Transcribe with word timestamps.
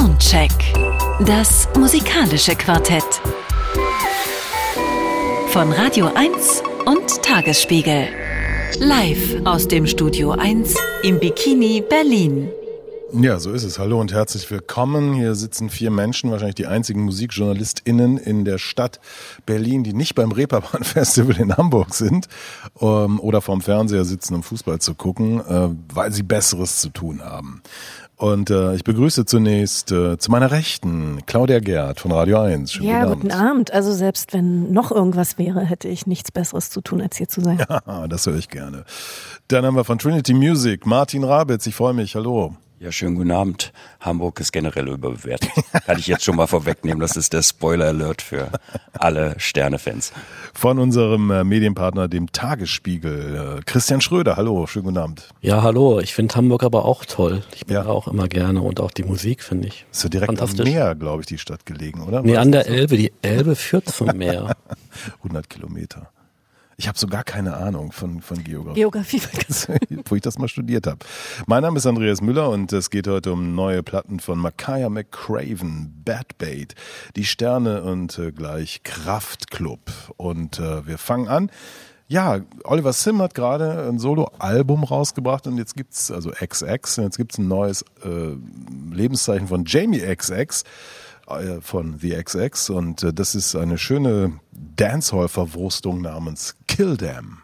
Soundcheck. 0.00 0.50
Das 1.26 1.68
musikalische 1.76 2.56
Quartett. 2.56 3.04
Von 5.48 5.70
Radio 5.72 6.10
1 6.14 6.62
und 6.86 7.22
Tagesspiegel. 7.22 8.08
Live 8.78 9.44
aus 9.44 9.68
dem 9.68 9.86
Studio 9.86 10.30
1 10.30 10.74
im 11.02 11.20
Bikini 11.20 11.84
Berlin. 11.86 12.48
Ja, 13.12 13.40
so 13.40 13.50
ist 13.50 13.64
es. 13.64 13.78
Hallo 13.78 14.00
und 14.00 14.12
herzlich 14.12 14.50
willkommen. 14.50 15.14
Hier 15.14 15.34
sitzen 15.34 15.68
vier 15.68 15.90
Menschen, 15.90 16.30
wahrscheinlich 16.30 16.54
die 16.54 16.66
einzigen 16.68 17.02
MusikjournalistInnen 17.02 18.16
in 18.16 18.44
der 18.44 18.58
Stadt 18.58 19.00
Berlin, 19.44 19.82
die 19.82 19.92
nicht 19.92 20.14
beim 20.14 20.32
Reeperbahn 20.32 20.84
Festival 20.84 21.36
in 21.36 21.54
Hamburg 21.56 21.92
sind 21.92 22.28
ähm, 22.80 23.20
oder 23.20 23.42
vorm 23.42 23.60
Fernseher 23.60 24.04
sitzen, 24.06 24.36
um 24.36 24.42
Fußball 24.44 24.78
zu 24.78 24.94
gucken, 24.94 25.40
äh, 25.40 25.68
weil 25.92 26.12
sie 26.12 26.22
Besseres 26.22 26.80
zu 26.80 26.88
tun 26.88 27.22
haben. 27.22 27.62
Und 28.20 28.50
äh, 28.50 28.74
ich 28.74 28.84
begrüße 28.84 29.24
zunächst 29.24 29.92
äh, 29.92 30.18
zu 30.18 30.30
meiner 30.30 30.50
Rechten 30.50 31.24
Claudia 31.24 31.58
Gerd 31.58 32.00
von 32.00 32.12
Radio 32.12 32.38
1. 32.40 32.70
Schönen 32.70 32.86
ja, 32.86 33.04
guten 33.04 33.12
Abend. 33.12 33.22
guten 33.22 33.32
Abend. 33.32 33.72
Also 33.72 33.94
selbst 33.94 34.34
wenn 34.34 34.70
noch 34.74 34.92
irgendwas 34.92 35.38
wäre, 35.38 35.62
hätte 35.62 35.88
ich 35.88 36.06
nichts 36.06 36.30
Besseres 36.30 36.68
zu 36.68 36.82
tun, 36.82 37.00
als 37.00 37.16
hier 37.16 37.28
zu 37.28 37.40
sein. 37.40 37.64
Ja, 37.86 38.08
das 38.08 38.26
höre 38.26 38.36
ich 38.36 38.50
gerne. 38.50 38.84
Dann 39.48 39.64
haben 39.64 39.74
wir 39.74 39.84
von 39.84 39.98
Trinity 39.98 40.34
Music 40.34 40.84
Martin 40.84 41.24
Rabitz. 41.24 41.66
Ich 41.66 41.74
freue 41.74 41.94
mich. 41.94 42.14
Hallo. 42.14 42.54
Ja, 42.82 42.90
schönen 42.90 43.14
guten 43.14 43.30
Abend. 43.30 43.74
Hamburg 44.00 44.40
ist 44.40 44.52
generell 44.52 44.88
überbewertet. 44.88 45.50
Kann 45.84 45.98
ich 45.98 46.06
jetzt 46.06 46.24
schon 46.24 46.36
mal 46.36 46.46
vorwegnehmen. 46.46 46.98
Das 46.98 47.14
ist 47.14 47.34
der 47.34 47.42
Spoiler-Alert 47.42 48.22
für 48.22 48.52
alle 48.94 49.34
Sterne-Fans. 49.36 50.14
Von 50.54 50.78
unserem 50.78 51.30
äh, 51.30 51.44
Medienpartner, 51.44 52.08
dem 52.08 52.32
Tagesspiegel. 52.32 53.58
Äh, 53.58 53.62
Christian 53.66 54.00
Schröder, 54.00 54.36
hallo, 54.36 54.66
schönen 54.66 54.86
guten 54.86 54.96
Abend. 54.96 55.28
Ja, 55.42 55.62
hallo. 55.62 56.00
Ich 56.00 56.14
finde 56.14 56.34
Hamburg 56.34 56.62
aber 56.62 56.86
auch 56.86 57.04
toll. 57.04 57.42
Ich 57.54 57.66
bin 57.66 57.76
ja. 57.76 57.82
da 57.82 57.90
auch 57.90 58.08
immer 58.08 58.28
gerne 58.28 58.62
und 58.62 58.80
auch 58.80 58.92
die 58.92 59.04
Musik 59.04 59.42
finde 59.42 59.68
ich. 59.68 59.84
Ist 59.92 60.04
ja 60.04 60.08
direkt 60.08 60.40
am 60.40 60.50
Meer, 60.64 60.94
glaube 60.94 61.20
ich, 61.20 61.26
die 61.26 61.36
Stadt 61.36 61.66
gelegen, 61.66 62.00
oder? 62.00 62.22
Nee, 62.22 62.38
an 62.38 62.50
der 62.50 62.66
Elbe. 62.66 62.96
Die 62.96 63.12
Elbe 63.20 63.56
führt 63.56 63.90
zum 63.90 64.06
Meer. 64.16 64.56
100 65.18 65.50
Kilometer. 65.50 66.10
Ich 66.80 66.88
habe 66.88 66.98
so 66.98 67.06
gar 67.06 67.24
keine 67.24 67.58
Ahnung 67.58 67.92
von, 67.92 68.22
von 68.22 68.42
Geografie. 68.42 68.80
Geografie, 68.80 69.20
wo 70.06 70.14
ich 70.14 70.22
das 70.22 70.38
mal 70.38 70.48
studiert 70.48 70.86
habe. 70.86 71.00
Mein 71.46 71.60
Name 71.60 71.76
ist 71.76 71.84
Andreas 71.84 72.22
Müller 72.22 72.48
und 72.48 72.72
es 72.72 72.88
geht 72.88 73.06
heute 73.06 73.34
um 73.34 73.54
neue 73.54 73.82
Platten 73.82 74.18
von 74.18 74.38
Makaya 74.38 74.88
McCraven, 74.88 76.00
Bad 76.06 76.38
Bait, 76.38 76.74
Die 77.16 77.26
Sterne 77.26 77.82
und 77.82 78.18
äh, 78.18 78.32
gleich 78.32 78.82
Kraftklub. 78.82 79.92
Und 80.16 80.58
äh, 80.58 80.86
wir 80.86 80.96
fangen 80.96 81.28
an. 81.28 81.50
Ja, 82.08 82.40
Oliver 82.64 82.94
Sim 82.94 83.20
hat 83.20 83.34
gerade 83.34 83.86
ein 83.86 83.98
Solo-Album 83.98 84.84
rausgebracht 84.84 85.46
und 85.46 85.58
jetzt 85.58 85.76
gibt's 85.76 86.10
also 86.10 86.30
XX, 86.30 86.96
und 86.96 87.04
jetzt 87.04 87.18
gibt's 87.18 87.36
ein 87.36 87.46
neues 87.46 87.84
äh, 88.02 88.36
Lebenszeichen 88.90 89.48
von 89.48 89.66
Jamie 89.66 90.00
XX. 90.00 90.64
Äh, 91.30 91.60
von 91.60 91.98
The 91.98 92.22
XX 92.22 92.70
und 92.70 93.02
äh, 93.04 93.12
das 93.12 93.34
ist 93.34 93.54
eine 93.54 93.78
schöne 93.78 94.40
Dancehall-Verwurstung 94.50 96.00
namens 96.00 96.56
Kill 96.66 96.96
Them. 96.96 97.42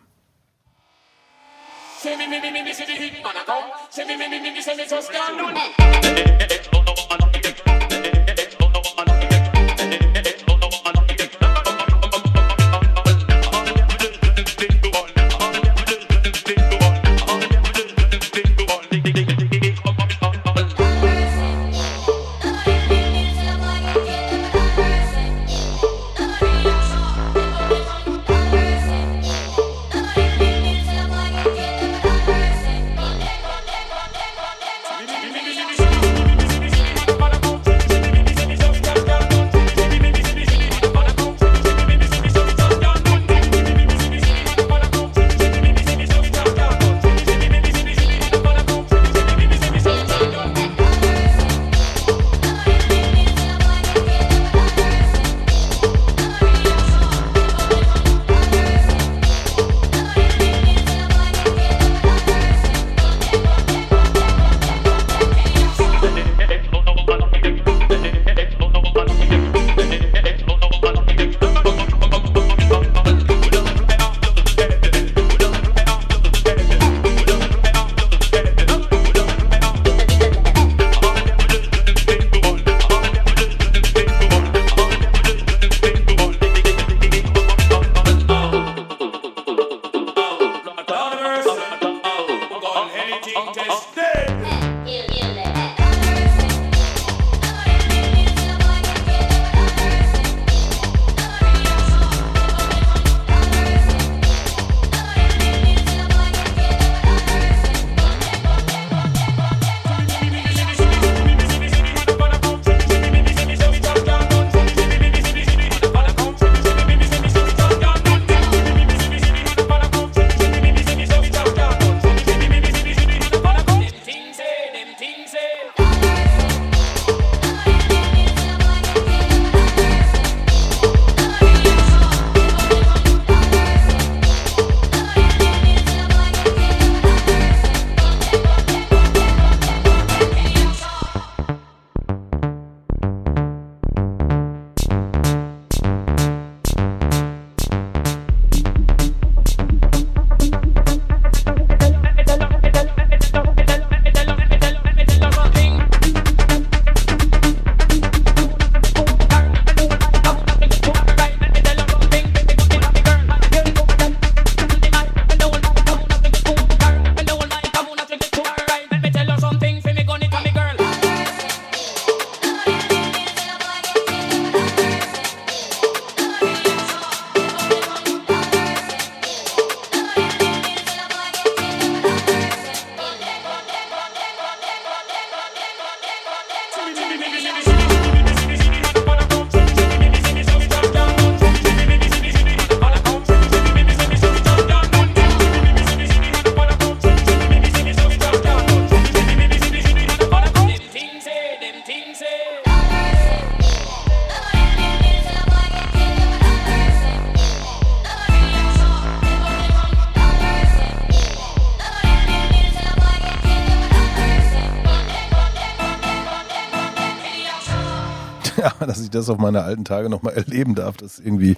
Das 219.16 219.28
auf 219.30 219.38
meine 219.38 219.62
alten 219.62 219.84
Tage 219.84 220.08
nochmal 220.08 220.32
erleben 220.36 220.74
darf, 220.74 220.96
dass 220.96 221.18
irgendwie 221.18 221.56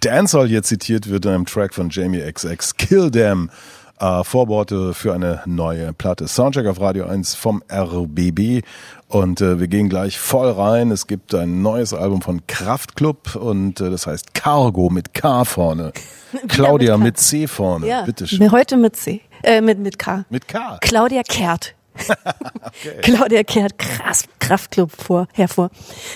Dancehall 0.00 0.48
hier 0.48 0.62
zitiert 0.62 1.08
wird 1.08 1.24
in 1.24 1.32
einem 1.32 1.46
Track 1.46 1.74
von 1.74 1.90
Jamie 1.90 2.20
XX, 2.20 2.76
Kill 2.76 3.10
Them. 3.10 3.50
Äh, 4.00 4.22
Vorworte 4.22 4.94
für 4.94 5.12
eine 5.12 5.42
neue 5.44 5.92
Platte. 5.92 6.28
Soundcheck 6.28 6.66
auf 6.68 6.80
Radio 6.80 7.06
1 7.06 7.34
vom 7.34 7.64
RBB. 7.68 8.64
Und 9.08 9.40
äh, 9.40 9.58
wir 9.58 9.66
gehen 9.66 9.88
gleich 9.88 10.20
voll 10.20 10.50
rein. 10.52 10.92
Es 10.92 11.08
gibt 11.08 11.34
ein 11.34 11.62
neues 11.62 11.92
Album 11.94 12.22
von 12.22 12.46
Kraftklub 12.46 13.34
und 13.34 13.80
äh, 13.80 13.90
das 13.90 14.06
heißt 14.06 14.34
Cargo 14.34 14.88
mit 14.88 15.14
K 15.14 15.44
vorne. 15.44 15.92
Claudia 16.48 16.96
mit 16.96 17.00
K. 17.00 17.04
mit 17.06 17.18
C 17.18 17.46
vorne. 17.48 17.88
Ja, 17.88 18.02
Bitte 18.02 18.28
schön. 18.28 18.52
heute 18.52 18.76
mit 18.76 18.94
C, 18.94 19.20
äh, 19.42 19.60
mit, 19.60 19.80
mit 19.80 19.98
K. 19.98 20.24
Mit 20.30 20.46
K. 20.46 20.78
Claudia 20.80 21.22
Kehrt. 21.24 21.74
Claudia 23.02 23.42
Kehrt, 23.42 23.78
krass, 23.78 24.26
Kraftclub 24.48 24.90
vor, 24.90 25.28
hervor. 25.34 25.68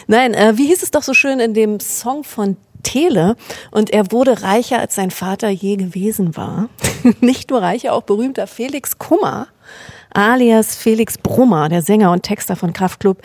Nein, 0.06 0.32
äh, 0.32 0.54
wie 0.56 0.66
hieß 0.66 0.82
es 0.82 0.90
doch 0.90 1.02
so 1.02 1.12
schön 1.12 1.38
in 1.38 1.52
dem 1.52 1.80
Song 1.80 2.24
von 2.24 2.56
Tele 2.82 3.36
und 3.70 3.90
er 3.90 4.10
wurde 4.10 4.42
reicher, 4.42 4.78
als 4.78 4.94
sein 4.94 5.10
Vater 5.10 5.50
je 5.50 5.76
gewesen 5.76 6.34
war. 6.34 6.70
Nicht 7.20 7.50
nur 7.50 7.60
reicher, 7.60 7.92
auch 7.92 8.04
berühmter 8.04 8.46
Felix 8.46 8.96
Kummer, 8.96 9.48
alias 10.14 10.74
Felix 10.74 11.18
Brummer, 11.18 11.68
der 11.68 11.82
Sänger 11.82 12.10
und 12.10 12.22
Texter 12.22 12.56
von 12.56 12.72
Kraftklub, 12.72 13.20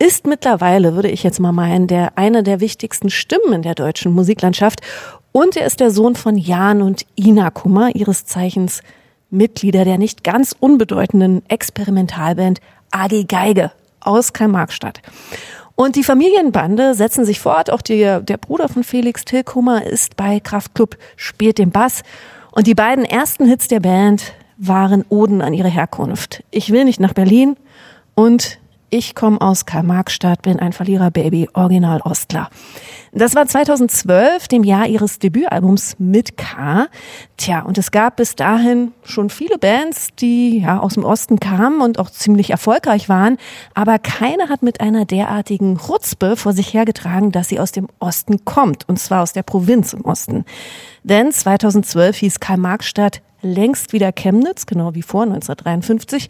ist 0.00 0.26
mittlerweile, 0.26 0.96
würde 0.96 1.08
ich 1.08 1.22
jetzt 1.22 1.38
mal 1.38 1.52
meinen, 1.52 1.86
der 1.86 2.18
eine 2.18 2.42
der 2.42 2.58
wichtigsten 2.58 3.10
Stimmen 3.10 3.52
in 3.52 3.62
der 3.62 3.76
deutschen 3.76 4.12
Musiklandschaft 4.12 4.80
und 5.30 5.56
er 5.56 5.66
ist 5.66 5.78
der 5.78 5.92
Sohn 5.92 6.16
von 6.16 6.36
Jan 6.36 6.82
und 6.82 7.06
Ina 7.14 7.50
Kummer, 7.50 7.94
ihres 7.94 8.24
Zeichens 8.24 8.82
Mitglieder 9.30 9.84
der 9.84 9.98
nicht 9.98 10.24
ganz 10.24 10.56
unbedeutenden 10.58 11.48
Experimentalband 11.48 12.60
AG 12.90 13.28
Geige 13.28 13.70
aus 14.00 14.32
Karl-Marx-Stadt. 14.32 15.00
Und 15.74 15.94
die 15.94 16.02
Familienbande 16.02 16.94
setzen 16.94 17.24
sich 17.24 17.38
fort. 17.38 17.70
Auch 17.70 17.82
die, 17.82 18.00
der 18.00 18.36
Bruder 18.36 18.68
von 18.68 18.82
Felix 18.82 19.24
Tilkummer 19.24 19.84
ist 19.84 20.16
bei 20.16 20.40
Kraftklub, 20.40 20.96
spielt 21.14 21.58
den 21.58 21.70
Bass. 21.70 22.02
Und 22.50 22.66
die 22.66 22.74
beiden 22.74 23.04
ersten 23.04 23.46
Hits 23.46 23.68
der 23.68 23.80
Band 23.80 24.32
waren 24.56 25.04
Oden 25.08 25.40
an 25.40 25.54
ihre 25.54 25.68
Herkunft. 25.68 26.42
Ich 26.50 26.72
will 26.72 26.84
nicht 26.84 26.98
nach 26.98 27.14
Berlin 27.14 27.56
und 28.16 28.58
ich 28.90 29.14
komme 29.14 29.40
aus 29.40 29.66
Karl-Marx-Stadt, 29.66 30.42
bin 30.42 30.58
ein 30.58 30.72
Verlierer-Baby, 30.72 31.48
Original 31.52 32.00
Ostler. 32.00 32.48
Das 33.12 33.34
war 33.34 33.46
2012, 33.46 34.48
dem 34.48 34.64
Jahr 34.64 34.86
ihres 34.86 35.18
Debütalbums 35.18 35.96
mit 35.98 36.36
K. 36.36 36.86
Tja, 37.36 37.62
und 37.62 37.78
es 37.78 37.90
gab 37.90 38.16
bis 38.16 38.34
dahin 38.34 38.92
schon 39.02 39.30
viele 39.30 39.58
Bands, 39.58 40.08
die 40.18 40.60
ja 40.60 40.80
aus 40.80 40.94
dem 40.94 41.04
Osten 41.04 41.40
kamen 41.40 41.80
und 41.80 41.98
auch 41.98 42.10
ziemlich 42.10 42.50
erfolgreich 42.50 43.08
waren, 43.08 43.38
aber 43.74 43.98
keine 43.98 44.48
hat 44.48 44.62
mit 44.62 44.80
einer 44.80 45.04
derartigen 45.04 45.78
Chutzpe 45.78 46.36
vor 46.36 46.52
sich 46.52 46.72
hergetragen, 46.72 47.32
dass 47.32 47.48
sie 47.48 47.60
aus 47.60 47.72
dem 47.72 47.88
Osten 47.98 48.44
kommt, 48.44 48.88
und 48.88 48.98
zwar 48.98 49.22
aus 49.22 49.32
der 49.32 49.42
Provinz 49.42 49.92
im 49.92 50.04
Osten. 50.04 50.44
Denn 51.02 51.32
2012 51.32 52.16
hieß 52.16 52.40
Karl-Marx-Stadt 52.40 53.22
längst 53.40 53.92
wieder 53.92 54.12
Chemnitz, 54.12 54.66
genau 54.66 54.94
wie 54.94 55.02
vor 55.02 55.22
1953, 55.22 56.28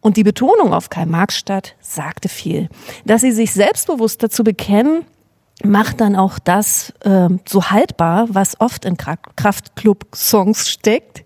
und 0.00 0.16
die 0.16 0.24
Betonung 0.24 0.72
auf 0.72 0.90
Karl-Marx-Stadt 0.90 1.76
sagte 1.80 2.28
viel. 2.28 2.68
Dass 3.04 3.22
sie 3.22 3.32
sich 3.32 3.52
selbstbewusst 3.52 4.22
dazu 4.22 4.44
bekennen, 4.44 5.04
macht 5.64 6.00
dann 6.00 6.14
auch 6.14 6.38
das 6.38 6.92
äh, 7.00 7.28
so 7.46 7.70
haltbar, 7.70 8.26
was 8.30 8.60
oft 8.60 8.84
in 8.84 8.96
Kraftclub-Songs 8.96 10.70
steckt, 10.70 11.24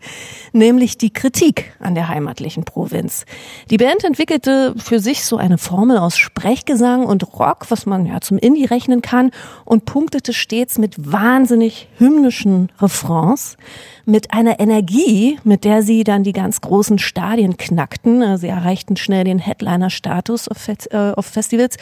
nämlich 0.52 0.96
die 0.96 1.12
Kritik 1.12 1.74
an 1.80 1.94
der 1.94 2.08
heimatlichen 2.08 2.64
Provinz. 2.64 3.26
Die 3.70 3.76
Band 3.76 4.04
entwickelte 4.04 4.74
für 4.78 5.00
sich 5.00 5.24
so 5.24 5.36
eine 5.36 5.58
Formel 5.58 5.98
aus 5.98 6.16
Sprechgesang 6.16 7.04
und 7.04 7.38
Rock, 7.38 7.66
was 7.70 7.84
man 7.84 8.06
ja 8.06 8.20
zum 8.20 8.38
Indie 8.38 8.64
rechnen 8.64 9.02
kann, 9.02 9.32
und 9.66 9.84
punktete 9.84 10.32
stets 10.32 10.78
mit 10.78 11.12
wahnsinnig 11.12 11.88
hymnischen 11.98 12.70
Refrains, 12.80 13.58
mit 14.06 14.32
einer 14.32 14.58
Energie, 14.60 15.38
mit 15.44 15.64
der 15.64 15.82
sie 15.82 16.04
dann 16.04 16.24
die 16.24 16.32
ganz 16.32 16.60
großen 16.62 16.98
Stadien 16.98 17.58
knackten. 17.58 18.38
Sie 18.38 18.48
erreichten 18.48 18.96
schnell 18.96 19.24
den 19.24 19.38
Headliner-Status 19.38 20.48
auf, 20.48 20.68
äh, 20.68 21.12
auf 21.14 21.26
Festivals 21.26 21.76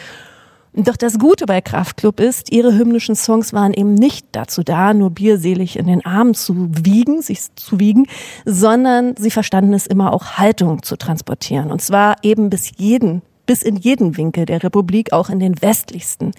doch 0.73 0.95
das 0.95 1.19
Gute 1.19 1.45
bei 1.45 1.59
Kraftklub 1.59 2.19
ist, 2.19 2.51
ihre 2.51 2.73
hymnischen 2.73 3.15
Songs 3.15 3.51
waren 3.51 3.73
eben 3.73 3.93
nicht 3.93 4.25
dazu 4.31 4.63
da, 4.63 4.93
nur 4.93 5.09
bierselig 5.09 5.77
in 5.77 5.87
den 5.87 6.05
Armen 6.05 6.33
zu 6.33 6.69
wiegen, 6.71 7.21
sich 7.21 7.53
zu 7.55 7.79
wiegen, 7.79 8.07
sondern 8.45 9.15
sie 9.17 9.31
verstanden 9.31 9.73
es 9.73 9.85
immer 9.85 10.13
auch 10.13 10.37
Haltung 10.37 10.81
zu 10.83 10.95
transportieren. 10.95 11.71
Und 11.71 11.81
zwar 11.81 12.15
eben 12.23 12.49
bis 12.49 12.71
jeden, 12.77 13.21
bis 13.45 13.63
in 13.63 13.75
jeden 13.75 14.15
Winkel 14.15 14.45
der 14.45 14.63
Republik, 14.63 15.11
auch 15.11 15.29
in 15.29 15.39
den 15.39 15.61
westlichsten. 15.61 16.31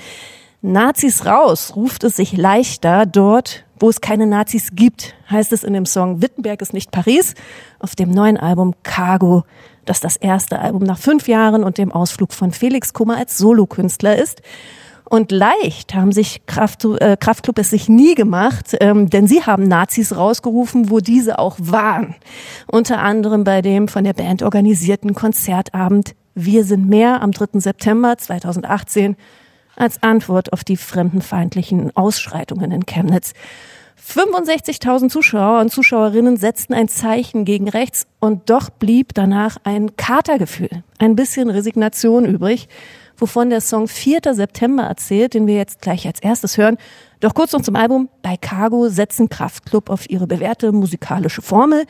Nazis 0.62 1.26
raus 1.26 1.74
ruft 1.76 2.04
es 2.04 2.16
sich 2.16 2.36
leichter 2.36 3.04
dort, 3.04 3.64
wo 3.80 3.90
es 3.90 4.00
keine 4.00 4.28
Nazis 4.28 4.70
gibt, 4.74 5.14
heißt 5.28 5.52
es 5.52 5.64
in 5.64 5.72
dem 5.72 5.86
Song 5.86 6.22
Wittenberg 6.22 6.62
ist 6.62 6.72
nicht 6.72 6.92
Paris 6.92 7.34
auf 7.80 7.96
dem 7.96 8.12
neuen 8.12 8.36
Album 8.36 8.74
Cargo 8.84 9.42
das 9.84 10.00
das 10.00 10.16
erste 10.16 10.58
Album 10.58 10.82
nach 10.82 10.98
fünf 10.98 11.28
Jahren 11.28 11.64
und 11.64 11.78
dem 11.78 11.92
Ausflug 11.92 12.32
von 12.32 12.52
Felix 12.52 12.92
Kummer 12.92 13.16
als 13.16 13.38
Solokünstler 13.38 14.16
ist. 14.16 14.42
Und 15.04 15.30
leicht 15.30 15.94
haben 15.94 16.10
sich 16.10 16.46
Kraft, 16.46 16.86
äh, 16.86 17.18
Kraftklub 17.20 17.58
es 17.58 17.68
sich 17.68 17.88
nie 17.88 18.14
gemacht, 18.14 18.74
ähm, 18.80 19.10
denn 19.10 19.26
sie 19.26 19.42
haben 19.42 19.68
Nazis 19.68 20.16
rausgerufen, 20.16 20.88
wo 20.88 21.00
diese 21.00 21.38
auch 21.38 21.56
waren. 21.58 22.14
Unter 22.66 23.00
anderem 23.00 23.44
bei 23.44 23.60
dem 23.60 23.88
von 23.88 24.04
der 24.04 24.14
Band 24.14 24.42
organisierten 24.42 25.14
Konzertabend 25.14 26.14
Wir 26.34 26.64
sind 26.64 26.88
mehr 26.88 27.20
am 27.20 27.32
3. 27.32 27.60
September 27.60 28.16
2018 28.16 29.16
als 29.76 30.02
Antwort 30.02 30.52
auf 30.54 30.64
die 30.64 30.78
fremdenfeindlichen 30.78 31.94
Ausschreitungen 31.94 32.72
in 32.72 32.86
Chemnitz. 32.86 33.34
65.000 34.04 35.10
Zuschauer 35.10 35.60
und 35.60 35.70
Zuschauerinnen 35.70 36.36
setzten 36.36 36.74
ein 36.74 36.88
Zeichen 36.88 37.44
gegen 37.44 37.68
rechts 37.68 38.06
und 38.18 38.50
doch 38.50 38.68
blieb 38.68 39.14
danach 39.14 39.58
ein 39.62 39.96
Katergefühl, 39.96 40.82
ein 40.98 41.14
bisschen 41.14 41.48
Resignation 41.48 42.24
übrig, 42.24 42.68
wovon 43.16 43.48
der 43.48 43.60
Song 43.60 43.86
4. 43.86 44.20
September 44.34 44.82
erzählt, 44.82 45.34
den 45.34 45.46
wir 45.46 45.54
jetzt 45.54 45.80
gleich 45.80 46.06
als 46.06 46.20
erstes 46.20 46.58
hören. 46.58 46.78
Doch 47.20 47.32
kurz 47.32 47.52
noch 47.52 47.62
zum 47.62 47.76
Album. 47.76 48.08
Bei 48.22 48.36
Cargo 48.36 48.88
setzen 48.88 49.28
Kraftklub 49.28 49.88
auf 49.88 50.10
ihre 50.10 50.26
bewährte 50.26 50.72
musikalische 50.72 51.40
Formel, 51.40 51.84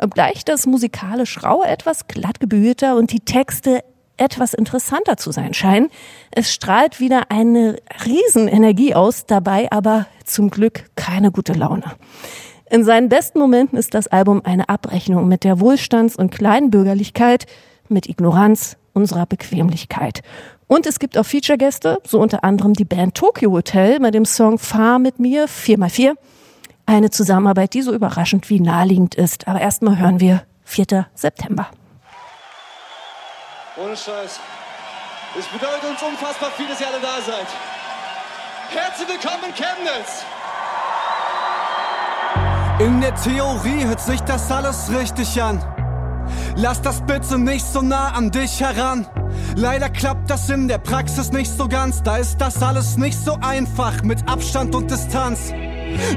obgleich 0.00 0.44
das 0.44 0.66
musikalisch 0.66 1.42
raue 1.42 1.66
etwas 1.66 2.06
glattgebügelter 2.06 2.96
und 2.96 3.10
die 3.10 3.20
Texte 3.20 3.82
etwas 4.16 4.54
interessanter 4.54 5.16
zu 5.16 5.30
sein 5.30 5.54
scheinen. 5.54 5.88
Es 6.30 6.52
strahlt 6.52 7.00
wieder 7.00 7.30
eine 7.30 7.76
Riesenenergie 8.04 8.94
aus, 8.94 9.26
dabei 9.26 9.70
aber 9.70 10.06
zum 10.24 10.50
Glück 10.50 10.84
keine 10.96 11.30
gute 11.30 11.52
Laune. 11.52 11.84
In 12.68 12.84
seinen 12.84 13.08
besten 13.08 13.38
Momenten 13.38 13.78
ist 13.78 13.94
das 13.94 14.08
Album 14.08 14.42
eine 14.44 14.68
Abrechnung 14.68 15.28
mit 15.28 15.44
der 15.44 15.60
Wohlstands- 15.60 16.16
und 16.16 16.32
Kleinbürgerlichkeit, 16.32 17.46
mit 17.88 18.08
Ignoranz 18.08 18.76
unserer 18.92 19.26
Bequemlichkeit. 19.26 20.22
Und 20.66 20.86
es 20.86 20.98
gibt 20.98 21.16
auch 21.16 21.24
Feature-Gäste, 21.24 21.98
so 22.04 22.20
unter 22.20 22.42
anderem 22.42 22.72
die 22.72 22.84
Band 22.84 23.14
Tokyo 23.14 23.52
Hotel 23.52 24.00
mit 24.00 24.14
dem 24.14 24.24
Song 24.24 24.58
Fahr 24.58 24.98
mit 24.98 25.20
mir 25.20 25.46
4x4. 25.46 26.14
Eine 26.86 27.10
Zusammenarbeit, 27.10 27.74
die 27.74 27.82
so 27.82 27.92
überraschend 27.92 28.50
wie 28.50 28.60
naheliegend 28.60 29.14
ist. 29.14 29.46
Aber 29.46 29.60
erstmal 29.60 29.98
hören 29.98 30.18
wir 30.18 30.42
4. 30.64 31.06
September. 31.14 31.68
Ohne 33.76 33.94
Scheiß. 33.94 34.40
Es 35.38 35.46
bedeutet 35.48 35.84
uns 35.84 36.02
unfassbar 36.02 36.50
viel, 36.52 36.66
dass 36.66 36.80
ihr 36.80 36.86
alle 36.86 37.00
da 37.00 37.20
seid. 37.20 37.46
Herzlich 38.70 39.08
willkommen 39.08 39.44
in 39.48 39.54
Chemnitz! 39.54 40.24
In 42.78 43.00
der 43.02 43.14
Theorie 43.16 43.84
hört 43.84 44.00
sich 44.00 44.20
das 44.22 44.50
alles 44.50 44.90
richtig 44.90 45.40
an. 45.42 45.62
Lass 46.56 46.80
das 46.80 47.02
bitte 47.02 47.38
nicht 47.38 47.66
so 47.66 47.82
nah 47.82 48.12
an 48.12 48.30
dich 48.30 48.60
heran. 48.62 49.06
Leider 49.54 49.90
klappt 49.90 50.30
das 50.30 50.48
in 50.48 50.68
der 50.68 50.78
Praxis 50.78 51.30
nicht 51.30 51.50
so 51.50 51.68
ganz. 51.68 52.02
Da 52.02 52.16
ist 52.16 52.40
das 52.40 52.62
alles 52.62 52.96
nicht 52.96 53.18
so 53.22 53.36
einfach 53.42 54.02
mit 54.02 54.26
Abstand 54.26 54.74
und 54.74 54.90
Distanz. 54.90 55.52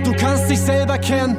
Du 0.04 0.14
kannst 0.14 0.50
dich 0.50 0.60
selber 0.60 0.98
kennen, 0.98 1.38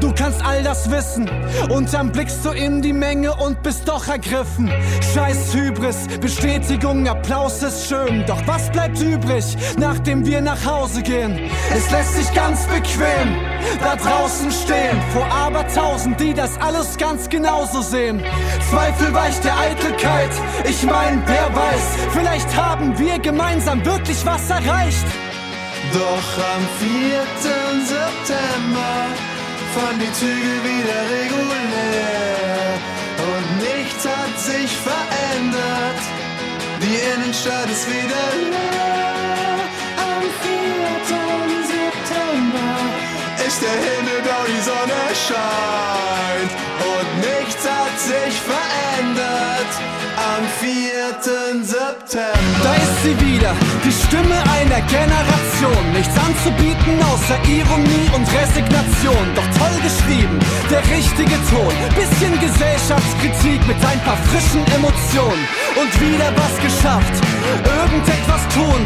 du 0.00 0.12
kannst 0.12 0.44
all 0.44 0.62
das 0.62 0.90
wissen. 0.90 1.28
Und 1.70 1.92
dann 1.92 2.12
blickst 2.12 2.44
du 2.44 2.50
in 2.50 2.82
die 2.82 2.92
Menge 2.92 3.34
und 3.34 3.62
bist 3.62 3.88
doch 3.88 4.06
ergriffen. 4.08 4.70
Scheiß 5.14 5.54
Hybris, 5.54 6.06
Bestätigung, 6.20 7.06
Applaus 7.08 7.62
ist 7.62 7.88
schön. 7.88 8.24
Doch 8.26 8.40
was 8.46 8.70
bleibt 8.70 9.00
übrig, 9.00 9.56
nachdem 9.78 10.24
wir 10.26 10.40
nach 10.40 10.64
Hause 10.64 11.02
gehen? 11.02 11.38
Es 11.74 11.90
lässt 11.90 12.14
sich 12.14 12.34
ganz 12.34 12.66
bequem 12.66 13.36
da 13.80 13.96
draußen 13.96 14.50
stehen. 14.50 15.00
Vor 15.12 15.26
abertausend, 15.26 16.20
die 16.20 16.34
das 16.34 16.58
alles 16.60 16.96
ganz 16.96 17.28
genauso 17.28 17.82
sehen. 17.82 18.22
Zweifel 18.70 19.12
weicht 19.12 19.44
der 19.44 19.58
Eitelkeit. 19.58 20.30
Ich 20.64 20.82
mein, 20.82 21.22
wer 21.26 21.54
weiß, 21.54 22.12
vielleicht 22.12 22.56
haben 22.56 22.98
wir 22.98 23.18
gemeinsam 23.18 23.84
wirklich 23.84 24.24
was 24.24 24.48
erreicht. 24.50 25.06
Doch 25.92 26.28
am 26.54 26.62
4. 26.78 27.26
September 27.84 28.92
fahren 29.74 29.98
die 30.00 30.12
Züge 30.12 30.54
wieder 30.68 31.00
regulär 31.18 32.78
und 33.30 33.46
nichts 33.58 34.04
hat 34.04 34.38
sich 34.38 34.70
verändert. 34.76 36.02
Die 36.82 36.98
Innenstadt 37.12 37.70
ist 37.70 37.86
wieder 37.86 38.26
leer. 38.52 39.56
Am 39.96 40.22
4. 40.42 41.16
September 41.74 42.72
ist 43.46 43.62
der 43.62 43.78
Himmel 43.86 44.20
blau, 44.22 44.44
die 44.48 44.62
Sonne 44.70 45.02
scheint 45.26 46.52
und 46.94 47.08
nichts 47.20 47.62
hat 47.64 47.94
sich 48.00 48.34
verändert. 48.40 49.72
Am 50.16 50.44
4. 50.60 50.96
September. 51.62 52.62
Da 52.62 52.74
ist 52.74 53.02
sie 53.02 53.20
wieder, 53.20 53.52
die 53.84 53.92
Stimme 53.92 54.38
einer 54.76 54.86
Generation. 54.86 55.92
Nichts 55.92 56.14
anzubieten 56.18 57.00
außer 57.00 57.38
Ironie 57.48 58.08
und 58.14 58.26
Resignation. 58.28 59.24
Doch 59.34 59.48
toll 59.56 59.76
geschrieben, 59.80 60.38
der 60.70 60.82
richtige 60.84 61.36
Ton. 61.48 61.72
Bisschen 61.94 62.34
Gesellschaftskritik 62.40 63.60
mit 63.66 63.76
ein 63.84 64.00
paar 64.04 64.18
frischen 64.28 64.64
Emotionen. 64.76 65.44
Und 65.80 65.90
wieder 66.00 66.30
was 66.36 66.54
geschafft, 66.60 67.14
irgendetwas 67.64 68.42
tun. 68.52 68.80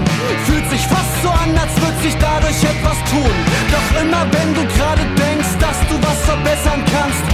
Fühlt 0.47 0.70
sich 0.70 0.87
fast 0.87 1.14
so 1.23 1.30
an, 1.30 1.50
als 1.59 1.75
würde 1.80 1.99
sich 2.02 2.16
dadurch 2.18 2.61
etwas 2.62 2.99
tun. 3.11 3.35
Doch 3.75 3.88
immer 4.02 4.23
wenn 4.30 4.54
du 4.54 4.62
gerade 4.76 5.02
denkst, 5.18 5.54
dass 5.59 5.78
du 5.90 5.94
was 6.06 6.18
verbessern 6.25 6.82
kannst, 6.94 7.25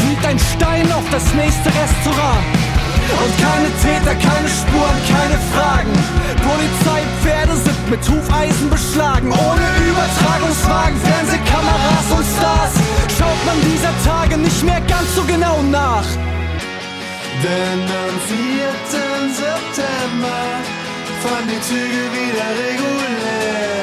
fliegt 0.00 0.24
ein 0.24 0.38
Stein 0.38 0.90
auf 0.92 1.04
das 1.10 1.24
nächste 1.34 1.68
Restaurant. 1.68 2.75
Und 3.22 3.32
keine 3.38 3.70
Täter, 3.82 4.14
keine 4.14 4.48
Spuren, 4.48 4.98
keine 5.06 5.38
Fragen. 5.52 5.94
Polizeipferde 6.42 7.56
sind 7.56 7.90
mit 7.90 8.02
Hufeisen 8.08 8.68
beschlagen. 8.70 9.30
Ohne 9.30 9.66
Übertragungswagen, 9.90 10.96
Fernsehkameras 11.00 12.08
und 12.16 12.26
Stars 12.36 12.74
schaut 13.18 13.40
man 13.46 13.58
dieser 13.62 13.94
Tage 14.04 14.36
nicht 14.36 14.62
mehr 14.62 14.80
ganz 14.82 15.14
so 15.14 15.22
genau 15.24 15.62
nach. 15.62 16.06
Denn 17.42 17.80
am 18.04 18.14
4. 18.26 18.66
September 19.42 20.40
fahren 21.22 21.46
die 21.46 21.60
Züge 21.68 22.02
wieder 22.18 22.48
regulär. 22.66 23.76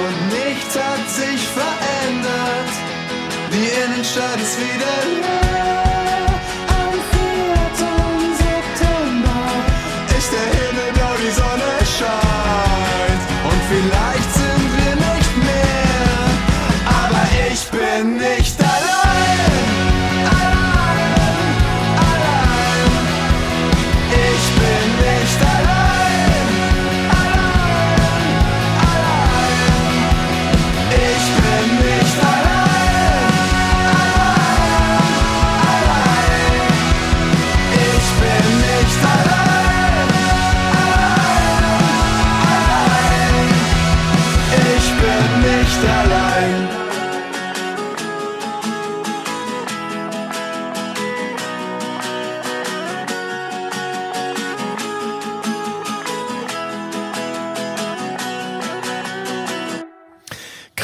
Und 0.00 0.16
nichts 0.38 0.74
hat 0.76 1.04
sich 1.08 1.40
verändert. 1.46 2.72
Die 3.52 3.68
Innenstadt 3.82 4.40
ist 4.40 4.58
wieder 4.58 4.96
leer. 5.20 5.67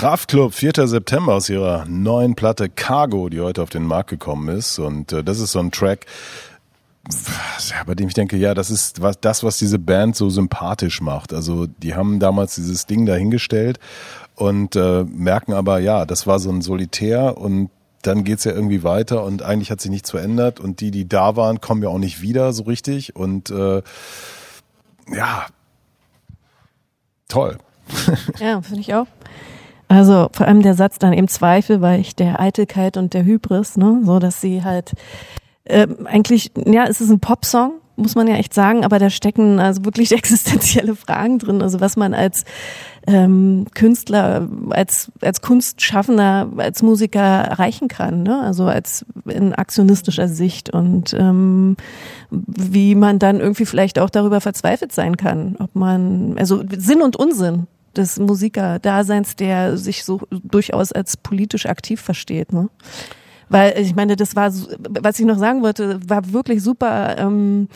Kraftklub, 0.04 0.52
4. 0.52 0.86
September 0.86 1.32
aus 1.32 1.48
ihrer 1.48 1.86
neuen 1.86 2.34
Platte 2.34 2.68
Cargo, 2.68 3.30
die 3.30 3.40
heute 3.40 3.62
auf 3.62 3.70
den 3.70 3.86
Markt 3.86 4.10
gekommen 4.10 4.54
ist. 4.54 4.78
Und 4.78 5.14
äh, 5.14 5.24
das 5.24 5.40
ist 5.40 5.52
so 5.52 5.60
ein 5.60 5.70
Track, 5.70 6.04
bei 7.86 7.94
dem 7.94 8.08
ich 8.08 8.12
denke, 8.12 8.36
ja, 8.36 8.52
das 8.52 8.68
ist 8.68 9.00
was, 9.00 9.18
das, 9.18 9.42
was 9.44 9.56
diese 9.56 9.78
Band 9.78 10.14
so 10.14 10.28
sympathisch 10.28 11.00
macht. 11.00 11.32
Also 11.32 11.66
die 11.66 11.94
haben 11.94 12.20
damals 12.20 12.56
dieses 12.56 12.84
Ding 12.84 13.06
dahingestellt 13.06 13.80
und 14.34 14.76
äh, 14.76 15.04
merken 15.04 15.54
aber, 15.54 15.78
ja, 15.78 16.04
das 16.04 16.26
war 16.26 16.38
so 16.38 16.50
ein 16.50 16.60
Solitär 16.60 17.38
und 17.38 17.70
dann 18.02 18.24
geht's 18.24 18.44
ja 18.44 18.52
irgendwie 18.52 18.82
weiter 18.82 19.24
und 19.24 19.40
eigentlich 19.40 19.70
hat 19.70 19.80
sich 19.80 19.90
nichts 19.90 20.10
verändert 20.10 20.60
und 20.60 20.80
die, 20.80 20.90
die 20.90 21.08
da 21.08 21.34
waren, 21.34 21.62
kommen 21.62 21.82
ja 21.82 21.88
auch 21.88 21.96
nicht 21.96 22.20
wieder 22.20 22.52
so 22.52 22.64
richtig 22.64 23.16
und 23.16 23.48
äh, 23.48 23.80
ja, 25.10 25.46
toll. 27.26 27.56
Ja, 28.38 28.60
finde 28.60 28.80
ich 28.80 28.94
auch. 28.94 29.06
Also 29.94 30.28
vor 30.32 30.46
allem 30.48 30.62
der 30.62 30.74
Satz 30.74 30.98
dann 30.98 31.12
eben 31.12 31.28
Zweifel, 31.28 31.80
weil 31.80 32.00
ich 32.00 32.16
der 32.16 32.40
Eitelkeit 32.40 32.96
und 32.96 33.14
der 33.14 33.24
Hybris, 33.24 33.76
ne, 33.76 34.00
so 34.04 34.18
dass 34.18 34.40
sie 34.40 34.64
halt 34.64 34.92
ähm, 35.66 36.06
eigentlich, 36.06 36.50
ja, 36.66 36.84
es 36.84 37.00
ist 37.00 37.10
ein 37.10 37.20
Popsong, 37.20 37.74
muss 37.96 38.16
man 38.16 38.26
ja 38.26 38.34
echt 38.34 38.52
sagen, 38.52 38.84
aber 38.84 38.98
da 38.98 39.08
stecken 39.08 39.60
also 39.60 39.84
wirklich 39.84 40.10
existenzielle 40.16 40.96
Fragen 40.96 41.38
drin. 41.38 41.62
Also 41.62 41.80
was 41.80 41.96
man 41.96 42.12
als 42.12 42.44
ähm, 43.06 43.66
Künstler, 43.72 44.48
als 44.70 45.12
als 45.20 45.42
Kunstschaffender, 45.42 46.50
als 46.56 46.82
Musiker 46.82 47.20
erreichen 47.20 47.86
kann, 47.86 48.24
ne? 48.24 48.40
Also 48.40 48.64
als 48.64 49.06
in 49.26 49.54
aktionistischer 49.54 50.26
Sicht 50.26 50.70
und 50.70 51.14
ähm, 51.14 51.76
wie 52.30 52.96
man 52.96 53.20
dann 53.20 53.38
irgendwie 53.38 53.66
vielleicht 53.66 54.00
auch 54.00 54.10
darüber 54.10 54.40
verzweifelt 54.40 54.90
sein 54.90 55.16
kann, 55.16 55.54
ob 55.60 55.76
man 55.76 56.34
also 56.36 56.64
Sinn 56.76 57.00
und 57.00 57.14
Unsinn 57.14 57.68
des 57.94 58.18
Musikerdaseins, 58.18 59.36
der 59.36 59.76
sich 59.76 60.04
so 60.04 60.20
durchaus 60.30 60.92
als 60.92 61.16
politisch 61.16 61.66
aktiv 61.66 62.00
versteht. 62.00 62.52
Ne? 62.52 62.68
Weil 63.48 63.78
ich 63.78 63.94
meine, 63.94 64.16
das 64.16 64.36
war, 64.36 64.52
was 65.00 65.18
ich 65.18 65.26
noch 65.26 65.38
sagen 65.38 65.62
wollte, 65.62 66.00
war 66.08 66.32
wirklich 66.32 66.62
super. 66.62 67.16
Ähm, 67.18 67.68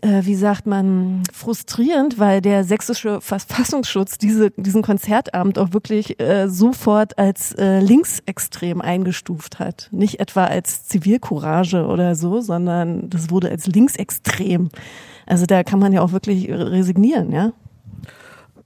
äh, 0.00 0.24
wie 0.24 0.36
sagt 0.36 0.66
man, 0.66 1.22
frustrierend, 1.32 2.18
weil 2.18 2.40
der 2.40 2.62
sächsische 2.64 3.20
Verfassungsschutz 3.20 4.18
diese, 4.18 4.50
diesen 4.52 4.82
Konzertabend 4.82 5.58
auch 5.58 5.72
wirklich 5.72 6.20
äh, 6.20 6.48
sofort 6.48 7.18
als 7.18 7.52
äh, 7.54 7.80
linksextrem 7.80 8.80
eingestuft 8.80 9.58
hat. 9.58 9.88
Nicht 9.90 10.20
etwa 10.20 10.44
als 10.44 10.86
Zivilcourage 10.86 11.84
oder 11.84 12.14
so, 12.14 12.40
sondern 12.40 13.10
das 13.10 13.30
wurde 13.30 13.50
als 13.50 13.66
linksextrem. 13.66 14.68
Also 15.26 15.46
da 15.46 15.64
kann 15.64 15.80
man 15.80 15.92
ja 15.92 16.00
auch 16.00 16.12
wirklich 16.12 16.48
resignieren, 16.48 17.32
ja. 17.32 17.52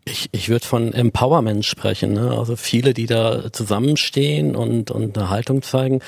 Ich, 0.05 0.29
ich 0.33 0.49
würde 0.49 0.67
von 0.67 0.93
Empowerment 0.93 1.65
sprechen, 1.65 2.15
ne? 2.15 2.37
also 2.37 2.57
viele, 2.57 2.93
die 2.93 3.07
da 3.07 3.53
zusammenstehen 3.53 4.57
und, 4.57 4.91
und 4.91 5.17
eine 5.17 5.31
Haltung 5.31 5.63
zeigen. 5.63 6.01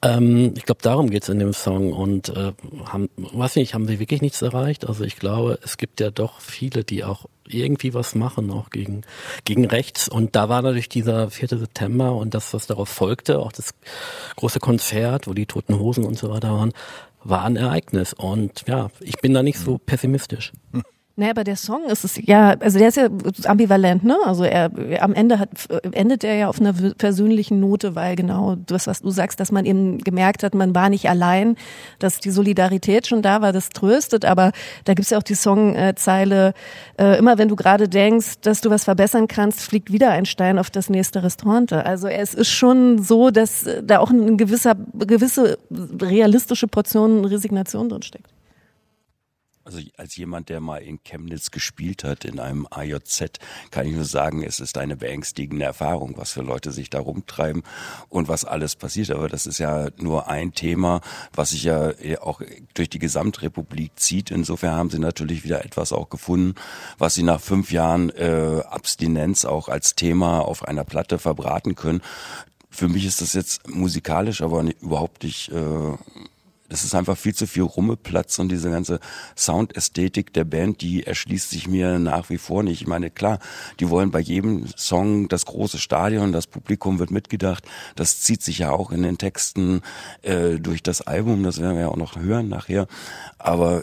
Ähm, 0.00 0.54
ich 0.56 0.64
glaube, 0.64 0.80
darum 0.80 1.10
geht's 1.10 1.28
in 1.28 1.38
dem 1.38 1.52
Song 1.52 1.92
und 1.92 2.30
äh, 2.30 2.52
haben, 2.86 3.10
weiß 3.16 3.56
nicht, 3.56 3.74
haben 3.74 3.86
sie 3.86 4.00
wirklich 4.00 4.22
nichts 4.22 4.40
erreicht? 4.40 4.88
Also 4.88 5.04
ich 5.04 5.16
glaube, 5.16 5.58
es 5.62 5.76
gibt 5.76 6.00
ja 6.00 6.10
doch 6.10 6.40
viele, 6.40 6.84
die 6.84 7.04
auch 7.04 7.26
irgendwie 7.46 7.92
was 7.92 8.14
machen, 8.14 8.50
auch 8.50 8.70
gegen, 8.70 9.02
gegen 9.44 9.66
rechts. 9.66 10.08
Und 10.08 10.34
da 10.36 10.48
war 10.48 10.62
natürlich 10.62 10.88
dieser 10.88 11.30
4. 11.30 11.48
September 11.48 12.14
und 12.14 12.32
das, 12.32 12.54
was 12.54 12.66
darauf 12.66 12.88
folgte, 12.88 13.40
auch 13.40 13.52
das 13.52 13.74
große 14.36 14.60
Konzert, 14.60 15.26
wo 15.26 15.34
die 15.34 15.46
Toten 15.46 15.78
Hosen 15.78 16.04
und 16.04 16.18
so 16.18 16.30
weiter 16.30 16.52
waren, 16.52 16.72
war 17.22 17.44
ein 17.44 17.56
Ereignis. 17.56 18.14
Und 18.14 18.64
ja, 18.66 18.90
ich 19.00 19.16
bin 19.16 19.34
da 19.34 19.42
nicht 19.42 19.58
so 19.58 19.78
pessimistisch. 19.78 20.52
Naja, 21.16 21.30
aber 21.30 21.44
der 21.44 21.54
Song 21.54 21.84
ist 21.84 22.02
es 22.02 22.18
ja, 22.26 22.56
also 22.58 22.76
der 22.76 22.88
ist 22.88 22.96
ja 22.96 23.08
ambivalent, 23.44 24.02
ne? 24.02 24.16
Also 24.24 24.42
er 24.42 24.68
am 25.00 25.14
Ende 25.14 25.38
hat 25.38 25.48
endet 25.92 26.24
er 26.24 26.34
ja 26.34 26.48
auf 26.48 26.60
einer 26.60 26.72
persönlichen 26.72 27.60
Note, 27.60 27.94
weil 27.94 28.16
genau 28.16 28.56
das, 28.56 28.88
was 28.88 29.00
du 29.00 29.10
sagst, 29.10 29.38
dass 29.38 29.52
man 29.52 29.64
eben 29.64 29.98
gemerkt 29.98 30.42
hat, 30.42 30.56
man 30.56 30.74
war 30.74 30.90
nicht 30.90 31.08
allein, 31.08 31.54
dass 32.00 32.18
die 32.18 32.30
Solidarität 32.30 33.06
schon 33.06 33.22
da 33.22 33.42
war, 33.42 33.52
das 33.52 33.68
tröstet, 33.68 34.24
aber 34.24 34.50
da 34.86 34.94
gibt's 34.94 35.10
ja 35.10 35.18
auch 35.18 35.22
die 35.22 35.36
Songzeile, 35.36 36.52
äh, 36.98 37.16
immer 37.16 37.38
wenn 37.38 37.48
du 37.48 37.54
gerade 37.54 37.88
denkst, 37.88 38.40
dass 38.40 38.60
du 38.60 38.70
was 38.70 38.82
verbessern 38.82 39.28
kannst, 39.28 39.60
fliegt 39.60 39.92
wieder 39.92 40.10
ein 40.10 40.26
Stein 40.26 40.58
auf 40.58 40.70
das 40.70 40.90
nächste 40.90 41.22
Restaurant. 41.22 41.72
Also 41.72 42.08
es 42.08 42.34
ist 42.34 42.50
schon 42.50 43.00
so, 43.00 43.30
dass 43.30 43.64
da 43.84 44.00
auch 44.00 44.10
eine 44.10 44.34
gewisser, 44.34 44.74
gewisse 44.92 45.58
realistische 45.70 46.66
Portion 46.66 47.24
Resignation 47.24 47.88
drin 47.88 48.02
steckt. 48.02 48.33
Also 49.64 49.78
als 49.96 50.14
jemand, 50.16 50.50
der 50.50 50.60
mal 50.60 50.82
in 50.82 51.02
Chemnitz 51.02 51.50
gespielt 51.50 52.04
hat, 52.04 52.26
in 52.26 52.38
einem 52.38 52.66
AJZ, 52.70 53.38
kann 53.70 53.86
ich 53.86 53.94
nur 53.94 54.04
sagen, 54.04 54.42
es 54.42 54.60
ist 54.60 54.76
eine 54.76 54.94
beängstigende 54.94 55.64
Erfahrung, 55.64 56.18
was 56.18 56.32
für 56.32 56.42
Leute 56.42 56.70
sich 56.70 56.90
da 56.90 57.00
rumtreiben 57.00 57.62
und 58.10 58.28
was 58.28 58.44
alles 58.44 58.76
passiert. 58.76 59.10
Aber 59.10 59.28
das 59.28 59.46
ist 59.46 59.58
ja 59.58 59.88
nur 59.96 60.28
ein 60.28 60.52
Thema, 60.52 61.00
was 61.32 61.50
sich 61.50 61.64
ja 61.64 61.92
auch 62.20 62.42
durch 62.74 62.90
die 62.90 62.98
Gesamtrepublik 62.98 63.92
zieht. 63.96 64.30
Insofern 64.30 64.74
haben 64.74 64.90
sie 64.90 64.98
natürlich 64.98 65.44
wieder 65.44 65.64
etwas 65.64 65.92
auch 65.92 66.10
gefunden, 66.10 66.56
was 66.98 67.14
sie 67.14 67.22
nach 67.22 67.40
fünf 67.40 67.72
Jahren 67.72 68.10
äh, 68.10 68.60
Abstinenz 68.68 69.46
auch 69.46 69.68
als 69.68 69.94
Thema 69.94 70.40
auf 70.40 70.68
einer 70.68 70.84
Platte 70.84 71.18
verbraten 71.18 71.74
können. 71.74 72.02
Für 72.68 72.88
mich 72.88 73.06
ist 73.06 73.22
das 73.22 73.32
jetzt 73.32 73.66
musikalisch 73.66 74.42
aber 74.42 74.62
überhaupt 74.82 75.22
nicht... 75.22 75.50
Äh, 75.50 75.96
das 76.68 76.84
ist 76.84 76.94
einfach 76.94 77.16
viel 77.16 77.34
zu 77.34 77.46
viel 77.46 77.62
Rummelplatz 77.62 78.38
und 78.38 78.48
diese 78.48 78.70
ganze 78.70 78.98
Soundästhetik 79.36 80.32
der 80.32 80.44
Band, 80.44 80.80
die 80.80 81.06
erschließt 81.06 81.50
sich 81.50 81.68
mir 81.68 81.98
nach 81.98 82.30
wie 82.30 82.38
vor 82.38 82.62
nicht. 82.62 82.80
Ich 82.80 82.86
meine, 82.86 83.10
klar, 83.10 83.38
die 83.80 83.90
wollen 83.90 84.10
bei 84.10 84.20
jedem 84.20 84.66
Song 84.76 85.28
das 85.28 85.44
große 85.44 85.78
Stadion, 85.78 86.32
das 86.32 86.46
Publikum 86.46 86.98
wird 86.98 87.10
mitgedacht. 87.10 87.64
Das 87.96 88.20
zieht 88.20 88.42
sich 88.42 88.58
ja 88.58 88.70
auch 88.70 88.90
in 88.90 89.02
den 89.02 89.18
Texten 89.18 89.82
äh, 90.22 90.58
durch 90.58 90.82
das 90.82 91.02
Album, 91.02 91.42
das 91.42 91.60
werden 91.60 91.74
wir 91.74 91.82
ja 91.82 91.88
auch 91.88 91.96
noch 91.96 92.16
hören 92.16 92.48
nachher. 92.48 92.86
Aber 93.38 93.82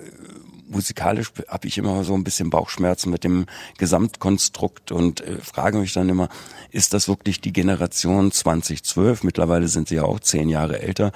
musikalisch 0.72 1.32
habe 1.48 1.68
ich 1.68 1.78
immer 1.78 2.04
so 2.04 2.14
ein 2.14 2.24
bisschen 2.24 2.50
Bauchschmerzen 2.50 3.12
mit 3.12 3.24
dem 3.24 3.46
Gesamtkonstrukt 3.78 4.92
und 4.92 5.22
äh, 5.22 5.38
frage 5.38 5.78
mich 5.78 5.94
dann 5.94 6.10
immer, 6.10 6.30
ist 6.72 6.94
das 6.94 7.08
wirklich 7.08 7.42
die 7.42 7.54
Generation 7.54 8.32
2012, 8.32 9.24
mittlerweile 9.24 9.68
sind 9.68 9.90
sie 9.90 9.96
ja 9.96 10.04
auch 10.04 10.20
zehn 10.20 10.50
Jahre 10.50 10.82
älter, 10.82 11.12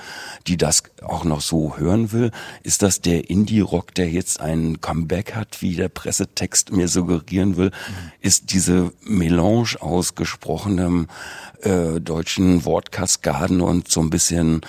die 0.47 0.57
das 0.57 0.83
auch 1.01 1.23
noch 1.23 1.41
so 1.41 1.77
hören 1.77 2.11
will? 2.11 2.31
Ist 2.63 2.81
das 2.81 3.01
der 3.01 3.29
Indie-Rock, 3.29 3.93
der 3.95 4.09
jetzt 4.09 4.39
einen 4.39 4.81
Comeback 4.81 5.35
hat, 5.35 5.61
wie 5.61 5.75
der 5.75 5.89
Pressetext 5.89 6.71
mir 6.71 6.87
suggerieren 6.87 7.57
will? 7.57 7.67
Mhm. 7.67 8.11
Ist 8.19 8.53
diese 8.53 8.91
Melange 9.01 9.75
aus 9.79 10.15
gesprochenem 10.15 11.07
äh, 11.61 11.99
deutschen 12.01 12.65
Wortkaskaden 12.65 13.61
und 13.61 13.89
so 13.89 14.01
ein 14.01 14.09
bisschen 14.09 14.61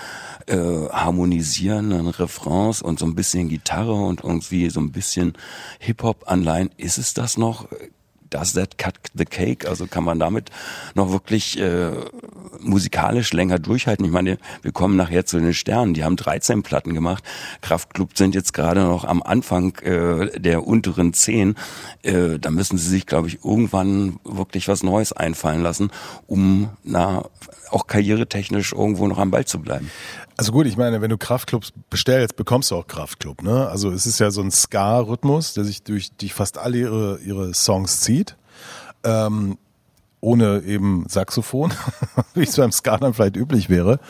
äh, 0.46 0.56
harmonisierenden 0.56 2.06
Refrains 2.06 2.80
und 2.80 2.98
so 2.98 3.06
ein 3.06 3.14
bisschen 3.14 3.48
Gitarre 3.48 3.94
und 3.94 4.22
irgendwie 4.22 4.70
so 4.76 4.80
ein 4.80 4.92
bisschen 4.92 5.32
Hip-Hop-Anleihen. 5.80 6.70
Ist 6.76 6.98
es 6.98 7.14
das 7.14 7.36
noch? 7.38 7.66
Does 8.28 8.52
that 8.54 8.76
cut 8.76 8.94
the 9.14 9.24
cake? 9.24 9.66
Also 9.68 9.86
kann 9.86 10.04
man 10.04 10.18
damit 10.18 10.50
noch 10.94 11.12
wirklich 11.12 11.58
äh, 11.58 11.92
musikalisch 12.60 13.32
länger 13.32 13.58
durchhalten? 13.58 14.04
Ich 14.04 14.10
meine, 14.10 14.38
wir 14.62 14.72
kommen 14.72 14.96
nachher 14.96 15.24
zu 15.24 15.38
den 15.38 15.54
Sternen. 15.54 15.94
Die 15.94 16.04
haben 16.04 16.16
13 16.16 16.62
Platten 16.62 16.92
gemacht. 16.92 17.24
Kraftklub 17.62 18.18
sind 18.18 18.34
jetzt 18.34 18.52
gerade 18.52 18.82
noch 18.82 19.04
am 19.04 19.22
Anfang 19.22 19.76
äh, 19.76 20.38
der 20.38 20.66
unteren 20.66 21.14
10. 21.14 21.54
Äh, 22.02 22.38
da 22.38 22.50
müssen 22.50 22.76
sie 22.76 22.88
sich, 22.88 23.06
glaube 23.06 23.28
ich, 23.28 23.44
irgendwann 23.44 24.18
wirklich 24.24 24.68
was 24.68 24.82
Neues 24.82 25.12
einfallen 25.12 25.62
lassen, 25.62 25.90
um 26.26 26.70
na, 26.82 27.24
auch 27.70 27.86
karrieretechnisch 27.86 28.72
irgendwo 28.72 29.06
noch 29.06 29.18
am 29.18 29.30
Ball 29.30 29.44
zu 29.44 29.60
bleiben. 29.60 29.90
Also 30.36 30.52
gut, 30.52 30.66
ich 30.66 30.76
meine, 30.76 31.00
wenn 31.00 31.10
du 31.10 31.18
Kraftclubs 31.18 31.72
bestellst, 31.90 32.36
bekommst 32.36 32.70
du 32.70 32.76
auch 32.76 32.86
Kraftclub. 32.86 33.42
Ne? 33.42 33.68
Also 33.68 33.90
es 33.90 34.06
ist 34.06 34.20
ja 34.20 34.30
so 34.30 34.42
ein 34.42 34.50
Ska-Rhythmus, 34.50 35.54
der 35.54 35.64
sich 35.64 35.82
durch 35.82 36.10
die 36.16 36.28
fast 36.28 36.58
alle 36.58 36.78
ihre, 36.78 37.18
ihre 37.20 37.54
Songs 37.54 38.00
zieht. 38.00 38.36
Ähm, 39.02 39.58
ohne 40.20 40.62
eben 40.62 41.06
Saxophon, 41.08 41.72
wie 42.34 42.42
es 42.42 42.56
beim 42.56 42.72
Ska 42.72 42.98
dann 42.98 43.14
vielleicht 43.14 43.36
üblich 43.36 43.68
wäre. 43.68 44.00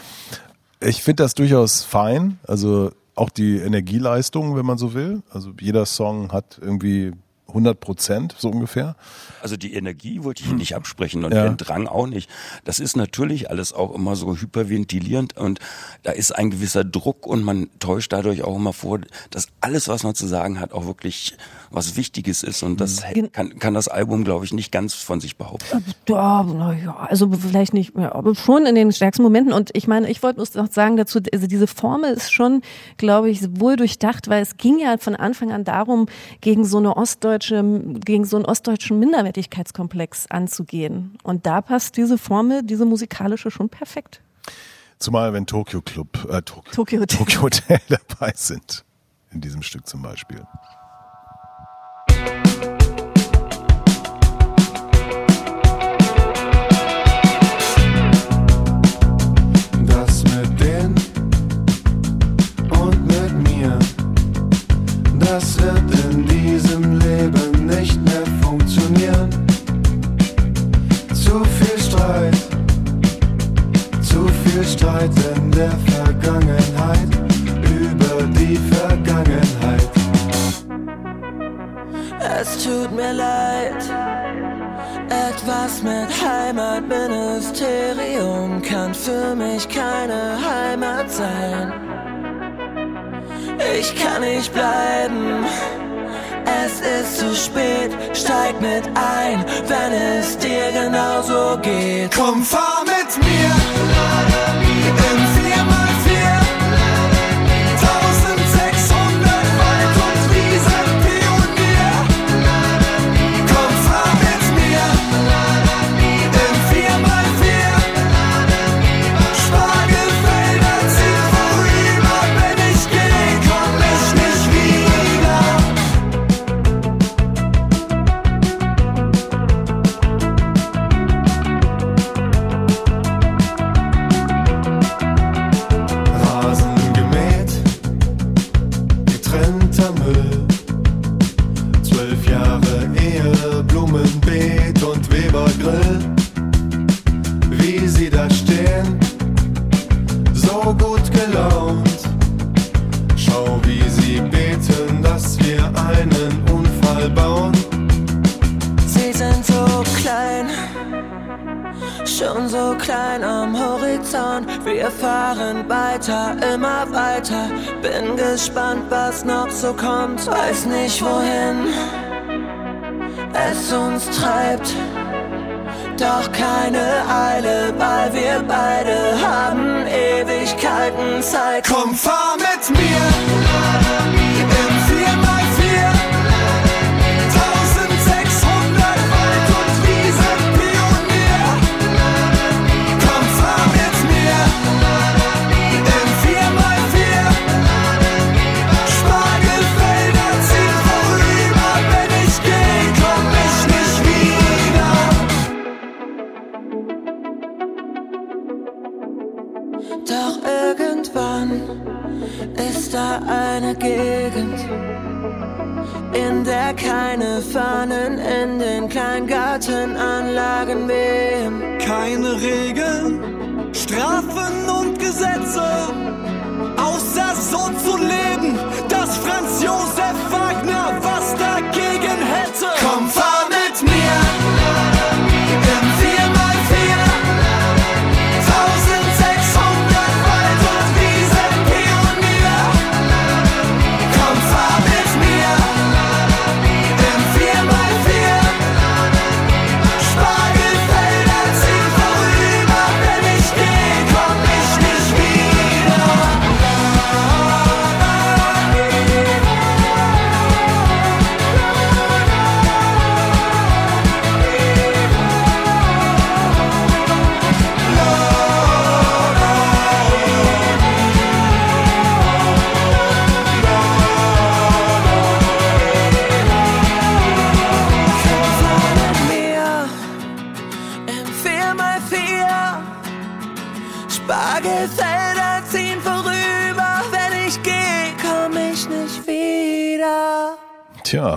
Ich 0.80 1.02
finde 1.02 1.22
das 1.22 1.34
durchaus 1.34 1.82
fein. 1.82 2.38
Also 2.46 2.92
auch 3.14 3.30
die 3.30 3.58
Energieleistung, 3.58 4.56
wenn 4.56 4.66
man 4.66 4.78
so 4.78 4.94
will. 4.94 5.22
Also 5.30 5.52
jeder 5.60 5.86
Song 5.86 6.32
hat 6.32 6.58
irgendwie 6.60 7.12
100 7.56 7.80
Prozent, 7.80 8.34
so 8.38 8.50
ungefähr. 8.50 8.96
Also 9.40 9.56
die 9.56 9.74
Energie 9.74 10.22
wollte 10.22 10.42
ich 10.42 10.52
nicht 10.52 10.74
absprechen 10.76 11.24
und 11.24 11.32
ja. 11.32 11.44
den 11.44 11.56
Drang 11.56 11.86
auch 11.86 12.06
nicht. 12.06 12.28
Das 12.64 12.78
ist 12.78 12.96
natürlich 12.96 13.50
alles 13.50 13.72
auch 13.72 13.94
immer 13.94 14.14
so 14.14 14.36
hyperventilierend 14.36 15.36
und 15.36 15.58
da 16.02 16.12
ist 16.12 16.32
ein 16.32 16.50
gewisser 16.50 16.84
Druck 16.84 17.26
und 17.26 17.42
man 17.42 17.70
täuscht 17.78 18.12
dadurch 18.12 18.42
auch 18.42 18.56
immer 18.56 18.72
vor, 18.72 19.00
dass 19.30 19.48
alles, 19.60 19.88
was 19.88 20.02
man 20.02 20.14
zu 20.14 20.26
sagen 20.26 20.60
hat, 20.60 20.72
auch 20.72 20.86
wirklich 20.86 21.36
was 21.70 21.96
Wichtiges 21.96 22.42
ist 22.42 22.62
und 22.62 22.80
das 22.80 23.02
mhm. 23.14 23.32
kann, 23.32 23.58
kann 23.58 23.74
das 23.74 23.88
Album, 23.88 24.24
glaube 24.24 24.44
ich, 24.44 24.52
nicht 24.52 24.72
ganz 24.72 24.94
von 24.94 25.20
sich 25.20 25.36
behaupten. 25.36 25.84
Ja, 26.08 26.42
naja, 26.42 26.96
also 26.96 27.30
vielleicht 27.32 27.74
nicht, 27.74 27.96
ja, 27.96 28.14
aber 28.14 28.34
schon 28.34 28.66
in 28.66 28.74
den 28.74 28.92
stärksten 28.92 29.22
Momenten 29.22 29.52
und 29.52 29.70
ich 29.74 29.86
meine, 29.86 30.08
ich 30.10 30.22
wollte 30.22 30.40
noch 30.40 30.70
sagen 30.70 30.96
dazu, 30.96 31.20
also 31.32 31.46
diese 31.46 31.66
Formel 31.66 32.12
ist 32.12 32.32
schon, 32.32 32.62
glaube 32.96 33.30
ich, 33.30 33.60
wohl 33.60 33.76
durchdacht, 33.76 34.28
weil 34.28 34.42
es 34.42 34.56
ging 34.56 34.78
ja 34.78 34.96
von 34.98 35.16
Anfang 35.16 35.52
an 35.52 35.64
darum, 35.64 36.06
gegen 36.40 36.64
so 36.64 36.78
eine 36.78 36.96
ostdeutsche, 36.96 37.62
gegen 38.04 38.24
so 38.24 38.36
einen 38.36 38.44
ostdeutschen 38.44 38.98
Minderwertigkeitskomplex 38.98 40.26
anzugehen 40.28 41.18
und 41.22 41.46
da 41.46 41.60
passt 41.60 41.96
diese 41.96 42.18
Formel, 42.18 42.62
diese 42.62 42.84
musikalische 42.84 43.50
schon 43.50 43.68
perfekt. 43.68 44.20
Zumal 44.98 45.32
wenn 45.32 45.46
Tokyo 45.46 45.82
Club, 45.82 46.26
äh, 46.30 46.42
Tokyo, 46.42 46.72
Tokyo 46.72 47.00
Hotel. 47.00 47.18
Tokyo 47.18 47.42
Hotel 47.42 47.80
dabei 47.88 48.32
sind. 48.34 48.84
In 49.30 49.40
diesem 49.40 49.62
Stück 49.62 49.86
zum 49.86 50.02
Beispiel. 50.02 50.42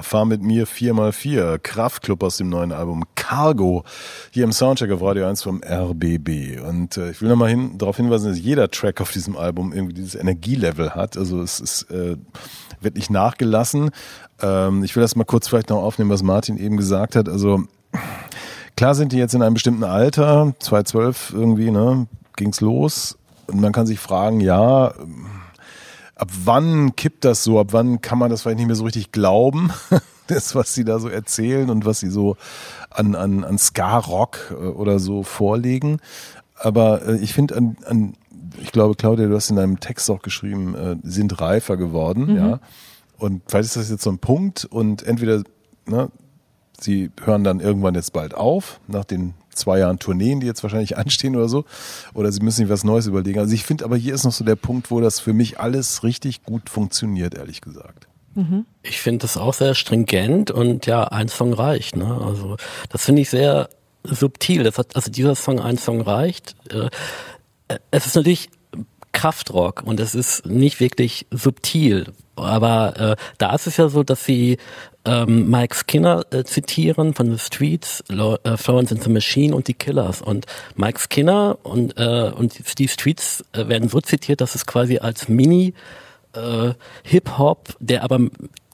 Fahr 0.09 0.25
mit 0.25 0.41
mir 0.41 0.65
4x4, 0.65 1.59
Kraftclub 1.59 2.23
aus 2.23 2.37
dem 2.37 2.49
neuen 2.49 2.71
Album 2.71 3.03
Cargo, 3.13 3.83
hier 4.31 4.43
im 4.43 4.51
Soundcheck 4.51 4.91
auf 4.91 5.03
Radio 5.03 5.27
1 5.27 5.43
vom 5.43 5.61
RBB. 5.63 6.59
Und 6.67 6.97
äh, 6.97 7.11
ich 7.11 7.21
will 7.21 7.29
nochmal 7.29 7.49
hin, 7.49 7.77
darauf 7.77 7.97
hinweisen, 7.97 8.29
dass 8.29 8.39
jeder 8.39 8.71
Track 8.71 9.01
auf 9.01 9.11
diesem 9.11 9.37
Album 9.37 9.71
irgendwie 9.71 9.93
dieses 9.93 10.15
Energielevel 10.15 10.95
hat. 10.95 11.15
Also 11.15 11.41
es 11.43 11.59
ist, 11.59 11.91
äh, 11.91 12.17
wird 12.81 12.95
nicht 12.95 13.11
nachgelassen. 13.11 13.91
Ähm, 14.41 14.83
ich 14.83 14.95
will 14.95 15.01
das 15.01 15.15
mal 15.15 15.25
kurz 15.25 15.47
vielleicht 15.47 15.69
noch 15.69 15.83
aufnehmen, 15.83 16.09
was 16.09 16.23
Martin 16.23 16.57
eben 16.57 16.77
gesagt 16.77 17.15
hat. 17.15 17.29
Also 17.29 17.65
klar 18.75 18.95
sind 18.95 19.11
die 19.11 19.17
jetzt 19.17 19.35
in 19.35 19.43
einem 19.43 19.53
bestimmten 19.53 19.83
Alter, 19.83 20.55
2012 20.57 21.33
irgendwie, 21.35 21.69
ne, 21.69 22.07
ging's 22.35 22.61
los. 22.61 23.15
Und 23.45 23.61
man 23.61 23.73
kann 23.73 23.85
sich 23.85 23.99
fragen, 23.99 24.41
ja, 24.41 24.91
ab 26.19 26.29
wann 26.43 26.95
kippt 26.95 27.25
das 27.25 27.43
so? 27.43 27.59
Ab 27.59 27.67
wann 27.71 28.01
kann 28.01 28.17
man 28.17 28.29
das 28.29 28.41
vielleicht 28.41 28.57
nicht 28.57 28.67
mehr 28.67 28.75
so 28.75 28.85
richtig 28.85 29.11
glauben? 29.11 29.71
Das, 30.27 30.53
was 30.53 30.75
sie 30.75 30.85
da 30.85 30.99
so 30.99 31.09
erzählen 31.09 31.71
und 31.71 31.87
was 31.87 32.01
sie 32.01 32.11
so 32.11 32.37
an, 32.91 33.15
an, 33.15 33.43
an 33.43 33.57
Ska-Rock 33.57 34.51
äh, 34.51 34.53
oder 34.53 34.99
so 34.99 35.23
vorlegen. 35.23 35.97
Aber 36.53 37.03
äh, 37.03 37.15
ich 37.15 37.33
finde 37.33 37.57
an, 37.57 37.77
an, 37.87 38.13
ich 38.61 38.71
glaube, 38.71 38.93
Claudia, 38.93 39.27
du 39.27 39.35
hast 39.35 39.49
in 39.49 39.55
deinem 39.55 39.79
Text 39.79 40.07
auch 40.11 40.21
geschrieben, 40.21 40.75
äh, 40.75 40.97
sind 41.01 41.41
reifer 41.41 41.77
geworden, 41.77 42.27
mhm. 42.27 42.37
ja. 42.37 42.59
Und 43.17 43.41
vielleicht 43.47 43.69
ist 43.69 43.77
das 43.77 43.89
jetzt 43.89 44.03
so 44.03 44.11
ein 44.11 44.19
Punkt 44.19 44.65
und 44.65 45.01
entweder, 45.01 45.41
ne, 45.87 46.11
sie 46.79 47.09
hören 47.23 47.43
dann 47.43 47.59
irgendwann 47.59 47.95
jetzt 47.95 48.13
bald 48.13 48.35
auf, 48.35 48.81
nach 48.87 49.05
den 49.05 49.33
zwei 49.59 49.79
Jahren 49.79 49.99
Tourneen, 49.99 50.39
die 50.39 50.47
jetzt 50.47 50.63
wahrscheinlich 50.63 50.97
anstehen 50.97 51.35
oder 51.35 51.49
so. 51.49 51.65
Oder 52.13 52.31
sie 52.31 52.41
müssen 52.41 52.57
sich 52.57 52.69
was 52.69 52.83
Neues 52.83 53.07
überlegen. 53.07 53.39
Also 53.39 53.53
ich 53.53 53.63
finde 53.63 53.85
aber 53.85 53.97
hier 53.97 54.13
ist 54.13 54.23
noch 54.23 54.31
so 54.31 54.43
der 54.43 54.55
Punkt, 54.55 54.91
wo 54.91 55.01
das 55.01 55.19
für 55.19 55.33
mich 55.33 55.59
alles 55.59 56.03
richtig 56.03 56.43
gut 56.43 56.69
funktioniert, 56.69 57.35
ehrlich 57.35 57.61
gesagt. 57.61 58.07
Mhm. 58.35 58.65
Ich 58.83 58.99
finde 59.01 59.19
das 59.19 59.37
auch 59.37 59.53
sehr 59.53 59.75
stringent 59.75 60.51
und 60.51 60.85
ja, 60.85 61.03
ein 61.03 61.27
Song 61.27 61.53
reicht. 61.53 61.95
Ne? 61.95 62.19
Also 62.23 62.57
das 62.89 63.05
finde 63.05 63.21
ich 63.21 63.29
sehr 63.29 63.69
subtil. 64.03 64.63
Das 64.63 64.77
hat, 64.77 64.95
also 64.95 65.11
dieser 65.11 65.35
Song, 65.35 65.59
ein 65.59 65.77
Song 65.77 66.01
reicht. 66.01 66.55
Äh, 66.71 66.89
es 67.91 68.05
ist 68.05 68.15
natürlich 68.15 68.49
Kraftrock 69.11 69.83
und 69.83 69.99
es 69.99 70.15
ist 70.15 70.45
nicht 70.45 70.79
wirklich 70.79 71.25
subtil. 71.31 72.13
Aber 72.35 72.97
äh, 72.97 73.15
da 73.37 73.53
ist 73.53 73.67
es 73.67 73.77
ja 73.77 73.89
so, 73.89 74.03
dass 74.03 74.23
sie 74.23 74.57
ähm, 75.05 75.49
Mike 75.49 75.75
Skinner 75.75 76.25
äh, 76.31 76.43
zitieren 76.43 77.13
von 77.13 77.31
The 77.31 77.39
Streets, 77.39 78.03
Lo 78.09 78.37
äh, 78.43 78.57
Florence 78.57 78.91
and 78.91 79.03
the 79.03 79.09
Machine 79.09 79.55
und 79.55 79.67
die 79.67 79.73
Killers. 79.73 80.21
Und 80.21 80.45
Mike 80.75 80.99
Skinner 80.99 81.57
und, 81.63 81.97
äh, 81.97 82.31
und 82.35 82.79
die 82.79 82.87
Streets 82.87 83.43
äh, 83.53 83.67
werden 83.67 83.89
so 83.89 84.01
zitiert, 84.01 84.41
dass 84.41 84.55
es 84.55 84.65
quasi 84.65 84.97
als 84.97 85.29
Mini 85.29 85.73
äh, 86.33 86.73
Hip-Hop, 87.03 87.75
der 87.79 88.03
aber 88.03 88.19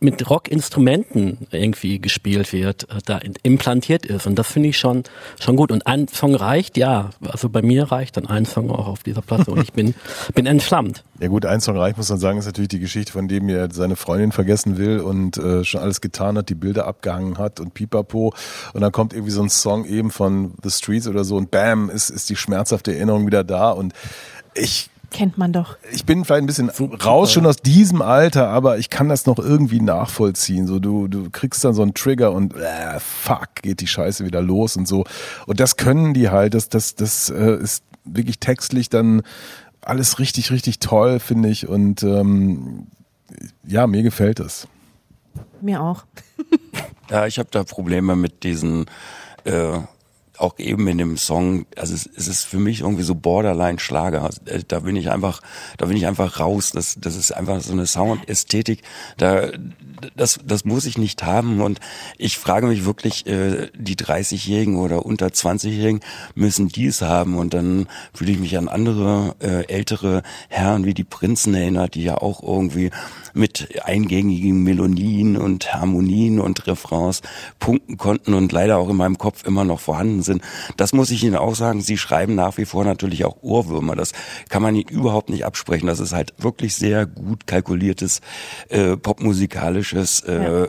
mit 0.01 0.29
Rockinstrumenten 0.29 1.47
irgendwie 1.51 1.99
gespielt 1.99 2.51
wird, 2.51 2.83
äh, 2.89 2.99
da 3.05 3.19
implantiert 3.43 4.05
ist. 4.05 4.27
Und 4.27 4.35
das 4.35 4.47
finde 4.47 4.69
ich 4.69 4.77
schon, 4.77 5.03
schon 5.39 5.55
gut. 5.55 5.71
Und 5.71 5.87
ein 5.87 6.07
Song 6.07 6.35
reicht, 6.35 6.77
ja. 6.77 7.11
Also 7.25 7.49
bei 7.49 7.61
mir 7.61 7.91
reicht 7.91 8.17
dann 8.17 8.27
ein 8.27 8.45
Song 8.45 8.71
auch 8.71 8.87
auf 8.87 9.03
dieser 9.03 9.21
Platte 9.21 9.51
und 9.51 9.61
ich 9.61 9.71
bin, 9.71 9.95
bin 10.35 10.45
entflammt. 10.45 11.03
Ja 11.19 11.29
gut, 11.29 11.45
ein 11.45 11.61
Song 11.61 11.77
reicht, 11.77 11.97
muss 11.97 12.09
man 12.09 12.19
sagen, 12.19 12.37
ist 12.37 12.45
natürlich 12.45 12.67
die 12.67 12.79
Geschichte, 12.79 13.11
von 13.11 13.27
dem 13.27 13.47
er 13.47 13.71
seine 13.71 13.95
Freundin 13.95 14.33
vergessen 14.33 14.77
will 14.77 14.99
und 14.99 15.37
äh, 15.37 15.63
schon 15.63 15.79
alles 15.79 16.01
getan 16.01 16.37
hat, 16.37 16.49
die 16.49 16.55
Bilder 16.55 16.87
abgehangen 16.87 17.37
hat 17.37 17.61
und 17.61 17.73
pipapo. 17.73 18.33
Und 18.73 18.81
dann 18.81 18.91
kommt 18.91 19.13
irgendwie 19.13 19.31
so 19.31 19.41
ein 19.41 19.49
Song 19.49 19.85
eben 19.85 20.11
von 20.11 20.55
The 20.61 20.71
Streets 20.71 21.07
oder 21.07 21.23
so 21.23 21.37
und 21.37 21.51
bam, 21.51 21.89
ist, 21.89 22.09
ist 22.09 22.29
die 22.29 22.35
schmerzhafte 22.35 22.93
Erinnerung 22.93 23.25
wieder 23.25 23.43
da 23.45 23.71
und 23.71 23.93
ich 24.53 24.89
kennt 25.15 25.37
man 25.37 25.53
doch. 25.53 25.77
Ich 25.93 26.05
bin 26.05 26.25
vielleicht 26.25 26.43
ein 26.43 26.45
bisschen 26.45 26.69
raus 26.69 27.31
schon 27.31 27.45
aus 27.45 27.55
diesem 27.55 28.01
Alter, 28.01 28.49
aber 28.49 28.77
ich 28.79 28.89
kann 28.89 29.07
das 29.07 29.25
noch 29.25 29.39
irgendwie 29.39 29.79
nachvollziehen. 29.79 30.67
So 30.67 30.79
du 30.79 31.07
du 31.07 31.29
kriegst 31.29 31.63
dann 31.63 31.73
so 31.73 31.83
einen 31.83 31.93
Trigger 31.93 32.33
und 32.33 32.53
äh, 32.53 32.99
fuck 32.99 33.55
geht 33.61 33.79
die 33.79 33.87
Scheiße 33.87 34.25
wieder 34.25 34.41
los 34.41 34.75
und 34.75 34.89
so. 34.89 35.05
Und 35.47 35.61
das 35.61 35.77
können 35.77 36.13
die 36.13 36.29
halt. 36.29 36.53
Das 36.53 36.67
das 36.67 36.95
das 36.95 37.29
äh, 37.29 37.55
ist 37.55 37.85
wirklich 38.03 38.39
textlich 38.39 38.89
dann 38.89 39.21
alles 39.81 40.19
richtig 40.19 40.51
richtig 40.51 40.79
toll 40.79 41.19
finde 41.19 41.47
ich 41.47 41.67
und 41.69 42.03
ähm, 42.03 42.87
ja 43.65 43.87
mir 43.87 44.03
gefällt 44.03 44.41
es. 44.41 44.67
Mir 45.61 45.81
auch. 45.81 46.03
ja, 47.09 47.25
ich 47.25 47.39
habe 47.39 47.49
da 47.51 47.63
Probleme 47.63 48.17
mit 48.17 48.43
diesen 48.43 48.85
äh, 49.45 49.79
auch 50.39 50.57
eben 50.59 50.87
in 50.87 50.97
dem 50.97 51.17
Song, 51.17 51.65
also 51.75 51.93
es, 51.93 52.09
es 52.15 52.27
ist 52.27 52.45
für 52.45 52.57
mich 52.57 52.81
irgendwie 52.81 53.03
so 53.03 53.15
Borderline 53.15 53.79
Schlager. 53.79 54.29
Äh, 54.45 54.63
da 54.67 54.81
bin 54.81 54.95
ich 54.95 55.09
einfach, 55.11 55.41
da 55.77 55.85
bin 55.85 55.97
ich 55.97 56.07
einfach 56.07 56.39
raus. 56.39 56.71
Das, 56.71 56.97
das 56.99 57.15
ist 57.15 57.31
einfach 57.31 57.61
so 57.61 57.73
eine 57.73 57.87
Soundästhetik. 57.87 58.81
Da, 59.17 59.51
das, 60.15 60.39
das 60.45 60.65
muss 60.65 60.85
ich 60.85 60.97
nicht 60.97 61.23
haben. 61.23 61.61
Und 61.61 61.79
ich 62.17 62.37
frage 62.37 62.67
mich 62.67 62.85
wirklich, 62.85 63.25
äh, 63.27 63.69
die 63.73 63.95
30-Jährigen 63.95 64.77
oder 64.77 65.05
unter 65.05 65.27
20-Jährigen 65.27 66.01
müssen 66.35 66.67
dies 66.67 67.01
haben. 67.01 67.37
Und 67.37 67.53
dann 67.53 67.87
fühle 68.13 68.31
ich 68.31 68.39
mich 68.39 68.57
an 68.57 68.67
andere 68.67 69.35
äh, 69.39 69.65
ältere 69.67 70.23
Herren 70.49 70.85
wie 70.85 70.93
die 70.93 71.03
Prinzen 71.03 71.53
erinnert, 71.53 71.95
die 71.95 72.03
ja 72.03 72.17
auch 72.17 72.43
irgendwie 72.43 72.91
mit 73.33 73.79
eingängigen 73.83 74.63
Melodien 74.63 75.37
und 75.37 75.73
Harmonien 75.73 76.39
und 76.39 76.67
Refrains 76.67 77.21
punkten 77.59 77.97
konnten 77.97 78.33
und 78.33 78.51
leider 78.51 78.77
auch 78.77 78.89
in 78.89 78.97
meinem 78.97 79.17
Kopf 79.17 79.45
immer 79.45 79.63
noch 79.63 79.79
vorhanden 79.79 80.23
sind. 80.23 80.41
Das 80.77 80.93
muss 80.93 81.11
ich 81.11 81.23
Ihnen 81.23 81.35
auch 81.35 81.55
sagen. 81.55 81.81
Sie 81.81 81.97
schreiben 81.97 82.35
nach 82.35 82.57
wie 82.57 82.65
vor 82.65 82.85
natürlich 82.85 83.25
auch 83.25 83.37
Ohrwürmer. 83.41 83.95
Das 83.95 84.11
kann 84.49 84.61
man 84.61 84.75
Ihnen 84.75 84.89
überhaupt 84.89 85.29
nicht 85.29 85.45
absprechen. 85.45 85.87
Das 85.87 85.99
ist 85.99 86.13
halt 86.13 86.33
wirklich 86.37 86.75
sehr 86.75 87.05
gut 87.05 87.47
kalkuliertes 87.47 88.21
äh, 88.69 88.95
popmusikalisches 88.95 89.84
äh, 89.93 90.63
ja. 90.63 90.67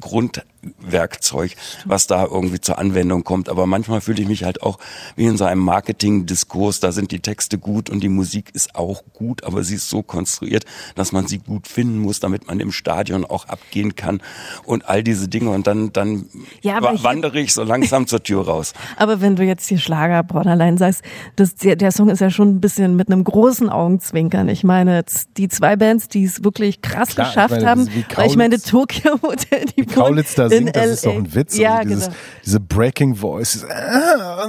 Grundwerkzeug, 0.00 1.54
was 1.84 2.06
da 2.06 2.24
irgendwie 2.24 2.60
zur 2.60 2.78
Anwendung 2.78 3.24
kommt. 3.24 3.48
Aber 3.48 3.66
manchmal 3.66 4.00
fühle 4.00 4.22
ich 4.22 4.28
mich 4.28 4.44
halt 4.44 4.62
auch 4.62 4.78
wie 5.16 5.24
in 5.24 5.36
so 5.36 5.44
einem 5.44 5.62
Marketing-Diskurs. 5.62 6.80
Da 6.80 6.92
sind 6.92 7.10
die 7.12 7.20
Texte 7.20 7.58
gut 7.58 7.90
und 7.90 8.00
die 8.00 8.08
Musik 8.08 8.50
ist 8.54 8.74
auch 8.74 9.02
gut, 9.12 9.44
aber 9.44 9.64
sie 9.64 9.76
ist 9.76 9.88
so 9.88 10.02
konstruiert, 10.02 10.64
dass 10.94 11.12
man 11.12 11.26
sie 11.26 11.38
gut 11.38 11.68
finden 11.68 11.98
muss, 11.98 12.20
damit 12.20 12.46
man 12.46 12.60
im 12.60 12.72
Stadion 12.72 13.24
auch 13.24 13.46
abgehen 13.46 13.96
kann 13.96 14.20
und 14.64 14.88
all 14.88 15.02
diese 15.02 15.28
Dinge. 15.28 15.50
Und 15.50 15.66
dann, 15.66 15.92
dann 15.92 16.26
ja, 16.62 16.82
wa 16.82 16.94
wandere 17.02 17.40
ich 17.40 17.54
so 17.54 17.62
langsam 17.62 18.06
zur 18.06 18.22
Tür 18.22 18.46
raus. 18.46 18.72
Aber 18.96 19.20
wenn 19.20 19.36
du 19.36 19.44
jetzt 19.44 19.68
hier 19.68 19.78
Schlager 19.78 20.22
Borderline 20.22 20.78
sagst, 20.78 21.02
das, 21.36 21.54
der, 21.56 21.76
der 21.76 21.92
Song 21.92 22.08
ist 22.08 22.20
ja 22.20 22.30
schon 22.30 22.56
ein 22.56 22.60
bisschen 22.60 22.96
mit 22.96 23.08
einem 23.08 23.24
großen 23.24 23.68
Augenzwinkern. 23.68 24.48
Ich 24.48 24.64
meine, 24.64 25.04
die 25.36 25.48
zwei 25.48 25.76
Bands, 25.76 26.08
die 26.08 26.24
es 26.24 26.44
wirklich 26.44 26.82
krass 26.82 27.10
Klar, 27.10 27.28
geschafft 27.28 27.54
ich 27.54 27.64
meine, 27.64 27.70
haben, 27.70 27.88
weil 28.14 28.26
ich 28.26 28.36
meine, 28.36 28.60
Tokyo 28.60 29.16
Hotel, 29.38 29.66
die 29.76 29.84
Kaulitz 29.84 30.34
da 30.34 30.48
singt, 30.48 30.74
das 30.74 30.86
ist 30.86 31.06
doch 31.06 31.14
ein 31.14 31.34
Witz. 31.34 31.56
Ja, 31.56 31.76
also 31.76 31.88
dieses, 31.88 32.04
genau. 32.06 32.16
Diese 32.44 32.60
Breaking 32.60 33.14
Voice. 33.14 33.66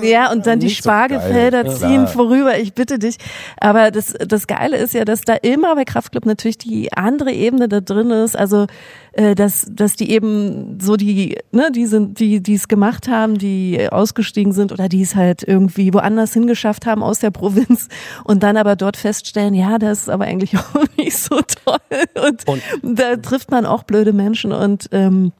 Ja, 0.01 0.31
und 0.31 0.45
dann 0.45 0.59
die 0.59 0.69
Spargelfelder 0.69 1.69
so 1.69 1.85
ziehen 1.85 2.07
vorüber, 2.07 2.57
ich 2.57 2.73
bitte 2.73 2.99
dich. 2.99 3.17
Aber 3.59 3.91
das, 3.91 4.13
das 4.13 4.47
Geile 4.47 4.77
ist 4.77 4.93
ja, 4.93 5.05
dass 5.05 5.21
da 5.21 5.35
immer 5.35 5.75
bei 5.75 5.85
Kraftclub 5.85 6.25
natürlich 6.25 6.57
die 6.57 6.93
andere 6.93 7.31
Ebene 7.31 7.67
da 7.67 7.81
drin 7.81 8.11
ist. 8.11 8.37
Also 8.37 8.67
äh, 9.13 9.35
dass, 9.35 9.65
dass 9.69 9.95
die 9.95 10.11
eben 10.11 10.79
so 10.79 10.95
die, 10.95 11.37
ne, 11.51 11.71
die 11.73 11.87
sind, 11.87 12.19
die, 12.19 12.41
die 12.41 12.53
es 12.53 12.67
gemacht 12.67 13.07
haben, 13.07 13.37
die 13.37 13.87
ausgestiegen 13.91 14.53
sind 14.53 14.71
oder 14.71 14.87
die 14.87 15.01
es 15.01 15.15
halt 15.15 15.43
irgendwie 15.43 15.93
woanders 15.93 16.33
hingeschafft 16.33 16.85
haben 16.85 17.03
aus 17.03 17.19
der 17.19 17.31
Provinz 17.31 17.89
und 18.23 18.43
dann 18.43 18.55
aber 18.55 18.75
dort 18.75 18.97
feststellen, 18.97 19.53
ja, 19.53 19.77
das 19.79 20.01
ist 20.03 20.09
aber 20.09 20.25
eigentlich 20.25 20.57
auch 20.57 20.85
nicht 20.97 21.17
so 21.17 21.41
toll. 21.41 21.79
Und, 22.23 22.47
und 22.47 22.99
da 22.99 23.15
trifft 23.17 23.51
man 23.51 23.65
auch 23.65 23.83
blöde 23.83 24.13
Menschen 24.13 24.53
und 24.53 24.78
ähm, 24.91 25.31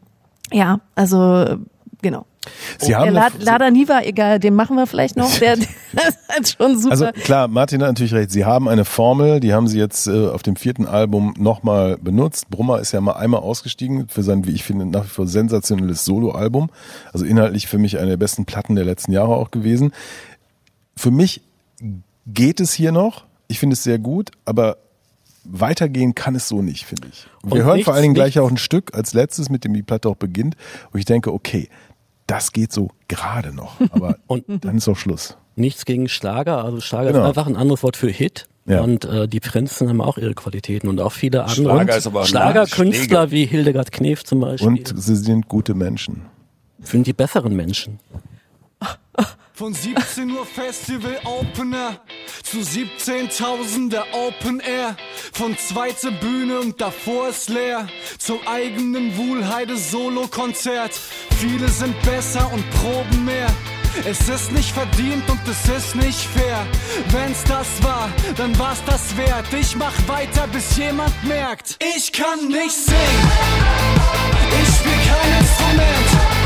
ja, 0.51 0.79
also 0.95 1.57
genau. 2.01 2.25
Sie 2.77 2.95
haben 2.95 3.13
der 3.13 3.31
Lada 3.39 3.69
Niva, 3.69 4.01
egal, 4.01 4.39
den 4.39 4.55
machen 4.55 4.75
wir 4.75 4.87
vielleicht 4.87 5.17
noch. 5.17 5.29
Der, 5.39 5.55
der 5.55 6.39
ist 6.39 6.57
schon 6.57 6.77
super. 6.77 6.91
Also 6.91 7.07
klar, 7.23 7.47
Martin 7.47 7.81
hat 7.81 7.89
natürlich 7.89 8.13
recht. 8.13 8.31
Sie 8.31 8.45
haben 8.45 8.67
eine 8.67 8.85
Formel, 8.85 9.39
die 9.39 9.53
haben 9.53 9.67
sie 9.67 9.77
jetzt 9.77 10.07
äh, 10.07 10.27
auf 10.27 10.43
dem 10.43 10.55
vierten 10.55 10.85
Album 10.85 11.33
nochmal 11.37 11.97
benutzt. 11.97 12.49
Brummer 12.49 12.79
ist 12.79 12.91
ja 12.91 13.01
mal 13.01 13.13
einmal 13.13 13.41
ausgestiegen 13.41 14.07
für 14.07 14.23
sein, 14.23 14.45
wie 14.45 14.51
ich 14.51 14.63
finde, 14.63 14.85
nach 14.85 15.03
wie 15.05 15.09
vor 15.09 15.27
sensationelles 15.27 16.05
Soloalbum. 16.05 16.69
Also 17.11 17.25
inhaltlich 17.25 17.67
für 17.67 17.77
mich 17.77 17.97
eine 17.97 18.11
der 18.11 18.17
besten 18.17 18.45
Platten 18.45 18.75
der 18.75 18.85
letzten 18.85 19.11
Jahre 19.11 19.35
auch 19.35 19.51
gewesen. 19.51 19.91
Für 20.95 21.11
mich 21.11 21.41
geht 22.27 22.59
es 22.59 22.73
hier 22.73 22.91
noch. 22.91 23.25
Ich 23.47 23.59
finde 23.59 23.73
es 23.73 23.83
sehr 23.83 23.99
gut, 23.99 24.31
aber 24.45 24.77
weitergehen 25.43 26.15
kann 26.15 26.35
es 26.35 26.47
so 26.47 26.61
nicht, 26.61 26.85
finde 26.85 27.07
ich. 27.11 27.27
Wir 27.43 27.53
Und 27.53 27.63
hören 27.63 27.75
nichts, 27.75 27.85
vor 27.85 27.93
allen 27.93 28.03
Dingen 28.03 28.13
gleich 28.13 28.39
auch 28.39 28.49
ein 28.49 28.57
Stück 28.57 28.93
als 28.93 29.13
letztes, 29.13 29.49
mit 29.49 29.63
dem 29.63 29.73
die 29.73 29.83
Platte 29.83 30.09
auch 30.09 30.15
beginnt, 30.15 30.55
wo 30.91 30.97
ich 30.97 31.05
denke, 31.05 31.33
okay, 31.33 31.69
das 32.27 32.51
geht 32.51 32.71
so 32.71 32.89
gerade 33.07 33.53
noch. 33.53 33.79
Aber 33.91 34.17
und 34.27 34.45
dann 34.65 34.77
ist 34.77 34.87
auch 34.87 34.97
Schluss. 34.97 35.37
Nichts 35.55 35.85
gegen 35.85 36.07
Schlager. 36.07 36.63
Also 36.63 36.79
Schlager 36.79 37.11
genau. 37.11 37.23
ist 37.23 37.29
einfach 37.29 37.47
ein 37.47 37.55
anderes 37.55 37.83
Wort 37.83 37.97
für 37.97 38.09
Hit. 38.09 38.45
Ja. 38.65 38.81
Und 38.81 39.05
äh, 39.05 39.27
die 39.27 39.39
Prinzen 39.39 39.89
haben 39.89 39.99
auch 39.99 40.17
ihre 40.19 40.35
Qualitäten 40.35 40.89
und 40.89 41.01
auch 41.01 41.11
viele 41.11 41.41
andere 41.41 41.55
Schlager 41.55 41.97
ist 41.97 42.05
aber 42.05 42.25
Schlagerkünstler 42.25 43.31
wie 43.31 43.45
Hildegard 43.45 43.91
Knef 43.91 44.23
zum 44.23 44.41
Beispiel. 44.41 44.67
Und 44.67 44.93
sie 44.95 45.15
sind 45.15 45.47
gute 45.47 45.73
Menschen. 45.73 46.27
Sind 46.81 47.07
die 47.07 47.13
besseren 47.13 47.55
Menschen. 47.55 47.99
Von 49.59 49.73
17 49.73 50.31
Uhr 50.31 50.45
Festival 50.45 51.19
Opener 51.25 51.99
zu 52.43 52.59
17.000er 52.59 54.03
Open 54.13 54.61
Air. 54.61 54.95
Von 55.33 55.57
zweiter 55.57 56.11
Bühne 56.11 56.61
und 56.61 56.79
davor 56.79 57.27
ist 57.27 57.49
leer. 57.49 57.89
Zum 58.19 58.39
eigenen 58.47 59.17
Wuhlheide 59.17 59.75
Solo-Konzert. 59.75 60.93
Viele 61.41 61.67
sind 61.67 62.01
besser 62.03 62.49
und 62.53 62.63
proben 62.71 63.25
mehr. 63.25 63.49
Es 64.05 64.29
ist 64.29 64.53
nicht 64.53 64.71
verdient 64.71 65.29
und 65.29 65.41
es 65.45 65.67
ist 65.67 65.93
nicht 65.93 66.29
fair. 66.29 66.65
Wenn's 67.09 67.43
das 67.43 67.83
war, 67.83 68.09
dann 68.37 68.57
war's 68.57 68.81
das 68.85 69.17
wert. 69.17 69.45
Ich 69.59 69.75
mach 69.75 70.07
weiter, 70.07 70.47
bis 70.47 70.77
jemand 70.77 71.21
merkt, 71.25 71.77
ich 71.97 72.13
kann 72.13 72.47
nicht 72.47 72.71
singen. 72.71 73.31
Ich 74.61 74.69
spiel 74.69 74.99
kein 75.05 75.39
Instrument, 75.41 76.38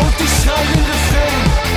und 0.00 0.14
ich 0.18 0.32
schrei 0.42 0.62
den 0.72 0.84
Refrain. 0.84 1.74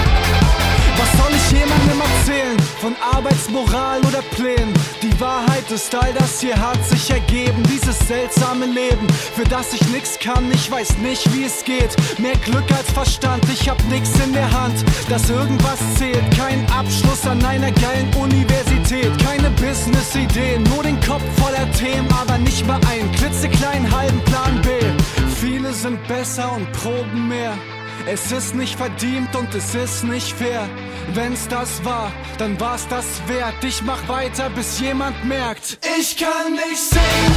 Was 0.98 1.12
soll 1.12 1.32
ich 1.36 1.60
jemandem 1.60 2.02
erzählen? 2.02 2.58
Von 2.82 2.96
Arbeitsmoral 3.14 4.00
oder 4.00 4.22
Plänen? 4.36 4.74
Die 5.04 5.20
Wahrheit 5.22 5.70
ist, 5.70 5.94
all 5.94 6.12
das 6.14 6.42
hier 6.42 6.60
hat 6.60 6.84
sich 6.86 7.12
ergeben. 7.12 7.62
Dieses 7.72 8.00
seltsame 8.08 8.66
Leben, 8.66 9.08
für 9.36 9.44
das 9.44 9.74
ich 9.74 9.88
nix 9.90 10.18
kann. 10.20 10.52
Ich 10.52 10.72
weiß 10.72 10.98
nicht, 10.98 11.32
wie 11.34 11.44
es 11.44 11.64
geht. 11.64 11.96
Mehr 12.20 12.36
Glück 12.38 12.66
als 12.76 12.92
Verstand, 12.92 13.44
ich 13.54 13.70
hab 13.70 13.78
nix 13.90 14.10
in 14.26 14.34
der 14.34 14.52
Hand. 14.52 14.84
Dass 15.08 15.30
irgendwas 15.30 15.80
zählt, 15.98 16.24
kein 16.36 16.66
Abschluss 16.72 17.28
an 17.28 17.44
einer 17.46 17.72
geilen 17.72 18.12
Universität. 18.16 19.12
Keine 19.24 19.52
Business-Ideen, 19.52 20.64
nur 20.64 20.82
den 20.82 21.00
Kopf 21.02 21.24
voller 21.40 21.72
Themen, 21.74 22.08
aber 22.20 22.40
nicht 22.40 22.66
mal 22.66 22.80
einen 22.90 23.12
klitzekleinen 23.12 23.96
halben 23.96 24.20
Plan 24.22 24.62
B. 24.64 24.70
Viele 25.40 25.72
sind 25.74 26.06
besser 26.08 26.52
und 26.54 26.72
proben 26.72 27.28
mehr. 27.28 27.54
Es 28.10 28.32
ist 28.32 28.56
nicht 28.56 28.78
verdient 28.78 29.36
und 29.36 29.54
es 29.54 29.76
ist 29.76 30.06
nicht 30.06 30.32
fair. 30.32 30.70
Wenn's 31.14 31.46
das 31.50 31.84
war, 31.84 32.10
dann 32.38 32.58
war's 32.58 32.88
das 32.88 33.06
wert. 33.28 33.62
Ich 33.64 33.82
mach 33.82 34.08
weiter, 34.08 34.50
bis 34.50 34.80
jemand 34.80 35.26
merkt, 35.26 35.78
ich 36.00 36.16
kann 36.16 36.54
nicht 36.54 36.84
singen. 36.90 37.36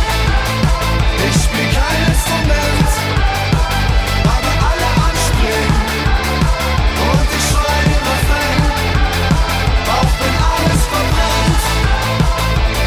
Ich 1.28 1.42
spiel 1.42 1.68
kein 1.74 2.00
Instrument, 2.06 2.92
aber 4.22 4.52
alle 4.70 4.88
anspringen. 5.08 5.74
Und 7.10 7.28
ich 7.36 7.46
schrei 7.50 7.80
den 7.90 8.02
Refrain, 8.10 8.62
auch 9.98 10.12
wenn 10.20 10.36
alles 10.54 10.82
verbrennt. 10.94 11.62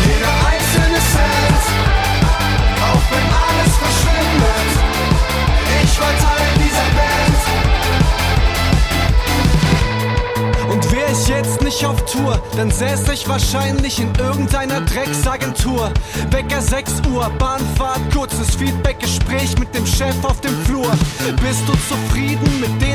Jeder 0.08 0.34
einzelne 0.52 1.02
Cent, 1.13 1.63
auch 2.80 3.06
wenn 3.12 3.28
alles 3.43 3.74
verschwindet. 3.84 4.72
Ich 5.84 6.00
war 6.00 6.42
ich 11.23 11.29
jetzt 11.29 11.62
nicht 11.62 11.86
auf 11.86 12.03
Tour, 12.05 12.41
dann 12.57 12.71
säß 12.71 13.07
ich 13.09 13.27
wahrscheinlich 13.27 13.99
in 13.99 14.13
irgendeiner 14.15 14.81
Drecksagentur. 14.81 15.91
Wecker 16.31 16.62
6 16.62 17.01
Uhr, 17.12 17.29
Bahnfahrt, 17.38 18.01
kurzes 18.13 18.55
Feedback-Gespräch 18.55 19.57
mit 19.57 19.73
dem 19.73 19.86
Chef 19.86 20.15
auf 20.23 20.41
dem 20.41 20.55
Flur. 20.65 20.91
Bist 21.41 21.62
du 21.67 21.73
zufrieden 21.88 22.59
mit 22.59 22.81
dem, 22.81 22.92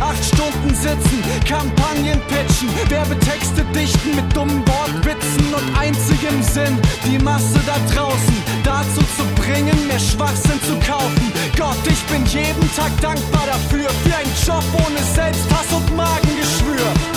Acht 0.00 0.24
Stunden 0.24 0.74
sitzen, 0.74 1.22
Kampagnen 1.46 2.20
pitchen, 2.28 2.68
Werbetexte 2.88 3.64
dichten 3.74 4.16
mit 4.16 4.36
dummen 4.36 4.62
Wortwitzen 4.66 5.54
und 5.54 5.78
einzigem 5.78 6.42
Sinn, 6.42 6.78
die 7.04 7.18
Masse 7.18 7.60
da 7.66 7.76
draußen 7.94 8.36
dazu 8.62 9.00
zu 9.16 9.24
bringen, 9.40 9.86
mehr 9.86 9.98
Schwachsinn 9.98 10.60
zu 10.62 10.74
kaufen. 10.86 11.32
Gott, 11.56 11.78
ich 11.86 12.02
bin 12.12 12.24
jeden 12.26 12.74
Tag 12.74 12.92
dankbar 13.00 13.46
dafür, 13.46 13.88
für 14.04 14.16
einen 14.16 14.34
Job 14.46 14.64
ohne 14.86 15.02
Selbsthass 15.14 15.72
und 15.72 15.96
Magengeschwür. 15.96 17.13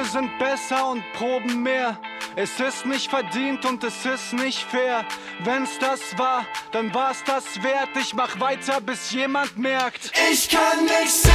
Viele 0.00 0.12
sind 0.12 0.38
besser 0.38 0.92
und 0.92 1.02
proben 1.12 1.62
mehr. 1.62 1.98
Es 2.34 2.58
ist 2.58 2.86
nicht 2.86 3.10
verdient 3.10 3.66
und 3.66 3.84
es 3.84 4.06
ist 4.06 4.32
nicht 4.32 4.62
fair. 4.62 5.04
Wenn's 5.44 5.78
das 5.78 6.16
war, 6.16 6.46
dann 6.72 6.94
war's 6.94 7.22
das 7.26 7.62
wert. 7.62 7.90
Ich 8.00 8.14
mach 8.14 8.40
weiter, 8.40 8.80
bis 8.80 9.10
jemand 9.12 9.58
merkt, 9.58 10.10
ich 10.32 10.48
kann 10.48 10.84
nicht 10.84 11.10
singen. 11.10 11.34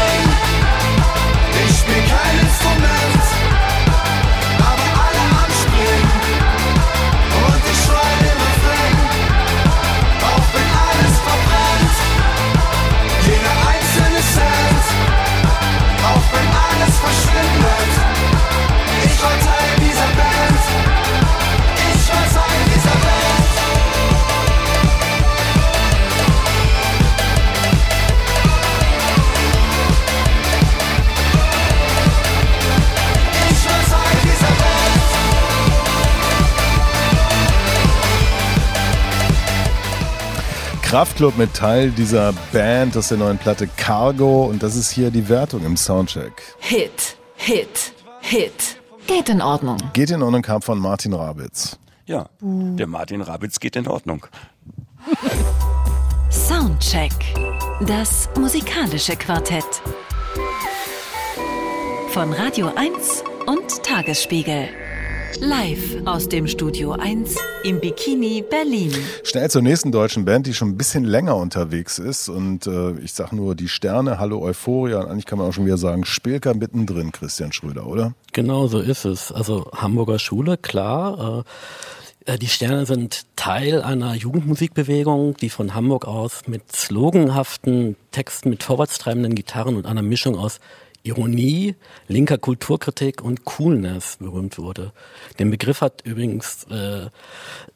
Ich 1.67 1.77
spiel 1.77 2.03
kein 2.09 2.39
Instrument, 2.39 3.44
Kraftklub 40.95 41.37
mit 41.37 41.53
Teil 41.53 41.91
dieser 41.91 42.31
Band 42.53 42.95
aus 42.95 43.09
der 43.09 43.17
neuen 43.17 43.37
Platte 43.37 43.67
Cargo 43.67 44.45
und 44.45 44.63
das 44.63 44.77
ist 44.77 44.89
hier 44.91 45.11
die 45.11 45.27
Wertung 45.27 45.65
im 45.65 45.75
Soundcheck. 45.75 46.41
Hit, 46.59 47.17
Hit, 47.35 47.91
Hit. 48.21 48.77
Geht 49.05 49.27
in 49.27 49.41
Ordnung. 49.41 49.75
Geht 49.91 50.09
in 50.11 50.23
Ordnung 50.23 50.41
kam 50.41 50.61
von 50.61 50.79
Martin 50.79 51.11
Rabitz. 51.11 51.77
Ja, 52.05 52.29
der 52.39 52.87
Martin 52.87 53.19
Rabitz 53.19 53.59
geht 53.59 53.75
in 53.75 53.89
Ordnung. 53.89 54.25
Soundcheck. 56.29 57.11
Das 57.81 58.29
musikalische 58.39 59.17
Quartett. 59.17 59.65
Von 62.11 62.31
Radio 62.31 62.71
1 62.73 63.21
und 63.47 63.83
Tagesspiegel. 63.83 64.69
Live 65.39 65.97
aus 66.05 66.29
dem 66.29 66.47
Studio 66.47 66.93
1 66.93 67.35
im 67.63 67.79
Bikini 67.79 68.43
Berlin. 68.47 68.93
Schnell 69.23 69.49
zur 69.49 69.61
nächsten 69.61 69.91
deutschen 69.91 70.25
Band, 70.25 70.47
die 70.47 70.53
schon 70.53 70.69
ein 70.69 70.77
bisschen 70.77 71.03
länger 71.03 71.35
unterwegs 71.35 71.99
ist 71.99 72.29
und 72.29 72.67
äh, 72.67 72.91
ich 72.99 73.13
sag 73.13 73.31
nur 73.31 73.55
die 73.55 73.67
Sterne, 73.67 74.19
Hallo 74.19 74.41
Euphoria 74.41 74.99
und 74.99 75.07
eigentlich 75.07 75.25
kann 75.25 75.39
man 75.39 75.47
auch 75.47 75.53
schon 75.53 75.65
wieder 75.65 75.77
sagen 75.77 76.05
Spilker 76.05 76.53
mittendrin, 76.53 77.11
Christian 77.11 77.51
Schröder, 77.51 77.87
oder? 77.87 78.13
Genau 78.33 78.67
so 78.67 78.79
ist 78.79 79.05
es. 79.05 79.31
Also 79.31 79.69
Hamburger 79.73 80.19
Schule, 80.19 80.57
klar. 80.57 81.43
Äh, 82.25 82.33
äh, 82.33 82.37
die 82.37 82.47
Sterne 82.47 82.85
sind 82.85 83.25
Teil 83.35 83.81
einer 83.81 84.15
Jugendmusikbewegung, 84.15 85.37
die 85.37 85.49
von 85.49 85.75
Hamburg 85.75 86.05
aus 86.05 86.47
mit 86.47 86.75
sloganhaften 86.75 87.95
Texten, 88.11 88.49
mit 88.49 88.63
vorwärtstreibenden 88.63 89.35
Gitarren 89.35 89.75
und 89.75 89.85
einer 89.85 90.01
Mischung 90.01 90.37
aus 90.37 90.59
Ironie, 91.05 91.75
linker 92.07 92.37
Kulturkritik 92.37 93.21
und 93.21 93.45
Coolness 93.45 94.17
berühmt 94.17 94.57
wurde. 94.57 94.91
Den 95.37 95.51
Begriff 95.51 95.81
hat 95.81 96.01
übrigens 96.03 96.63
äh, 96.65 97.09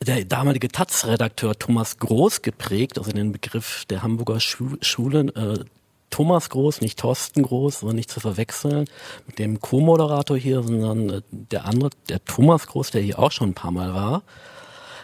der 0.06 0.26
damalige 0.26 0.68
Taz-Redakteur 0.68 1.58
Thomas 1.58 2.00
Groß 2.00 2.42
geprägt, 2.42 2.98
also 2.98 3.12
den 3.12 3.32
Begriff 3.32 3.86
der 3.90 4.02
Hamburger 4.02 4.40
Schu 4.40 4.78
Schule. 4.82 5.20
Äh, 5.36 5.64
Thomas 6.10 6.50
Groß, 6.50 6.82
nicht 6.82 6.98
Thorsten 6.98 7.44
Groß, 7.44 7.84
aber 7.84 7.94
nicht 7.94 8.10
zu 8.10 8.20
verwechseln 8.20 8.86
mit 9.28 9.38
dem 9.38 9.60
Co-Moderator 9.60 10.36
hier, 10.36 10.64
sondern 10.64 11.10
äh, 11.10 11.22
der 11.32 11.66
andere, 11.66 11.92
der 12.10 12.26
Thomas 12.26 12.66
Groß, 12.66 12.92
der 12.92 13.02
hier 13.02 13.20
auch 13.20 13.32
schon 13.32 13.50
ein 13.50 13.54
paar 13.54 13.72
Mal 13.72 13.94
war. 13.94 14.24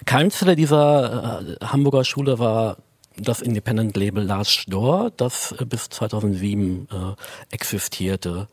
Keimzelle 0.05 0.55
dieser 0.55 1.41
äh, 1.41 1.65
Hamburger 1.65 2.03
Schule 2.03 2.39
war 2.39 2.77
das 3.17 3.41
Independent-Label 3.41 4.23
Lars 4.23 4.49
Storr, 4.49 5.11
das 5.17 5.53
äh, 5.59 5.65
bis 5.65 5.89
2007 5.89 6.87
äh, 6.91 7.53
existierte. 7.53 8.47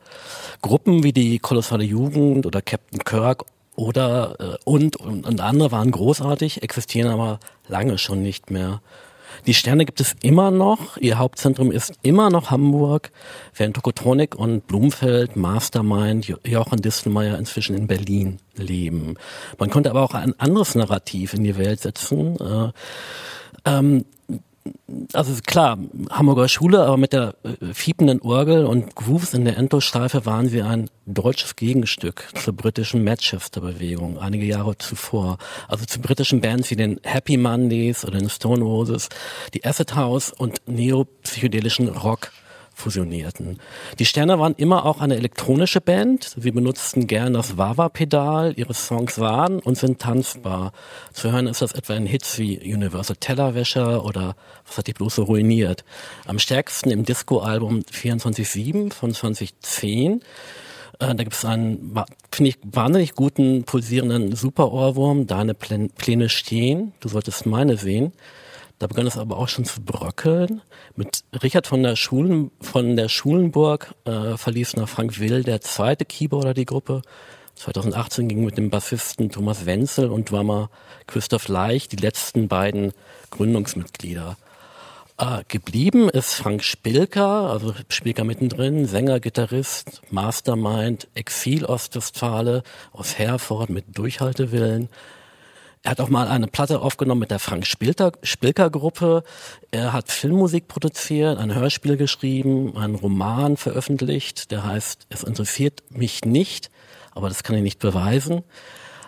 Gruppen 0.61 1.03
wie 1.03 1.13
die 1.13 1.39
Kolossale 1.39 1.83
Jugend 1.83 2.45
oder 2.45 2.61
Captain 2.61 2.99
Kirk 2.99 3.45
oder 3.75 4.35
äh, 4.39 4.57
und, 4.65 4.95
und, 4.97 5.25
und 5.25 5.41
andere 5.41 5.71
waren 5.71 5.91
großartig, 5.91 6.63
existieren 6.63 7.09
aber 7.11 7.39
lange 7.67 7.97
schon 7.97 8.21
nicht 8.21 8.51
mehr. 8.51 8.81
Die 9.47 9.55
Sterne 9.55 9.85
gibt 9.85 9.99
es 9.99 10.15
immer 10.21 10.51
noch. 10.51 10.95
Ihr 10.97 11.17
Hauptzentrum 11.17 11.71
ist 11.71 11.93
immer 12.03 12.29
noch 12.29 12.51
Hamburg, 12.51 13.11
während 13.55 13.75
Tokotronik 13.75 14.35
und 14.35 14.67
Blumfeld, 14.67 15.35
Mastermind, 15.35 16.27
Jo- 16.27 16.37
Jochen 16.45 16.81
Distelmeier 16.81 17.37
inzwischen 17.39 17.75
in 17.75 17.87
Berlin 17.87 18.37
leben. 18.55 19.15
Man 19.57 19.71
konnte 19.71 19.89
aber 19.89 20.03
auch 20.03 20.13
ein 20.13 20.39
anderes 20.39 20.75
Narrativ 20.75 21.33
in 21.33 21.43
die 21.43 21.57
Welt 21.57 21.81
setzen. 21.81 22.37
Äh, 22.39 22.71
ähm, 23.65 24.05
also 25.13 25.33
klar, 25.45 25.77
Hamburger 26.09 26.47
Schule, 26.47 26.83
aber 26.83 26.97
mit 26.97 27.13
der 27.13 27.35
äh, 27.43 27.73
fiependen 27.73 28.21
Orgel 28.21 28.65
und 28.65 28.95
Grooves 28.95 29.33
in 29.33 29.45
der 29.45 29.57
Endlosschleife 29.57 30.25
waren 30.25 30.47
sie 30.47 30.61
ein 30.61 30.89
deutsches 31.05 31.55
Gegenstück 31.55 32.29
zur 32.35 32.55
britischen 32.55 33.03
Manchester-Bewegung 33.03 34.19
einige 34.19 34.45
Jahre 34.45 34.77
zuvor. 34.77 35.37
Also 35.67 35.85
zu 35.85 35.99
britischen 35.99 36.41
Bands 36.41 36.69
wie 36.71 36.75
den 36.75 36.99
Happy 37.03 37.37
Mondays 37.37 38.05
oder 38.05 38.19
den 38.19 38.29
Stone 38.29 38.63
Roses, 38.63 39.09
die 39.53 39.65
Acid 39.65 39.95
House 39.95 40.31
und 40.31 40.61
neopsychedelischen 40.67 41.89
Rock 41.89 42.31
fusionierten. 42.73 43.59
Die 43.99 44.05
Sterne 44.05 44.39
waren 44.39 44.55
immer 44.55 44.85
auch 44.85 44.99
eine 44.99 45.15
elektronische 45.15 45.81
Band. 45.81 46.35
Sie 46.37 46.51
benutzten 46.51 47.07
gern 47.07 47.33
das 47.33 47.57
Wawa-Pedal. 47.57 48.53
Ihre 48.55 48.73
Songs 48.73 49.19
waren 49.19 49.59
und 49.59 49.77
sind 49.77 49.99
tanzbar. 49.99 50.71
Zu 51.13 51.31
hören 51.31 51.47
ist 51.47 51.61
das 51.61 51.73
etwa 51.73 51.93
in 51.93 52.05
Hits 52.05 52.39
wie 52.39 52.57
Universal 52.73 53.15
Tellerwäscher 53.17 54.03
oder 54.03 54.35
Was 54.65 54.77
hat 54.77 54.87
die 54.87 54.93
bloß 54.93 55.15
so 55.15 55.23
ruiniert? 55.23 55.83
Am 56.25 56.39
stärksten 56.39 56.89
im 56.89 57.05
Disco-Album 57.05 57.81
24-7 57.81 58.91
von 58.91 59.13
2010. 59.13 60.21
Äh, 60.99 61.15
da 61.15 61.23
gibt 61.23 61.33
es 61.33 61.45
einen, 61.45 61.93
finde 62.31 62.49
ich, 62.49 62.57
wahnsinnig 62.63 63.15
guten, 63.15 63.63
pulsierenden 63.63 64.35
Super-Ohrwurm, 64.35 65.27
Deine 65.27 65.53
Pläne 65.53 66.29
stehen, 66.29 66.93
du 66.99 67.09
solltest 67.09 67.45
meine 67.45 67.77
sehen. 67.77 68.13
Da 68.83 68.87
begann 68.87 69.07
es 69.07 69.17
aber 69.17 69.37
auch 69.37 69.47
schon 69.47 69.63
zu 69.63 69.79
bröckeln. 69.79 70.61
Mit 70.97 71.23
Richard 71.41 71.67
von 71.67 71.83
der 71.83 71.95
Schulen, 71.95 72.51
von 72.59 72.97
der 72.97 73.07
Schulenburg 73.07 73.95
äh, 74.03 74.35
verließ 74.35 74.75
nach 74.75 74.89
Frank 74.89 75.21
Will 75.21 75.43
der 75.43 75.61
zweite 75.61 76.03
Keyboarder 76.03 76.53
die 76.53 76.65
Gruppe. 76.65 77.01
2018 77.55 78.27
ging 78.27 78.43
mit 78.43 78.57
dem 78.57 78.69
Bassisten 78.69 79.29
Thomas 79.29 79.65
Wenzel 79.65 80.09
und 80.09 80.29
Drummer 80.29 80.69
Christoph 81.07 81.47
Leich 81.47 81.87
die 81.87 81.95
letzten 81.95 82.49
beiden 82.49 82.91
Gründungsmitglieder. 83.29 84.35
Äh, 85.17 85.43
geblieben 85.47 86.09
ist 86.09 86.33
Frank 86.33 86.61
Spilker, 86.61 87.49
also 87.51 87.73
Spilker 87.87 88.25
mittendrin, 88.25 88.85
Sänger, 88.85 89.21
Gitarrist, 89.21 90.01
Mastermind, 90.11 91.07
Exil-Ostwestfale 91.13 92.63
aus 92.91 93.17
Herford 93.17 93.69
mit 93.69 93.97
Durchhaltewillen. 93.97 94.89
Er 95.85 95.91
hat 95.91 95.99
auch 95.99 96.07
mal 96.07 96.29
eine 96.29 96.47
Platte 96.47 96.79
aufgenommen 96.79 97.19
mit 97.19 97.31
der 97.31 97.39
Frank 97.39 97.67
Spilker 97.67 98.69
Gruppe. 98.69 99.23
Er 99.71 99.91
hat 99.91 100.09
Filmmusik 100.09 100.69
produziert, 100.69 101.37
ein 101.37 101.53
Hörspiel 101.53 101.97
geschrieben, 101.97 102.77
einen 102.77 102.95
Roman 102.95 103.57
veröffentlicht, 103.57 104.51
der 104.51 104.63
heißt 104.63 105.07
Es 105.09 105.23
interessiert 105.23 105.83
mich 105.89 106.23
nicht, 106.23 106.71
aber 107.11 107.27
das 107.27 107.43
kann 107.43 107.57
ich 107.57 107.63
nicht 107.63 107.79
beweisen. 107.79 108.43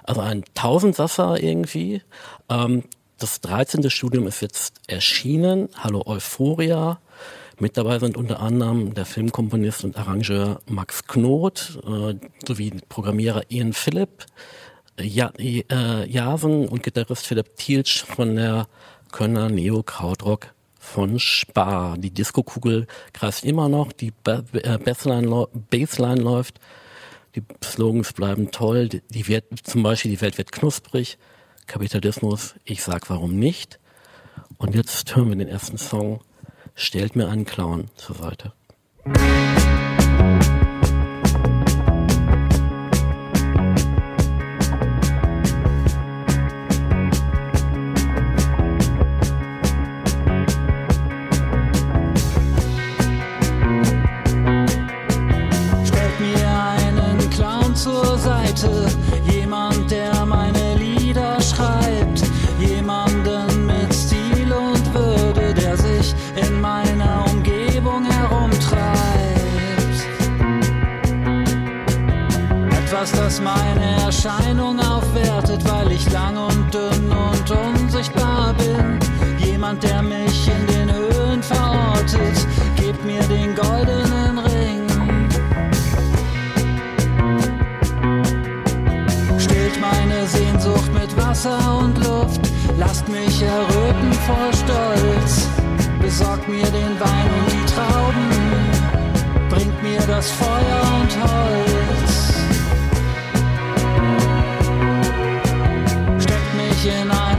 Also 0.03 0.19
ein 0.19 0.43
Tausendsasser 0.53 1.41
irgendwie. 1.41 2.01
Ähm, 2.49 2.83
das 3.19 3.39
13. 3.39 3.89
Studium 3.89 4.27
ist 4.27 4.41
jetzt 4.41 4.81
erschienen. 4.87 5.69
Hallo 5.81 6.03
Euphoria. 6.05 6.99
Mit 7.57 7.77
dabei 7.77 7.99
sind 7.99 8.17
unter 8.17 8.41
anderem 8.41 8.93
der 8.93 9.05
Filmkomponist 9.05 9.85
und 9.85 9.95
Arrangeur 9.95 10.59
Max 10.67 11.07
Knot 11.07 11.79
äh, 11.87 12.15
sowie 12.45 12.73
Programmierer 12.89 13.43
Ian 13.47 13.71
Philipp, 13.71 14.25
ja, 14.99 15.31
äh, 15.37 16.09
Jasen 16.09 16.67
und 16.67 16.83
Gitarrist 16.83 17.25
Philipp 17.25 17.55
Thielsch 17.55 18.03
von 18.03 18.35
der 18.35 18.67
Kölner 19.11 19.49
Neo 19.49 19.83
Krautrock 19.83 20.53
von 20.79 21.19
Spar. 21.19 21.97
Die 21.97 22.11
Disco-Kugel 22.11 22.87
kreist 23.13 23.43
immer 23.43 23.69
noch, 23.69 23.91
die 23.91 24.13
äh, 24.25 24.77
Bassline, 24.77 25.47
Bassline 25.69 26.21
läuft, 26.21 26.59
die 27.35 27.43
Slogans 27.63 28.13
bleiben 28.13 28.51
toll, 28.51 28.87
die, 28.87 29.01
die 29.09 29.27
wird, 29.27 29.45
zum 29.63 29.83
Beispiel 29.83 30.11
die 30.11 30.21
Welt 30.21 30.37
wird 30.37 30.51
knusprig, 30.51 31.17
Kapitalismus, 31.67 32.55
ich 32.63 32.83
sag 32.83 33.09
warum 33.09 33.37
nicht. 33.37 33.79
Und 34.57 34.75
jetzt 34.75 35.15
hören 35.15 35.29
wir 35.29 35.35
den 35.35 35.47
ersten 35.47 35.77
Song, 35.77 36.21
stellt 36.75 37.15
mir 37.15 37.27
einen 37.27 37.45
Clown 37.45 37.89
zur 37.95 38.15
Seite. 38.15 38.53
das 39.05 40.54
Erscheinung 74.25 74.79
aufwertet, 74.79 75.61
weil 75.69 75.91
ich 75.91 76.11
lang 76.11 76.35
und 76.35 76.73
dünn 76.73 77.11
und 77.11 77.51
unsichtbar 77.51 78.55
bin. 78.55 78.97
Jemand, 79.37 79.83
der 79.83 80.01
mich 80.01 80.47
in 80.47 80.65
den 80.65 80.91
Höhen 80.91 81.43
verortet, 81.43 82.47
gebt 82.75 83.05
mir 83.05 83.21
den 83.23 83.53
goldenen 83.53 84.39
Ring. 84.39 84.87
Stillt 89.37 89.79
meine 89.79 90.25
Sehnsucht 90.25 90.91
mit 90.91 91.15
Wasser 91.17 91.59
und 91.83 91.95
Luft, 91.99 92.41
lasst 92.79 93.07
mich 93.07 93.43
erröten 93.43 94.11
vor 94.25 94.51
Stolz. 94.53 95.47
Besorgt 96.01 96.49
mir 96.49 96.65
den 96.65 96.99
Wein 96.99 97.29
und 97.39 97.51
die 97.51 97.65
Trauben, 97.75 99.49
bringt 99.49 99.83
mir 99.83 100.01
das 100.07 100.31
Feuer 100.31 100.81
und 100.99 101.21
Holz. 101.21 102.04
In 106.85 107.09
einen 107.09 107.34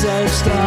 self-stop 0.00 0.59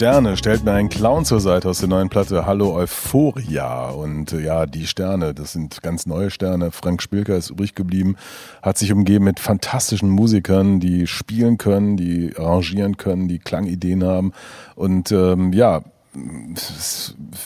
Sterne 0.00 0.38
stellt 0.38 0.64
mir 0.64 0.72
einen 0.72 0.88
Clown 0.88 1.26
zur 1.26 1.40
Seite 1.40 1.68
aus 1.68 1.80
der 1.80 1.88
neuen 1.90 2.08
Platte 2.08 2.46
Hallo 2.46 2.74
Euphoria. 2.74 3.90
Und 3.90 4.32
äh, 4.32 4.40
ja, 4.40 4.64
die 4.64 4.86
Sterne, 4.86 5.34
das 5.34 5.52
sind 5.52 5.82
ganz 5.82 6.06
neue 6.06 6.30
Sterne. 6.30 6.70
Frank 6.70 7.02
Spilker 7.02 7.36
ist 7.36 7.50
übrig 7.50 7.74
geblieben, 7.74 8.16
hat 8.62 8.78
sich 8.78 8.94
umgeben 8.94 9.26
mit 9.26 9.40
fantastischen 9.40 10.08
Musikern, 10.08 10.80
die 10.80 11.06
spielen 11.06 11.58
können, 11.58 11.98
die 11.98 12.32
arrangieren 12.34 12.96
können, 12.96 13.28
die 13.28 13.40
Klangideen 13.40 14.02
haben. 14.02 14.32
Und 14.74 15.12
ähm, 15.12 15.52
ja, 15.52 15.82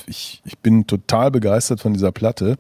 ich, 0.07 0.41
ich 0.45 0.59
bin 0.59 0.87
total 0.87 1.33
begeistert 1.33 1.81
von 1.81 1.93
dieser 1.93 2.13
Platte. 2.13 2.57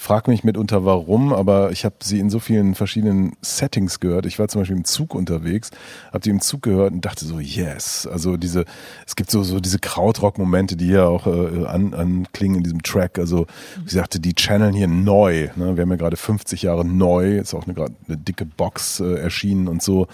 Frag 0.00 0.28
mich 0.28 0.44
mitunter 0.44 0.84
warum, 0.84 1.32
aber 1.32 1.72
ich 1.72 1.84
habe 1.84 1.96
sie 2.00 2.20
in 2.20 2.30
so 2.30 2.38
vielen 2.38 2.76
verschiedenen 2.76 3.32
Settings 3.42 3.98
gehört. 3.98 4.26
Ich 4.26 4.38
war 4.38 4.46
zum 4.46 4.60
Beispiel 4.60 4.76
im 4.76 4.84
Zug 4.84 5.12
unterwegs, 5.12 5.72
habe 6.12 6.20
die 6.20 6.30
im 6.30 6.40
Zug 6.40 6.62
gehört 6.62 6.92
und 6.92 7.04
dachte 7.04 7.24
so, 7.24 7.40
yes. 7.40 8.06
Also 8.06 8.36
diese, 8.36 8.64
es 9.08 9.16
gibt 9.16 9.32
so, 9.32 9.42
so 9.42 9.58
diese 9.58 9.80
Krautrock-Momente, 9.80 10.76
die 10.76 10.86
hier 10.86 11.08
auch 11.08 11.26
äh, 11.26 11.66
an, 11.66 11.94
anklingen 11.94 12.58
in 12.58 12.62
diesem 12.62 12.82
Track. 12.84 13.18
Also 13.18 13.46
wie 13.84 13.90
sagte, 13.90 14.20
die 14.20 14.34
channeln 14.34 14.72
hier 14.72 14.86
neu. 14.86 15.48
Ne? 15.56 15.76
Wir 15.76 15.82
haben 15.82 15.90
ja 15.90 15.96
gerade 15.96 16.16
50 16.16 16.62
Jahre 16.62 16.84
neu, 16.84 17.38
ist 17.38 17.52
auch 17.52 17.64
eine, 17.64 17.74
gerade 17.74 17.94
eine 18.06 18.18
dicke 18.18 18.44
Box 18.44 19.00
äh, 19.00 19.16
erschienen 19.16 19.66
und 19.66 19.82
so 19.82 20.06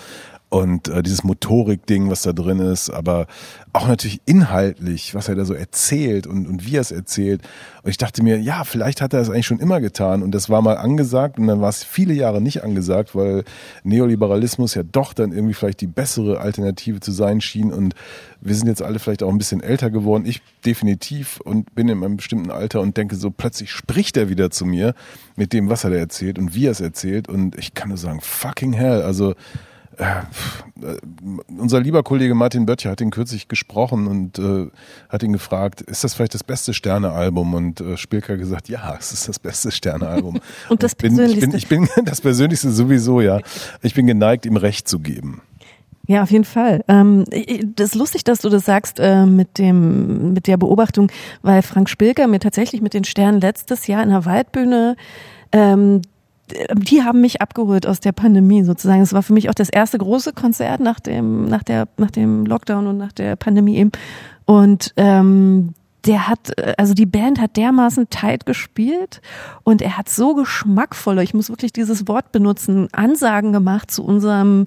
und 0.55 0.87
äh, 0.87 1.03
dieses 1.03 1.25
Motorik-Ding, 1.25 2.11
was 2.11 2.23
da 2.23 2.33
drin 2.33 2.61
ist, 2.61 2.89
aber 2.89 3.27
auch 3.73 3.89
natürlich 3.89 4.21
inhaltlich, 4.25 5.13
was 5.13 5.29
er 5.29 5.35
da 5.35 5.45
so 5.45 5.53
erzählt 5.53 6.29
und, 6.29 6.47
und 6.47 6.65
wie 6.65 6.77
er 6.77 6.81
es 6.81 6.93
erzählt. 6.93 7.43
Und 7.83 7.91
ich 7.91 7.97
dachte 7.97 8.23
mir, 8.23 8.39
ja, 8.39 8.63
vielleicht 8.63 9.01
hat 9.01 9.13
er 9.15 9.21
es 9.21 9.31
eigentlich 9.31 9.47
schon 9.47 9.59
immer 9.59 9.81
getan 9.81 10.23
und 10.23 10.33
das 10.33 10.49
war 10.51 10.63
mal 10.63 10.77
angesagt 10.77 11.41
und 11.41 11.49
dann 11.49 11.61
war 11.61 11.71
es 11.71 11.83
viele 11.83 12.15
Jahre 12.15 12.41
nicht 12.41 12.63
angesagt, 12.63 13.17
weil 13.17 13.43
Neoliberalismus 13.83 14.77
ja 14.77 14.85
doch 14.85 15.13
dann 15.13 15.33
irgendwie 15.33 15.55
vielleicht 15.55 15.81
die 15.81 15.89
bessere 15.89 16.39
Alternative 16.39 17.01
zu 17.01 17.11
sein 17.11 17.41
schien 17.41 17.73
und 17.73 17.97
wir 18.41 18.55
sind 18.55 18.69
jetzt 18.69 18.81
alle 18.81 19.01
vielleicht 19.01 19.25
auch 19.25 19.31
ein 19.31 19.39
bisschen 19.39 19.61
älter 19.61 19.91
geworden, 19.91 20.25
ich 20.25 20.41
definitiv 20.65 21.41
und 21.41 21.75
bin 21.75 21.89
in 21.89 22.05
einem 22.05 22.17
bestimmten 22.17 22.53
Alter 22.53 22.81
und 22.81 22.97
denke 22.97 23.17
so, 23.17 23.33
plötzlich 23.33 23.73
spricht 23.73 24.17
er 24.17 24.29
wieder 24.29 24.53
zu 24.53 24.67
mir 24.67 24.95
mit 25.35 25.53
dem, 25.53 25.69
was 25.69 25.83
er 25.83 25.91
da 25.91 25.97
erzählt 25.97 26.39
und 26.39 26.55
wie 26.55 26.67
er 26.67 26.71
es 26.73 26.81
erzählt 26.81 27.29
und 27.29 27.59
ich 27.59 27.75
kann 27.75 27.89
nur 27.89 27.99
sagen, 27.99 28.21
fucking 28.21 28.73
hell, 28.73 29.03
also 29.03 29.35
äh, 29.99 30.87
äh, 30.87 30.99
unser 31.59 31.81
lieber 31.81 32.03
Kollege 32.03 32.35
Martin 32.35 32.67
Böttcher 32.67 32.91
hat 32.91 33.01
ihn 33.01 33.11
kürzlich 33.11 33.49
gesprochen 33.49 34.07
und 34.07 34.39
äh, 34.39 34.69
hat 35.09 35.23
ihn 35.23 35.33
gefragt, 35.33 35.81
ist 35.81 36.05
das 36.05 36.15
vielleicht 36.15 36.35
das 36.35 36.45
beste 36.45 36.75
Sternealbum? 36.75 37.55
Und 37.55 37.81
äh, 37.81 37.97
Spilker 37.97 38.35
hat 38.35 38.41
gesagt, 38.41 38.69
ja, 38.69 38.97
es 38.99 39.13
ist 39.13 39.29
das 39.29 39.39
beste 39.39 39.71
Sternealbum. 39.71 40.41
Und 40.69 40.83
das 40.83 40.95
bin, 40.95 41.13
ich 41.13 41.41
bin, 41.41 41.51
Persönlichste. 41.51 41.57
ich 41.57 41.69
bin 41.69 41.89
das 42.05 42.21
Persönlichste 42.21 42.71
sowieso, 42.71 43.21
ja. 43.21 43.41
Ich 43.83 43.95
bin 43.95 44.07
geneigt, 44.07 44.47
ihm 44.47 44.57
Recht 44.57 44.89
zu 44.89 44.99
geben. 44.99 45.43
Ja, 46.07 46.23
auf 46.23 46.31
jeden 46.31 46.45
Fall. 46.45 46.85
Ähm, 46.87 47.25
das 47.77 47.91
ist 47.91 47.95
lustig, 47.95 48.25
dass 48.25 48.41
du 48.41 48.51
das 48.51 48.67
sagst 48.67 48.99
äh, 49.01 49.25
mit 49.25 49.59
dem 49.59 50.35
mit 50.35 50.47
der 50.47 50.59
Beobachtung, 50.59 51.11
weil 51.41 51.63
Frank 51.63 51.89
Spilker 51.89 52.27
mir 52.27 52.41
tatsächlich 52.41 52.83
mit 52.83 52.93
den 52.93 53.05
Sternen 53.05 53.41
letztes 53.41 53.87
Jahr 53.87 54.03
in 54.03 54.11
der 54.11 54.27
Waldbühne 54.27 54.97
ähm, 55.53 56.03
die 56.75 57.03
haben 57.03 57.21
mich 57.21 57.41
abgeholt 57.41 57.87
aus 57.87 58.01
der 58.01 58.13
Pandemie 58.13 58.65
sozusagen. 58.65 59.01
Es 59.01 59.13
war 59.13 59.23
für 59.23 59.33
mich 59.33 59.49
auch 59.49 59.55
das 59.55 59.71
erste 59.71 59.99
große 59.99 60.33
Konzert 60.33 60.81
nach 60.81 61.01
dem 61.01 61.47
nach 61.47 61.63
der 61.63 61.89
nach 61.97 62.11
dem 62.11 62.45
Lockdown 62.45 62.87
und 62.87 62.99
nach 62.99 63.13
der 63.13 63.37
Pandemie 63.37 63.77
eben. 63.77 63.93
Und 64.45 64.93
ähm, 64.97 65.75
der 66.05 66.29
hat, 66.29 66.59
äh, 66.59 66.75
also 66.77 66.95
die 66.95 67.07
Band 67.07 67.41
hat 67.41 67.57
dermaßen 67.57 68.11
tight 68.11 68.47
gespielt 68.47 69.21
und 69.63 69.83
er 69.83 69.97
hat 69.97 70.09
so 70.09 70.35
geschmackvolle, 70.35 71.23
ich 71.23 71.35
muss 71.35 71.49
wirklich 71.49 71.73
dieses 71.73 72.07
Wort 72.09 72.33
benutzen, 72.33 72.89
Ansagen 72.93 73.53
gemacht 73.53 73.91
zu 73.91 74.05
unserem 74.05 74.67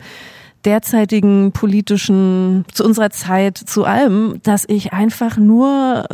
derzeitigen 0.65 1.51
politischen, 1.51 2.65
zu 2.71 2.84
unserer 2.84 3.11
Zeit, 3.11 3.57
zu 3.57 3.86
allem, 3.86 4.39
dass 4.43 4.65
ich 4.67 4.91
einfach 4.93 5.38
nur 5.38 6.05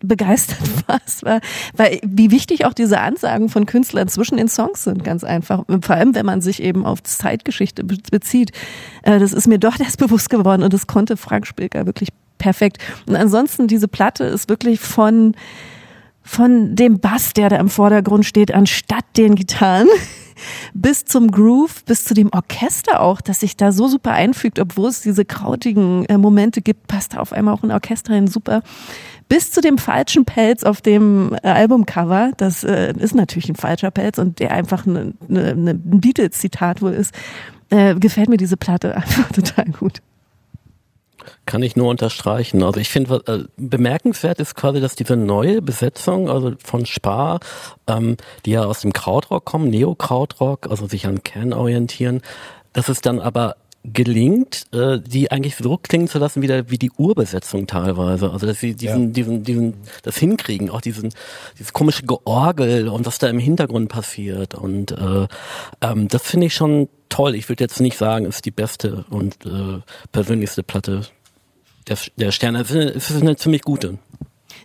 begeistert 0.00 0.58
war. 0.88 1.00
Es 1.06 1.22
war, 1.24 1.40
weil 1.76 2.00
wie 2.04 2.30
wichtig 2.30 2.64
auch 2.64 2.72
diese 2.74 3.00
Ansagen 3.00 3.48
von 3.48 3.66
Künstlern 3.66 4.08
zwischen 4.08 4.36
den 4.36 4.48
Songs 4.48 4.84
sind, 4.84 5.02
ganz 5.04 5.24
einfach. 5.24 5.64
Vor 5.80 5.94
allem, 5.96 6.14
wenn 6.14 6.26
man 6.26 6.40
sich 6.40 6.62
eben 6.62 6.84
auf 6.86 7.02
Zeitgeschichte 7.02 7.84
be- 7.84 7.98
bezieht. 8.10 8.52
Äh, 9.02 9.18
Das 9.18 9.32
ist 9.32 9.46
mir 9.48 9.58
doch 9.58 9.78
erst 9.80 9.98
bewusst 9.98 10.30
geworden 10.30 10.62
und 10.62 10.72
das 10.72 10.86
konnte 10.86 11.16
Frank 11.16 11.46
Spilker 11.46 11.86
wirklich 11.86 12.10
perfekt. 12.38 12.78
Und 13.06 13.16
ansonsten, 13.16 13.68
diese 13.68 13.88
Platte 13.88 14.24
ist 14.24 14.48
wirklich 14.48 14.80
von, 14.80 15.34
von 16.22 16.74
dem 16.76 16.98
Bass, 17.00 17.32
der 17.32 17.48
da 17.48 17.56
im 17.56 17.68
Vordergrund 17.68 18.24
steht, 18.24 18.52
anstatt 18.54 19.04
den 19.16 19.34
Gitarren, 19.34 19.88
bis 20.74 21.04
zum 21.04 21.30
Groove, 21.30 21.84
bis 21.84 22.04
zu 22.04 22.14
dem 22.14 22.30
Orchester 22.32 23.00
auch, 23.00 23.20
das 23.20 23.40
sich 23.40 23.56
da 23.56 23.70
so 23.70 23.86
super 23.86 24.12
einfügt, 24.12 24.58
obwohl 24.58 24.88
es 24.88 25.00
diese 25.00 25.24
krautigen 25.24 26.04
äh, 26.06 26.18
Momente 26.18 26.62
gibt, 26.62 26.88
passt 26.88 27.14
da 27.14 27.18
auf 27.18 27.32
einmal 27.32 27.54
auch 27.54 27.62
ein 27.62 27.70
Orchester 27.70 28.14
hin 28.14 28.26
super. 28.26 28.62
Bis 29.28 29.50
zu 29.50 29.60
dem 29.60 29.78
falschen 29.78 30.24
Pelz 30.24 30.62
auf 30.62 30.80
dem 30.80 31.34
äh, 31.42 31.48
Albumcover, 31.48 32.32
das 32.36 32.64
äh, 32.64 32.92
ist 32.98 33.14
natürlich 33.14 33.48
ein 33.48 33.56
falscher 33.56 33.90
Pelz 33.90 34.18
und 34.18 34.38
der 34.38 34.52
einfach 34.52 34.86
eine, 34.86 35.14
eine, 35.28 35.50
eine, 35.50 35.70
ein 35.70 36.00
Beatles-Zitat 36.00 36.82
wohl 36.82 36.92
ist, 36.92 37.14
äh, 37.70 37.94
gefällt 37.94 38.28
mir 38.28 38.36
diese 38.36 38.56
Platte 38.56 38.94
einfach 38.96 39.30
total 39.32 39.66
gut. 39.66 40.00
Kann 41.46 41.62
ich 41.62 41.76
nur 41.76 41.88
unterstreichen. 41.88 42.62
Also 42.62 42.80
ich 42.80 42.88
finde, 42.88 43.22
äh, 43.26 43.44
bemerkenswert 43.56 44.40
ist 44.40 44.54
quasi, 44.54 44.80
dass 44.80 44.96
diese 44.96 45.16
neue 45.16 45.62
Besetzung, 45.62 46.28
also 46.28 46.52
von 46.62 46.86
Spar, 46.86 47.40
ähm, 47.86 48.16
die 48.44 48.52
ja 48.52 48.64
aus 48.64 48.80
dem 48.80 48.92
Krautrock 48.92 49.44
kommen, 49.44 49.70
Neo-Krautrock, 49.70 50.68
also 50.68 50.86
sich 50.86 51.06
an 51.06 51.22
Kern 51.22 51.52
orientieren, 51.52 52.22
dass 52.72 52.88
es 52.88 53.00
dann 53.00 53.20
aber 53.20 53.56
gelingt, 53.84 54.66
äh, 54.72 55.00
die 55.00 55.30
eigentlich 55.32 55.56
so 55.56 55.76
klingen 55.76 56.06
zu 56.08 56.18
lassen, 56.18 56.40
wieder 56.42 56.70
wie 56.70 56.78
die 56.78 56.90
Urbesetzung 56.92 57.66
teilweise. 57.66 58.30
Also 58.30 58.46
dass 58.46 58.60
sie 58.60 58.74
diesen, 58.74 59.12
diesen, 59.12 59.42
diesen, 59.42 59.74
das 60.02 60.16
hinkriegen, 60.16 60.70
auch 60.70 60.80
diesen, 60.80 61.12
dieses 61.58 61.72
komische 61.72 62.04
Georgel 62.04 62.88
und 62.88 63.06
was 63.06 63.18
da 63.18 63.28
im 63.28 63.38
Hintergrund 63.40 63.88
passiert. 63.88 64.54
Und 64.54 64.92
äh, 64.92 65.26
ähm, 65.80 66.08
das 66.08 66.22
finde 66.22 66.46
ich 66.46 66.54
schon 66.54 66.88
toll. 67.08 67.34
Ich 67.34 67.48
würde 67.48 67.64
jetzt 67.64 67.80
nicht 67.80 67.96
sagen, 67.98 68.26
es 68.26 68.36
ist 68.36 68.44
die 68.44 68.50
beste 68.52 69.04
und 69.10 69.44
äh, 69.46 69.80
persönlichste 70.12 70.62
Platte 70.62 71.02
der, 71.88 71.98
der 72.16 72.30
Sterne. 72.30 72.60
Es 72.60 72.70
ist- 72.70 72.94
Es 72.96 73.10
ist 73.10 73.20
eine 73.22 73.36
ziemlich 73.36 73.62
gute. 73.62 73.98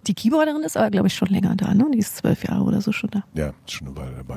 Die 0.05 0.13
Keyboarderin 0.13 0.61
ist 0.63 0.77
aber, 0.77 0.91
glaube 0.91 1.07
ich, 1.07 1.15
schon 1.15 1.27
länger 1.29 1.55
da, 1.55 1.73
ne? 1.73 1.85
Die 1.93 1.97
ist 1.99 2.17
zwölf 2.17 2.43
Jahre 2.47 2.63
oder 2.63 2.81
so 2.81 2.91
schon 2.91 3.09
da. 3.09 3.23
Ja, 3.33 3.47
ist 3.65 3.73
schon 3.73 3.87
eine 3.87 3.97
Weile 3.97 4.15
dabei. 4.17 4.35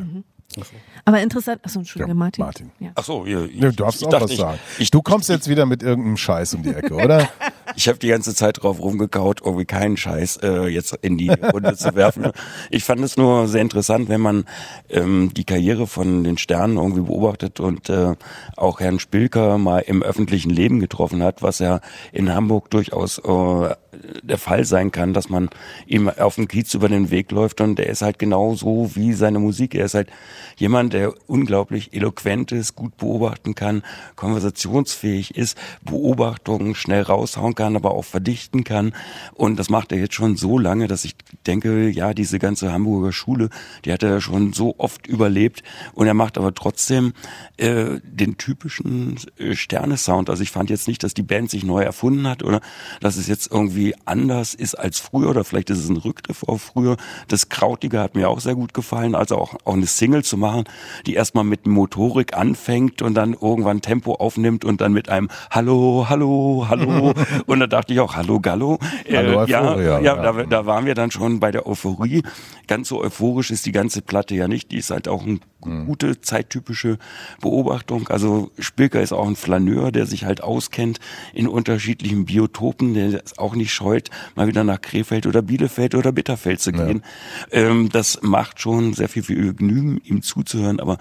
Aber 1.05 1.20
interessant, 1.20 1.61
achso, 1.64 1.78
Entschuldigung, 1.80 2.11
Ja, 2.11 2.14
Martin. 2.14 2.44
Martin. 2.44 2.70
Ja. 2.80 2.90
Ach 2.94 3.05
so, 3.05 3.24
ihr, 3.24 3.46
Ja, 3.53 3.70
du 3.70 3.72
darfst 3.72 4.01
ich 4.01 4.07
auch 4.07 4.11
dachte, 4.11 4.24
was 4.24 4.30
ich- 4.32 4.38
sagen. 4.38 4.59
Ich, 4.78 4.90
du 4.90 5.01
kommst 5.03 5.28
jetzt 5.28 5.48
wieder 5.48 5.66
mit 5.66 5.82
irgendeinem 5.82 6.16
Scheiß 6.16 6.55
um 6.55 6.62
die 6.62 6.70
Ecke, 6.74 6.94
oder? 6.94 7.28
ich 7.76 7.88
habe 7.88 7.98
die 7.98 8.08
ganze 8.08 8.34
Zeit 8.34 8.62
drauf 8.62 8.80
rumgekaut, 8.80 9.40
irgendwie 9.44 9.64
keinen 9.64 9.96
Scheiß 9.96 10.38
äh, 10.42 10.66
jetzt 10.66 10.94
in 11.02 11.18
die 11.18 11.30
Runde 11.30 11.76
zu 11.76 11.94
werfen. 11.94 12.30
Ich 12.70 12.84
fand 12.84 13.00
es 13.02 13.16
nur 13.16 13.48
sehr 13.48 13.62
interessant, 13.62 14.08
wenn 14.08 14.20
man 14.20 14.44
ähm, 14.88 15.32
die 15.34 15.44
Karriere 15.44 15.86
von 15.86 16.24
den 16.24 16.38
Sternen 16.38 16.76
irgendwie 16.76 17.02
beobachtet 17.02 17.60
und 17.60 17.88
äh, 17.88 18.14
auch 18.56 18.80
Herrn 18.80 18.98
Spilker 18.98 19.58
mal 19.58 19.80
im 19.80 20.02
öffentlichen 20.02 20.50
Leben 20.50 20.80
getroffen 20.80 21.22
hat, 21.22 21.42
was 21.42 21.58
ja 21.58 21.80
in 22.12 22.34
Hamburg 22.34 22.70
durchaus 22.70 23.18
äh, 23.18 23.74
der 24.22 24.38
Fall 24.38 24.64
sein 24.64 24.92
kann, 24.92 25.14
dass 25.14 25.28
man 25.28 25.50
ihm 25.86 26.08
auf 26.08 26.36
dem 26.36 26.48
Kiez 26.48 26.74
über 26.74 26.88
den 26.88 27.10
Weg 27.10 27.30
läuft 27.32 27.60
und 27.60 27.78
er 27.78 27.88
ist 27.88 28.02
halt 28.02 28.18
genau 28.18 28.54
so 28.54 28.94
wie 28.94 29.12
seine 29.12 29.38
Musik. 29.38 29.74
Er 29.74 29.86
ist 29.86 29.94
halt 29.94 30.10
jemand, 30.56 30.92
der 30.92 31.12
unglaublich 31.26 31.92
eloquent 31.92 32.52
ist, 32.52 32.76
gut 32.76 32.96
beobachten 32.96 33.54
kann, 33.54 33.82
konversationsfähig 34.16 35.36
ist, 35.36 35.58
Beobachtungen 35.82 36.74
schnell 36.74 37.02
raushauen 37.02 37.54
kann, 37.54 37.59
aber 37.68 37.92
auch 37.92 38.04
verdichten 38.04 38.64
kann. 38.64 38.92
Und 39.34 39.58
das 39.58 39.70
macht 39.70 39.92
er 39.92 39.98
jetzt 39.98 40.14
schon 40.14 40.36
so 40.36 40.58
lange, 40.58 40.88
dass 40.88 41.04
ich 41.04 41.14
denke, 41.46 41.88
ja, 41.88 42.14
diese 42.14 42.38
ganze 42.38 42.72
Hamburger 42.72 43.12
Schule, 43.12 43.50
die 43.84 43.92
hat 43.92 44.02
er 44.02 44.20
schon 44.20 44.52
so 44.52 44.74
oft 44.78 45.06
überlebt. 45.06 45.62
Und 45.92 46.06
er 46.06 46.14
macht 46.14 46.38
aber 46.38 46.54
trotzdem 46.54 47.12
äh, 47.56 48.00
den 48.02 48.36
typischen 48.38 49.16
äh, 49.38 49.54
Sternesound. 49.54 50.30
Also 50.30 50.42
ich 50.42 50.50
fand 50.50 50.70
jetzt 50.70 50.88
nicht, 50.88 51.02
dass 51.02 51.14
die 51.14 51.22
Band 51.22 51.50
sich 51.50 51.64
neu 51.64 51.82
erfunden 51.82 52.26
hat 52.26 52.42
oder 52.42 52.61
dass 53.00 53.16
es 53.16 53.26
jetzt 53.26 53.50
irgendwie 53.50 53.94
anders 54.04 54.54
ist 54.54 54.74
als 54.74 54.98
früher 54.98 55.30
oder 55.30 55.44
vielleicht 55.44 55.70
ist 55.70 55.78
es 55.78 55.88
ein 55.88 55.96
Rückgriff 55.96 56.42
auf 56.44 56.62
früher. 56.62 56.96
Das 57.28 57.48
Krautige 57.48 58.00
hat 58.00 58.14
mir 58.14 58.28
auch 58.28 58.40
sehr 58.40 58.54
gut 58.54 58.74
gefallen, 58.74 59.14
also 59.14 59.36
auch, 59.36 59.54
auch 59.64 59.74
eine 59.74 59.86
Single 59.86 60.24
zu 60.24 60.36
machen, 60.36 60.64
die 61.06 61.14
erstmal 61.14 61.44
mit 61.44 61.66
Motorik 61.66 62.36
anfängt 62.36 63.02
und 63.02 63.14
dann 63.14 63.34
irgendwann 63.34 63.82
Tempo 63.82 64.14
aufnimmt 64.14 64.64
und 64.64 64.80
dann 64.80 64.92
mit 64.92 65.08
einem 65.08 65.28
Hallo, 65.50 66.06
Hallo, 66.08 66.66
Hallo. 66.68 67.14
und 67.51 67.61
da 67.61 67.66
dachte 67.66 67.92
ich 67.92 68.01
auch, 68.01 68.14
Hallo 68.14 68.40
Gallo. 68.40 68.78
Äh, 69.05 69.16
Hallo, 69.16 69.44
ja, 69.44 69.62
Euphoria, 69.62 70.01
ja, 70.01 70.16
ja. 70.16 70.32
Da, 70.32 70.44
da 70.44 70.66
waren 70.66 70.86
wir 70.86 70.94
dann 70.94 71.11
schon 71.11 71.40
bei 71.40 71.51
der 71.51 71.66
Euphorie. 71.66 72.22
Ganz 72.68 72.88
so 72.88 73.03
euphorisch 73.03 73.51
ist 73.51 73.66
die 73.66 73.72
ganze 73.72 74.03
Platte 74.03 74.34
ja 74.36 74.46
nicht. 74.46 74.70
Die 74.70 74.76
ist 74.76 74.90
halt 74.90 75.09
auch 75.09 75.24
eine 75.24 75.40
gute 75.61 76.20
zeittypische 76.20 76.98
Beobachtung. 77.40 78.09
Also 78.09 78.51
Spilker 78.59 79.03
ist 79.03 79.12
auch 79.12 79.26
ein 79.26 79.36
Flaneur, 79.36 79.92
der 79.92 80.07
sich 80.07 80.24
halt 80.24 80.42
auskennt 80.42 81.01
in 81.34 81.48
unterschiedlichen 81.48 82.24
Biotopen, 82.24 82.94
der 82.94 83.24
es 83.24 83.38
auch 83.38 83.55
nicht 83.55 83.72
scheut, 83.72 84.11
mal 84.36 84.46
wieder 84.46 84.64
nach 84.64 84.80
Krefeld 84.80 85.26
oder 85.26 85.42
Bielefeld 85.42 85.94
oder 85.94 86.12
Bitterfeld 86.12 86.61
zu 86.61 86.72
gehen. 86.72 87.03
Ähm, 87.51 87.88
das 87.90 88.20
macht 88.22 88.61
schon 88.61 88.94
sehr 88.94 89.09
viel 89.09 89.22
Vergnügen, 89.22 90.01
ihm 90.05 90.22
zuzuhören, 90.22 90.80
aber 90.80 90.98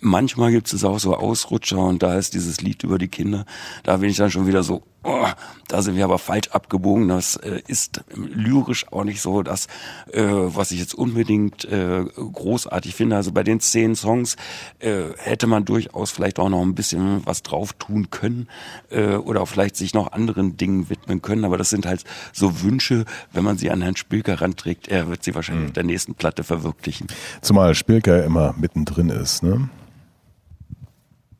manchmal 0.00 0.52
gibt 0.52 0.72
es 0.72 0.84
auch 0.84 0.98
so 0.98 1.14
Ausrutscher 1.14 1.78
und 1.78 2.02
da 2.02 2.16
ist 2.16 2.34
dieses 2.34 2.60
Lied 2.60 2.84
über 2.84 2.98
die 2.98 3.08
Kinder, 3.08 3.44
da 3.82 3.98
bin 3.98 4.10
ich 4.10 4.16
dann 4.16 4.30
schon 4.30 4.46
wieder 4.46 4.62
so, 4.62 4.82
oh, 5.04 5.26
da 5.68 5.82
sind 5.82 5.96
wir 5.96 6.04
aber 6.04 6.18
falsch 6.18 6.48
abgebogen. 6.48 7.08
Das 7.08 7.36
äh, 7.36 7.60
ist 7.66 8.02
lyrisch 8.14 8.90
auch 8.92 9.04
nicht 9.04 9.20
so 9.20 9.42
das, 9.42 9.66
äh, 10.12 10.22
was 10.24 10.70
ich 10.70 10.80
jetzt 10.80 10.94
unbedingt 10.94 11.64
äh, 11.64 12.04
großartig 12.04 12.94
finde. 12.94 13.16
Also 13.16 13.32
bei 13.32 13.42
den 13.42 13.60
zehn 13.60 13.94
Songs 13.94 14.36
äh, 14.78 15.04
hätte 15.18 15.46
man 15.46 15.64
durchaus 15.64 16.10
vielleicht 16.10 16.38
auch 16.38 16.48
noch 16.48 16.62
ein 16.62 16.74
bisschen 16.74 17.24
was 17.24 17.42
drauf 17.42 17.72
tun 17.74 18.10
können 18.10 18.48
äh, 18.90 19.14
oder 19.14 19.46
vielleicht 19.46 19.76
sich 19.76 19.94
noch 19.94 20.12
anderen 20.12 20.56
Dingen 20.56 20.90
widmen 20.90 21.22
können. 21.22 21.44
Aber 21.44 21.56
das 21.56 21.70
sind 21.70 21.86
halt 21.86 22.04
so 22.32 22.62
Wünsche, 22.62 23.04
wenn 23.32 23.44
man 23.44 23.58
sie 23.58 23.70
an 23.70 23.82
Herrn 23.82 23.96
Spilker 23.96 24.40
ranträgt, 24.40 24.88
er 24.88 25.08
wird 25.08 25.22
sie 25.22 25.34
wahrscheinlich 25.34 25.68
auf 25.68 25.72
der 25.72 25.84
nächsten 25.84 26.14
Platte 26.14 26.44
verwirklichen. 26.44 27.06
Zumal 27.40 27.74
Spilker 27.74 28.24
immer 28.24 28.54
mittendrin 28.58 29.10
ist, 29.10 29.42
ne? 29.42 29.68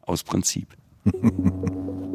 Aus 0.03 0.23
Prinzip. 0.23 0.69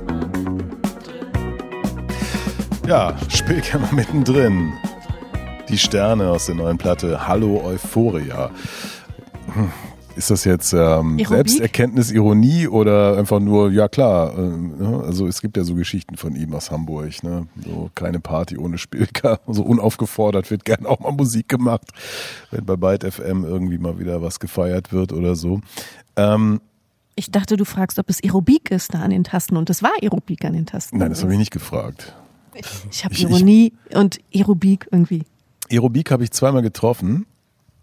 immer 0.07 0.27
mittendrin. 0.27 1.29
Ja, 2.87 3.13
Spielkammer 3.29 3.91
mittendrin. 3.91 4.73
Die 5.69 5.77
Sterne 5.77 6.29
aus 6.29 6.47
der 6.47 6.55
neuen 6.55 6.77
Platte 6.77 7.27
Hallo 7.27 7.61
Euphoria. 7.63 8.49
Ist 10.19 10.29
das 10.31 10.43
jetzt 10.43 10.73
ähm? 10.73 11.17
Selbsterkenntnis, 11.25 12.11
Ironie 12.11 12.67
oder 12.67 13.17
einfach 13.17 13.39
nur, 13.39 13.71
ja 13.71 13.87
klar, 13.87 14.37
äh, 14.37 14.41
ne? 14.41 15.01
also 15.05 15.27
es 15.27 15.41
gibt 15.41 15.55
ja 15.55 15.63
so 15.63 15.75
Geschichten 15.75 16.17
von 16.17 16.35
ihm 16.35 16.53
aus 16.53 16.71
Hamburg, 16.71 17.23
ne? 17.23 17.47
so 17.63 17.89
keine 17.95 18.19
Party 18.19 18.57
ohne 18.57 18.77
Spilker, 18.77 19.39
so 19.47 19.63
unaufgefordert 19.63 20.51
wird 20.51 20.65
gern 20.65 20.85
auch 20.85 20.99
mal 20.99 21.13
Musik 21.13 21.47
gemacht, 21.47 21.91
wenn 22.51 22.65
bei 22.65 22.75
Byte 22.75 23.13
FM 23.13 23.45
irgendwie 23.45 23.77
mal 23.77 23.97
wieder 23.97 24.21
was 24.21 24.41
gefeiert 24.41 24.91
wird 24.91 25.13
oder 25.13 25.37
so. 25.37 25.61
Ähm, 26.17 26.59
Ich 27.15 27.31
dachte, 27.31 27.55
du 27.55 27.63
fragst, 27.63 27.97
ob 27.97 28.09
es 28.09 28.21
Aerobik 28.21 28.71
ist 28.71 28.93
da 28.93 28.99
an 28.99 29.11
den 29.11 29.23
Tasten 29.23 29.55
und 29.55 29.69
es 29.69 29.81
war 29.81 29.91
Aerobik 30.01 30.43
an 30.43 30.51
den 30.51 30.65
Tasten. 30.65 30.97
nein, 30.97 31.11
das 31.11 31.21
habe 31.23 31.31
ich 31.31 31.39
nicht 31.39 31.51
gefragt. 31.51 32.13
Ich 32.91 33.05
habe 33.05 33.13
Ich- 33.13 33.23
ich- 33.23 33.29
Ironie 33.29 33.71
und 33.93 34.19
Aerobik 34.35 34.89
irgendwie. 34.91 35.23
Aerobik 35.71 36.11
habe 36.11 36.25
ich 36.25 36.31
zweimal 36.31 36.61
getroffen 36.61 37.25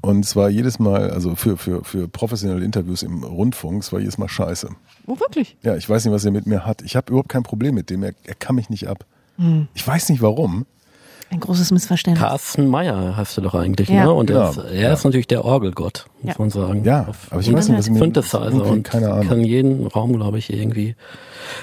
und 0.07 0.24
es 0.24 0.36
war 0.36 0.48
jedes 0.48 0.78
Mal, 0.78 1.11
also 1.11 1.34
für, 1.34 1.57
für, 1.57 1.82
für 1.82 2.07
professionelle 2.07 2.64
Interviews 2.64 3.02
im 3.02 3.24
Rundfunk, 3.24 3.82
es 3.82 3.92
war 3.92 3.98
jedes 3.98 4.18
Mal 4.18 4.28
scheiße. 4.28 4.68
Oh, 5.07 5.18
wirklich? 5.18 5.57
Ja, 5.62 5.76
ich 5.76 5.88
weiß 5.88 6.04
nicht, 6.04 6.14
was 6.14 6.24
er 6.24 6.30
mit 6.30 6.46
mir 6.46 6.64
hat. 6.64 6.82
Ich 6.82 6.94
habe 6.94 7.11
überhaupt 7.11 7.28
kein 7.28 7.42
Problem 7.42 7.74
mit 7.74 7.90
dem, 7.90 8.04
er, 8.04 8.14
er 8.24 8.36
kann 8.36 8.54
mich 8.54 8.70
nicht 8.70 8.86
ab. 8.86 9.04
Hm. 9.36 9.66
Ich 9.74 9.86
weiß 9.86 10.09
nicht 10.11 10.22
warum. 10.22 10.64
Ein 11.28 11.40
großes 11.40 11.72
Missverständnis. 11.72 12.24
Carsten 12.24 12.68
Meyer 12.68 13.16
hast 13.16 13.36
du 13.36 13.40
doch 13.40 13.54
eigentlich, 13.54 13.88
Ja. 13.88 14.04
ne? 14.04 14.12
Und 14.12 14.30
er, 14.30 14.50
Genau. 14.52 14.62
ist, 14.68 14.72
er 14.72 14.92
ist 14.92 15.04
natürlich 15.04 15.26
der 15.26 15.44
Orgelgott, 15.44 16.06
muss 16.22 16.32
Ja. 16.32 16.34
man 16.38 16.50
sagen. 16.50 16.84
Ja, 16.84 17.08
aber 17.30 17.40
ich 17.40 17.48
und 17.48 17.56
weiß 17.56 17.68
nicht, 17.68 17.78
was 17.78 17.84
Synthesizer 17.86 18.52
und 18.64 18.84
keine 18.84 19.12
Ahnung. 19.12 19.26
kann 19.28 19.40
jeden 19.40 19.86
Raum, 19.88 20.14
glaube 20.16 20.38
ich, 20.38 20.52
irgendwie 20.52 20.94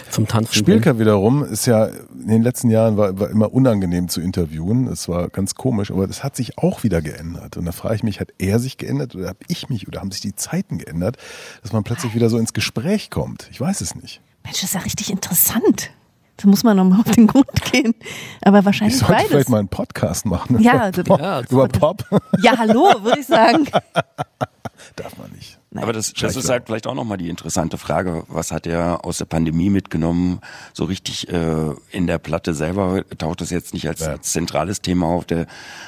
zum 0.09 0.27
Tanzen 0.27 0.53
Spielker 0.53 0.99
wiederum 0.99 1.43
ist 1.43 1.65
ja 1.65 1.85
in 1.85 2.27
den 2.27 2.41
letzten 2.43 2.69
Jahren 2.69 2.97
war, 2.97 3.17
war 3.19 3.29
immer 3.29 3.53
unangenehm 3.53 4.09
zu 4.09 4.19
interviewen. 4.21 4.87
Es 4.87 5.07
war 5.09 5.29
ganz 5.29 5.55
komisch, 5.55 5.91
aber 5.91 6.07
das 6.07 6.23
hat 6.23 6.35
sich 6.35 6.57
auch 6.57 6.83
wieder 6.83 7.01
geändert. 7.01 7.55
Und 7.57 7.65
da 7.65 7.71
frage 7.71 7.95
ich 7.95 8.03
mich, 8.03 8.19
hat 8.19 8.29
er 8.37 8.59
sich 8.59 8.77
geändert 8.77 9.15
oder 9.15 9.29
habe 9.29 9.39
ich 9.47 9.69
mich 9.69 9.87
oder 9.87 10.01
haben 10.01 10.11
sich 10.11 10.21
die 10.21 10.35
Zeiten 10.35 10.77
geändert, 10.77 11.17
dass 11.61 11.71
man 11.73 11.83
plötzlich 11.83 12.13
wieder 12.15 12.29
so 12.29 12.37
ins 12.37 12.53
Gespräch 12.53 13.09
kommt? 13.09 13.47
Ich 13.51 13.59
weiß 13.61 13.79
es 13.81 13.95
nicht. 13.95 14.21
Mensch, 14.43 14.59
das 14.61 14.69
ist 14.69 14.73
ja 14.75 14.81
richtig 14.81 15.09
interessant. 15.09 15.89
Da 16.37 16.47
muss 16.47 16.63
man 16.63 16.75
nochmal 16.77 16.99
auf 17.01 17.11
den 17.11 17.27
Grund 17.27 17.47
gehen. 17.71 17.93
Aber 18.41 18.59
Ich 18.59 18.65
wahrscheinlich 18.65 18.97
sollte 18.97 19.13
beides. 19.13 19.27
vielleicht 19.29 19.49
mal 19.49 19.59
einen 19.59 19.67
Podcast 19.67 20.25
machen. 20.25 20.59
Ja, 20.59 20.89
über 20.89 20.91
das- 20.91 21.03
Pop. 21.05 21.19
Ja, 21.21 21.41
über 21.49 21.67
Pop. 21.67 22.05
Ja, 22.41 22.57
hallo, 22.57 22.91
würde 23.03 23.19
ich 23.19 23.27
sagen. 23.27 23.67
Darf 24.95 25.17
man 25.17 25.31
nicht. 25.31 25.59
Nein. 25.71 25.83
Aber 25.83 25.93
das, 25.93 26.13
das 26.13 26.35
ist 26.35 26.49
halt 26.49 26.63
vielleicht 26.67 26.85
auch 26.87 26.93
nochmal 26.93 27.17
die 27.17 27.29
interessante 27.29 27.77
Frage. 27.77 28.23
Was 28.27 28.51
hat 28.51 28.67
er 28.67 29.05
aus 29.05 29.17
der 29.19 29.25
Pandemie 29.25 29.69
mitgenommen? 29.69 30.39
So 30.73 30.83
richtig 30.85 31.29
äh, 31.29 31.71
in 31.91 32.05
der 32.05 32.17
Platte 32.19 32.53
selber 32.53 33.03
taucht 33.17 33.41
das 33.41 33.49
jetzt 33.49 33.73
nicht 33.73 33.87
als, 33.87 34.01
Ja. 34.01 34.07
als 34.11 34.31
zentrales 34.33 34.81
Thema 34.81 35.07
auf. 35.07 35.25
Der, 35.25 35.47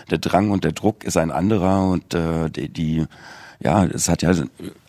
der 0.09 0.17
Drang 0.19 0.49
und 0.51 0.63
der 0.63 0.71
Druck 0.71 1.03
ist 1.03 1.17
ein 1.17 1.29
anderer 1.31 1.87
und 1.89 2.13
äh, 2.15 2.49
die, 2.49 2.69
die 2.69 3.05
ja, 3.65 3.83
es 3.85 4.07
hat 4.09 4.21
ja 4.21 4.31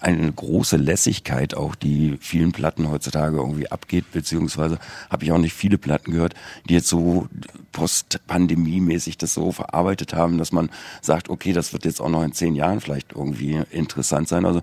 eine 0.01 0.31
große 0.31 0.77
Lässigkeit 0.77 1.57
auch, 1.57 1.75
die 1.75 2.19
vielen 2.21 2.53
Platten 2.53 2.91
heutzutage 2.91 3.39
irgendwie 3.39 3.71
abgeht, 3.71 4.13
beziehungsweise 4.13 4.79
habe 5.09 5.25
ich 5.25 5.33
auch 5.33 5.39
nicht 5.39 5.55
viele 5.55 5.79
Platten 5.79 6.13
gehört, 6.13 6.35
die 6.69 6.75
jetzt 6.75 6.89
so 6.89 7.27
post-pandemie-mäßig 7.73 9.17
das 9.17 9.33
so 9.33 9.51
verarbeitet 9.53 10.13
haben, 10.13 10.37
dass 10.37 10.53
man 10.53 10.69
sagt, 11.01 11.31
okay, 11.31 11.55
das 11.55 11.73
wird 11.73 11.87
jetzt 11.87 12.01
auch 12.01 12.11
noch 12.11 12.23
in 12.23 12.33
zehn 12.33 12.55
Jahren 12.55 12.81
vielleicht 12.81 13.13
irgendwie 13.15 13.63
interessant 13.71 14.29
sein. 14.29 14.45
Also 14.45 14.61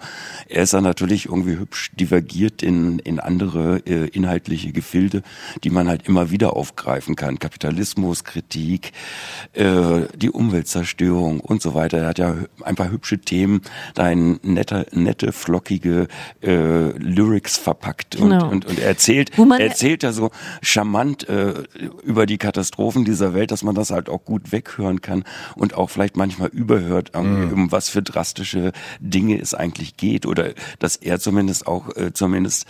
er 0.48 0.64
ist 0.64 0.74
dann 0.74 0.84
natürlich 0.84 1.26
irgendwie 1.26 1.58
hübsch 1.58 1.92
divergiert 1.94 2.62
in, 2.62 3.00
in 3.00 3.20
andere 3.20 3.78
äh, 3.86 4.08
inhaltliche 4.10 4.72
Gefilde, 4.72 5.24
die 5.64 5.72
man 5.72 5.88
halt 5.88 6.08
immer 6.08 6.30
wieder 6.30 6.56
aufgreifen 6.56 7.16
kann. 7.16 7.40
Kapitalismus, 7.40 8.24
Kritik, 8.24 8.94
äh, 9.54 10.02
die 10.16 10.30
Umweltzerstörung 10.30 11.40
und 11.40 11.64
so 11.64 11.74
weiter. 11.74 11.98
Er 11.98 12.08
hat 12.08 12.20
ja 12.20 12.36
ein 12.64 12.76
paar 12.76 12.92
hübsche 12.92 13.20
Themen, 13.20 13.62
da 13.96 14.03
in 14.12 14.40
nette, 14.44 14.86
nette, 14.92 15.32
flockige 15.32 16.08
äh, 16.42 16.90
Lyrics 16.98 17.58
verpackt 17.58 18.16
und, 18.16 18.30
Genau. 18.30 18.50
und, 18.50 18.66
und 18.66 18.80
er 18.80 18.88
erzählt, 18.88 19.32
er 19.38 19.60
erzählt 19.60 20.04
ja 20.04 20.12
so 20.12 20.32
charmant 20.62 21.28
äh, 21.30 21.54
über 22.04 22.26
die 22.26 22.38
Katastrophen 22.38 23.06
dieser 23.06 23.34
Welt, 23.34 23.52
dass 23.52 23.64
man 23.64 23.76
das 23.76 23.92
halt 23.92 24.10
auch 24.10 24.24
gut 24.26 24.52
weghören 24.52 25.02
kann 25.02 25.24
und 25.56 25.76
auch 25.76 25.90
vielleicht 25.90 26.18
manchmal 26.18 26.50
überhört, 26.50 27.12
ähm, 27.14 27.52
um 27.54 27.72
was 27.72 27.90
für 27.90 28.02
drastische 28.02 28.72
Dinge 29.00 29.40
es 29.40 29.54
eigentlich 29.54 29.98
geht 29.98 30.26
oder 30.26 30.54
dass 30.80 30.96
er 30.96 31.20
zumindest 31.20 31.68
auch 31.68 31.96
äh, 31.96 32.14
zumindest 32.14 32.66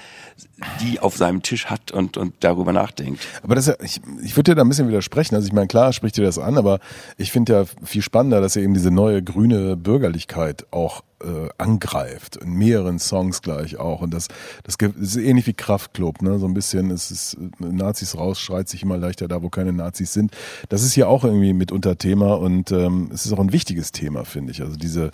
die 0.81 0.99
auf 0.99 1.17
seinem 1.17 1.41
Tisch 1.41 1.67
hat 1.67 1.91
und, 1.91 2.17
und 2.17 2.33
darüber 2.41 2.73
nachdenkt. 2.73 3.25
Aber 3.43 3.55
das 3.55 3.67
ist 3.67 3.79
ja, 3.79 3.85
ich, 3.85 4.01
ich 4.23 4.35
würde 4.35 4.51
dir 4.51 4.55
da 4.55 4.61
ein 4.63 4.69
bisschen 4.69 4.87
widersprechen. 4.87 5.35
Also 5.35 5.47
ich 5.47 5.53
meine, 5.53 5.67
klar 5.67 5.93
spricht 5.93 6.17
dir 6.17 6.23
das 6.23 6.39
an, 6.39 6.57
aber 6.57 6.79
ich 7.17 7.31
finde 7.31 7.53
ja 7.53 7.65
viel 7.83 8.01
spannender, 8.01 8.41
dass 8.41 8.55
er 8.55 8.63
eben 8.63 8.73
diese 8.73 8.91
neue 8.91 9.23
grüne 9.23 9.75
Bürgerlichkeit 9.75 10.65
auch 10.71 11.03
äh, 11.23 11.49
angreift. 11.57 12.37
In 12.37 12.53
mehreren 12.53 12.99
Songs 12.99 13.41
gleich 13.41 13.77
auch. 13.77 14.01
Und 14.01 14.13
das, 14.13 14.27
das, 14.63 14.77
das 14.77 14.91
ist 14.95 15.15
ähnlich 15.15 15.47
wie 15.47 15.53
Kraftklub, 15.53 16.21
ne? 16.21 16.39
So 16.39 16.47
ein 16.47 16.53
bisschen, 16.53 16.91
es 16.91 17.11
ist 17.11 17.37
Nazis 17.59 18.17
raus, 18.17 18.39
schreit 18.39 18.69
sich 18.69 18.83
immer 18.83 18.97
leichter 18.97 19.27
da, 19.27 19.41
wo 19.41 19.49
keine 19.49 19.73
Nazis 19.73 20.13
sind. 20.13 20.31
Das 20.69 20.83
ist 20.83 20.93
hier 20.93 21.07
auch 21.07 21.23
irgendwie 21.23 21.53
mitunter 21.53 21.97
Thema 21.97 22.33
und 22.35 22.71
ähm, 22.71 23.09
es 23.13 23.25
ist 23.25 23.33
auch 23.33 23.39
ein 23.39 23.53
wichtiges 23.53 23.91
Thema, 23.91 24.25
finde 24.25 24.51
ich. 24.51 24.61
Also 24.61 24.75
diese 24.75 25.11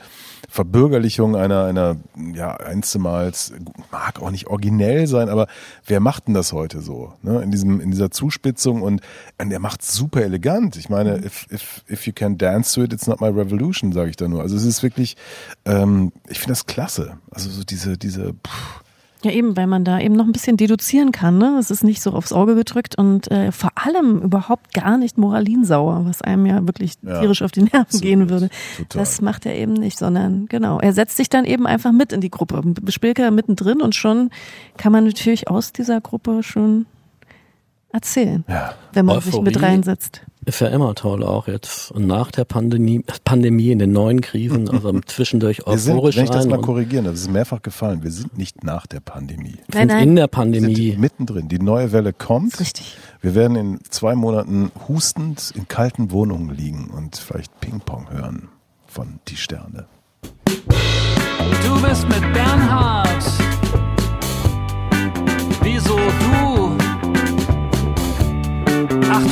Verbürgerlichung 0.48 1.36
einer, 1.36 1.66
einer, 1.66 1.98
ja, 2.34 2.56
einstmals, 2.56 3.54
mag 3.92 4.22
auch 4.22 4.32
nicht 4.32 4.48
originell 4.48 5.08
sein, 5.08 5.30
aber 5.30 5.48
wer 5.86 6.00
macht 6.00 6.28
denn 6.28 6.34
das 6.34 6.54
heute 6.54 6.82
so? 6.82 7.14
Ne? 7.22 7.42
In 7.42 7.52
diesem, 7.52 7.80
in 7.82 7.92
dieser 7.92 8.12
Zuspitzung 8.12 8.82
und, 8.82 9.02
und 9.38 9.52
er 9.52 9.60
macht 9.60 9.84
super 9.84 10.22
elegant. 10.22 10.76
Ich 10.76 10.90
meine, 10.90 11.18
if, 11.26 11.48
if, 11.52 11.84
if 11.90 12.08
you 12.08 12.14
can 12.14 12.38
dance 12.38 12.74
to 12.74 12.84
it, 12.84 12.94
it's 12.94 13.08
not 13.08 13.22
my 13.22 13.28
revolution, 13.28 13.92
sage 13.92 14.10
ich 14.10 14.16
da 14.16 14.28
nur. 14.28 14.42
Also 14.42 14.56
es 14.56 14.66
ist 14.66 14.84
wirklich, 14.84 15.18
ähm, 15.66 16.12
ich 16.28 16.40
finde 16.40 16.52
das 16.52 16.66
klasse. 16.66 17.18
Also 17.32 17.50
so 17.50 17.64
diese, 17.64 17.98
diese, 17.98 18.34
pff, 18.34 18.69
Ja, 19.22 19.32
eben, 19.32 19.58
weil 19.58 19.68
man 19.68 19.84
da 19.84 20.00
eben 20.00 20.16
noch 20.16 20.26
ein 20.26 20.32
bisschen 20.32 20.56
deduzieren 20.56 21.12
kann. 21.12 21.38
Ne? 21.38 21.58
Es 21.60 21.72
ist 21.72 21.84
nicht 21.84 22.02
so 22.02 22.12
aufs 22.14 22.32
Auge 22.32 22.56
gedrückt 22.56 22.98
und 22.98 23.30
äh, 23.30 23.52
vor 23.52 23.72
allem 23.76 24.22
überhaupt 24.22 24.74
gar 24.74 24.98
nicht 24.98 25.18
moralinsauer, 25.18 26.06
was 26.06 26.22
einem 26.22 26.46
ja 26.46 26.66
wirklich 26.66 26.94
Ja, 27.02 27.20
tierisch 27.20 27.42
auf 27.42 27.52
die 27.52 27.64
Nerven 27.64 27.80
absolut, 27.82 28.02
gehen 28.04 28.30
würde. 28.30 28.50
total. 28.78 29.02
Das 29.02 29.22
macht 29.22 29.46
er 29.46 29.56
eben 29.56 29.74
nicht, 29.74 29.98
sondern 29.98 30.46
genau, 30.46 30.80
er 30.80 30.94
setzt 30.94 31.18
sich 31.18 31.28
dann 31.28 31.44
eben 31.44 31.68
einfach 31.68 31.92
mit 31.92 32.14
in 32.14 32.22
die 32.22 32.30
Gruppe. 32.30 32.62
Spilker 32.88 33.30
mittendrin 33.32 33.82
und 33.82 33.94
schon 33.94 34.30
kann 34.78 34.94
man 34.94 35.04
natürlich 35.04 35.50
aus 35.50 35.74
dieser 35.74 36.00
Gruppe 36.00 36.42
schon 36.42 36.86
erzählen, 37.92 38.46
ja. 38.48 38.74
wenn 38.94 39.06
man 39.06 39.20
sich 39.20 39.36
mit 39.42 39.58
Euphorie. 39.58 39.72
reinsetzt. 39.74 40.22
Ist 40.50 40.62
ja 40.62 40.68
immer 40.70 40.96
toll, 40.96 41.24
auch 41.24 41.48
jetzt 41.48 41.94
nach 41.96 42.32
der 42.32 42.44
Pandemie, 42.44 43.04
Pandemie 43.24 43.70
in 43.70 43.78
den 43.78 43.92
neuen 43.92 44.20
Krisen, 44.20 44.68
also 44.72 45.00
zwischendurch 45.02 45.60
Wir 45.64 45.78
sind, 45.78 45.94
euphorisch 45.94 46.18
wenn 46.18 46.24
ich 46.24 46.32
das 46.32 46.48
mal 46.48 46.60
korrigieren, 46.60 47.06
das 47.06 47.20
ist 47.22 47.30
mehrfach 47.30 47.62
gefallen, 47.62 48.02
wir 48.02 48.10
sind 48.10 48.36
nicht 48.36 48.64
nach 48.64 48.88
der 48.88 49.00
Pandemie. 49.00 49.58
wir 49.68 49.76
Nein, 49.76 49.80
sind 49.82 49.88
nein. 49.90 50.04
in 50.10 50.16
der 50.16 50.24
Wir 50.24 50.28
Pandemie. 50.30 50.90
sind 50.94 51.00
mittendrin. 51.02 51.50
Die 51.50 51.60
neue 51.60 51.92
Welle 51.92 52.14
kommt. 52.14 52.60
Richtig. 52.60 52.98
Wir 53.22 53.36
werden 53.36 53.56
in 53.58 53.80
zwei 53.92 54.16
Monaten 54.16 54.72
hustend 54.88 55.54
in 55.56 55.68
kalten 55.68 56.10
Wohnungen 56.10 56.50
liegen 56.50 56.90
und 56.98 57.16
vielleicht 57.18 57.60
Ping-Pong 57.60 58.10
hören 58.10 58.50
von 58.88 59.20
Die 59.28 59.36
Sterne. 59.38 59.86
Du 61.64 61.82
bist 61.88 62.10
mit 62.10 62.34
Bernhard. 62.34 63.24
Wieso 65.62 65.96
du? 65.96 66.59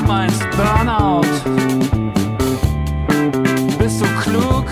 Meinst 0.07 0.41
Burnout. 0.55 1.25
Bist 3.77 4.01
du 4.01 4.05
klug? 4.21 4.65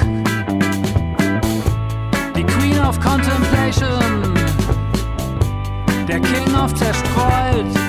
Die 2.36 2.44
Queen 2.44 2.80
of 2.80 2.98
Contemplation. 3.02 4.34
Der 6.08 6.22
King 6.22 6.56
of 6.56 6.74
Zerstreut. 6.74 7.85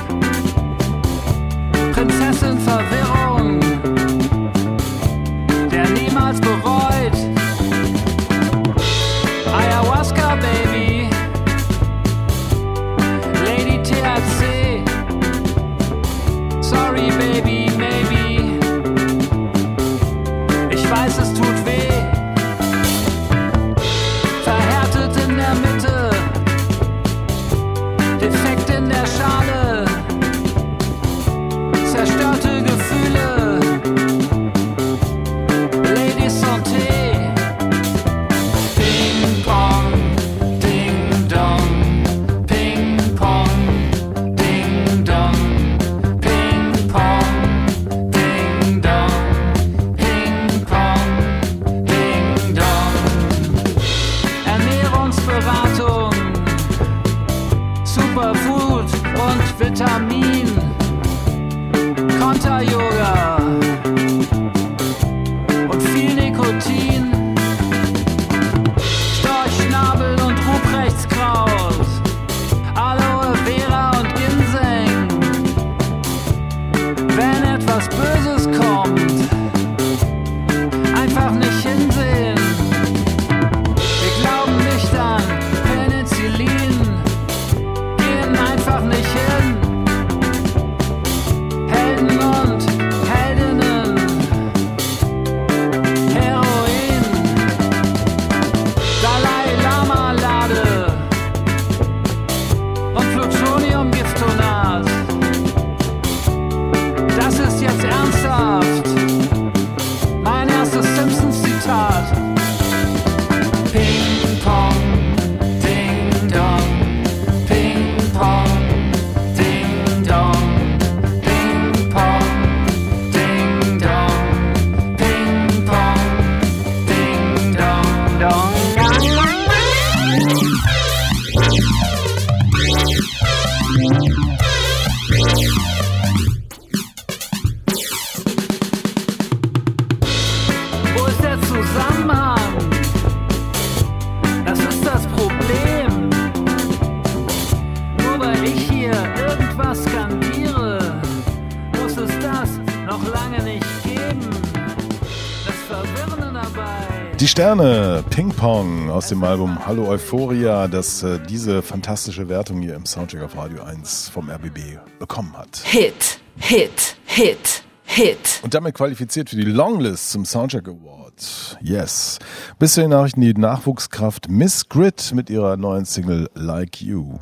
Die 157.27 157.31
Sterne, 157.33 158.05
Ping 158.09 158.29
Pong 158.29 158.89
aus 158.89 159.09
dem 159.09 159.24
Album 159.24 159.66
Hallo 159.66 159.89
Euphoria, 159.89 160.68
das 160.68 161.03
äh, 161.03 161.18
diese 161.29 161.61
fantastische 161.61 162.29
Wertung 162.29 162.62
hier 162.62 162.77
im 162.77 162.87
Soundcheck 162.87 163.20
auf 163.20 163.37
Radio 163.37 163.64
1 163.64 164.11
vom 164.11 164.31
RBB 164.31 164.79
bekommen 165.01 165.37
hat. 165.37 165.57
Hit, 165.64 166.20
Hit, 166.37 166.95
Hit, 167.05 167.64
Hit. 167.83 168.41
Und 168.45 168.55
damit 168.55 168.77
qualifiziert 168.77 169.31
für 169.31 169.35
die 169.35 169.43
Longlist 169.43 170.12
zum 170.12 170.24
Soundcheck 170.24 170.68
Award. 170.68 171.59
Yes. 171.61 172.20
Bis 172.61 172.74
zu 172.74 172.83
den 172.83 172.91
Nachrichten 172.91 173.22
die 173.22 173.35
Nachwuchskraft 173.35 174.29
Miss 174.29 174.68
Grit 174.68 175.11
mit 175.12 175.29
ihrer 175.29 175.57
neuen 175.57 175.85
Single 175.85 176.31
Like 176.35 176.81
You. 176.81 177.18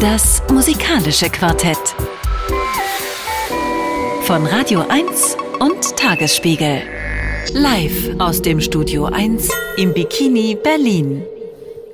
Das 0.00 0.42
musikalische 0.52 1.30
Quartett. 1.30 1.78
Von 4.22 4.46
Radio 4.46 4.84
1 4.88 5.36
und 5.60 5.96
Tagesspiegel. 5.96 6.82
Live 7.54 8.10
aus 8.18 8.42
dem 8.42 8.60
Studio 8.60 9.06
1 9.06 9.48
im 9.78 9.94
Bikini 9.94 10.56
Berlin. 10.62 11.24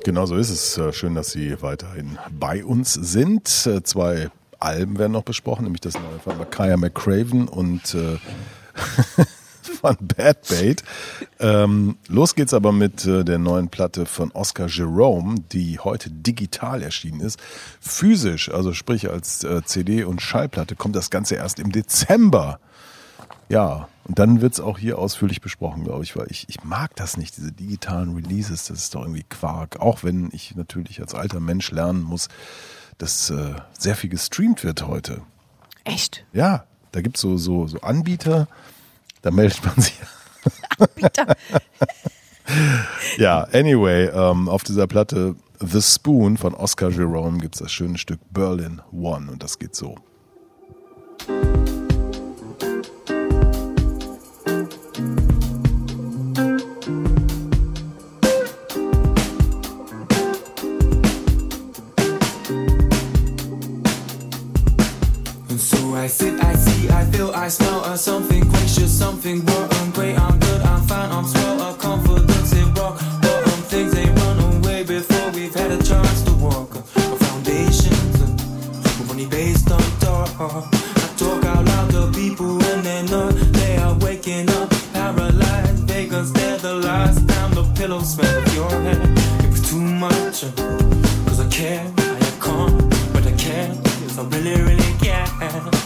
Genau 0.04 0.26
so 0.26 0.36
ist 0.36 0.50
es. 0.50 0.76
Äh, 0.76 0.92
Schön, 0.92 1.14
dass 1.14 1.30
Sie 1.30 1.62
weiterhin 1.62 2.18
bei 2.38 2.64
uns 2.64 2.94
sind. 2.94 3.48
Äh, 3.66 3.82
Zwei 3.84 4.30
Alben 4.58 4.98
werden 4.98 5.12
noch 5.12 5.22
besprochen, 5.22 5.64
nämlich 5.64 5.80
das 5.82 5.94
neue 5.94 6.18
von 6.22 6.36
Makaya 6.36 6.76
McCraven 6.76 7.46
und 7.46 7.94
äh, 7.94 8.18
von 9.80 9.96
Bad 10.00 10.48
Bait. 10.48 10.82
Ähm, 11.40 11.96
los 12.08 12.34
geht's 12.34 12.54
aber 12.54 12.72
mit 12.72 13.04
äh, 13.06 13.24
der 13.24 13.38
neuen 13.38 13.68
Platte 13.68 14.06
von 14.06 14.30
Oscar 14.32 14.66
Jerome, 14.68 15.36
die 15.52 15.78
heute 15.78 16.10
digital 16.10 16.82
erschienen 16.82 17.20
ist. 17.20 17.38
Physisch, 17.80 18.50
also 18.50 18.72
sprich 18.72 19.10
als 19.10 19.44
äh, 19.44 19.62
CD 19.64 20.04
und 20.04 20.22
Schallplatte, 20.22 20.76
kommt 20.76 20.96
das 20.96 21.10
Ganze 21.10 21.36
erst 21.36 21.58
im 21.58 21.72
Dezember. 21.72 22.60
Ja, 23.48 23.88
und 24.04 24.18
dann 24.18 24.40
wird's 24.40 24.60
auch 24.60 24.78
hier 24.78 24.98
ausführlich 24.98 25.40
besprochen, 25.40 25.84
glaube 25.84 26.04
ich, 26.04 26.16
weil 26.16 26.26
ich, 26.30 26.48
ich 26.48 26.62
mag 26.64 26.94
das 26.96 27.16
nicht, 27.16 27.36
diese 27.36 27.52
digitalen 27.52 28.14
Releases, 28.14 28.66
das 28.66 28.78
ist 28.78 28.94
doch 28.94 29.02
irgendwie 29.02 29.24
Quark. 29.24 29.80
Auch 29.80 30.02
wenn 30.02 30.28
ich 30.32 30.54
natürlich 30.56 31.00
als 31.00 31.14
alter 31.14 31.40
Mensch 31.40 31.70
lernen 31.70 32.02
muss, 32.02 32.28
dass 32.98 33.30
äh, 33.30 33.54
sehr 33.78 33.96
viel 33.96 34.10
gestreamt 34.10 34.62
wird 34.62 34.86
heute. 34.86 35.22
Echt? 35.84 36.24
Ja, 36.32 36.64
da 36.92 37.00
gibt's 37.00 37.20
so, 37.20 37.36
so, 37.36 37.66
so 37.66 37.80
Anbieter, 37.80 38.46
da 39.24 39.30
meldet 39.30 39.64
man 39.64 39.74
sich. 39.76 39.98
Anbieter. 40.78 41.36
ja, 43.16 43.44
anyway, 43.52 44.10
ähm, 44.12 44.48
auf 44.50 44.64
dieser 44.64 44.86
Platte 44.86 45.34
The 45.60 45.80
Spoon 45.80 46.36
von 46.36 46.54
Oscar 46.54 46.90
Jerome 46.90 47.38
gibt's 47.38 47.60
das 47.60 47.72
schöne 47.72 47.96
Stück 47.96 48.20
Berlin 48.30 48.82
One 48.92 49.30
und 49.30 49.42
das 49.42 49.58
geht 49.58 49.74
so. 49.74 49.96
And 65.48 65.60
so 65.60 65.96
I 65.96 66.08
sit, 66.08 66.34
I 66.42 66.54
see, 66.56 66.88
I 66.90 67.04
feel, 67.10 67.30
I 67.34 67.48
smell 67.48 67.80
uh, 67.86 67.96
something 67.96 68.53
something 68.94 69.44
wrong. 69.46 69.68
I'm 69.72 69.90
great, 69.90 70.16
I'm 70.18 70.38
good, 70.38 70.60
I'm 70.62 70.82
fine, 70.86 71.10
I'm 71.10 71.26
I'm 71.60 71.76
confident 71.78 72.52
it 72.52 72.78
rock. 72.78 72.94
But 73.22 73.40
um, 73.50 73.60
things 73.72 73.92
they 73.92 74.08
run 74.20 74.38
away 74.54 74.84
before 74.84 75.30
we've 75.32 75.54
had 75.54 75.72
a 75.72 75.82
chance 75.82 76.22
to 76.22 76.32
walk. 76.34 76.76
Our 76.76 77.16
foundations 77.26 78.14
are 78.22 79.10
only 79.10 79.26
based 79.26 79.70
on 79.70 79.82
talk. 80.04 80.30
I 80.38 81.06
talk 81.16 81.44
out 81.44 81.64
loud 81.64 81.90
to 81.90 82.12
people 82.12 82.56
when 82.58 82.82
they 82.84 83.02
know. 83.10 83.30
They 83.30 83.76
are 83.78 83.96
waking 83.98 84.48
up 84.50 84.70
paralyzed. 84.92 85.88
They 85.88 86.06
can 86.06 86.24
stare 86.26 86.58
the 86.58 86.74
last 86.74 87.28
time 87.28 87.50
the 87.54 87.64
pillow 87.74 88.00
smell 88.00 88.38
of 88.42 88.54
your 88.54 88.70
head. 88.70 89.02
It 89.44 89.50
was 89.50 89.62
too 89.68 89.80
much. 89.80 90.44
Uh, 90.44 90.52
Cause 91.26 91.40
I 91.40 91.48
care, 91.48 91.84
I 91.98 92.32
can't, 92.44 92.78
but 93.12 93.26
I 93.26 93.32
care. 93.36 93.74
Cause 94.06 94.18
I 94.20 94.24
really, 94.28 94.62
really 94.62 94.92
care. 95.02 95.83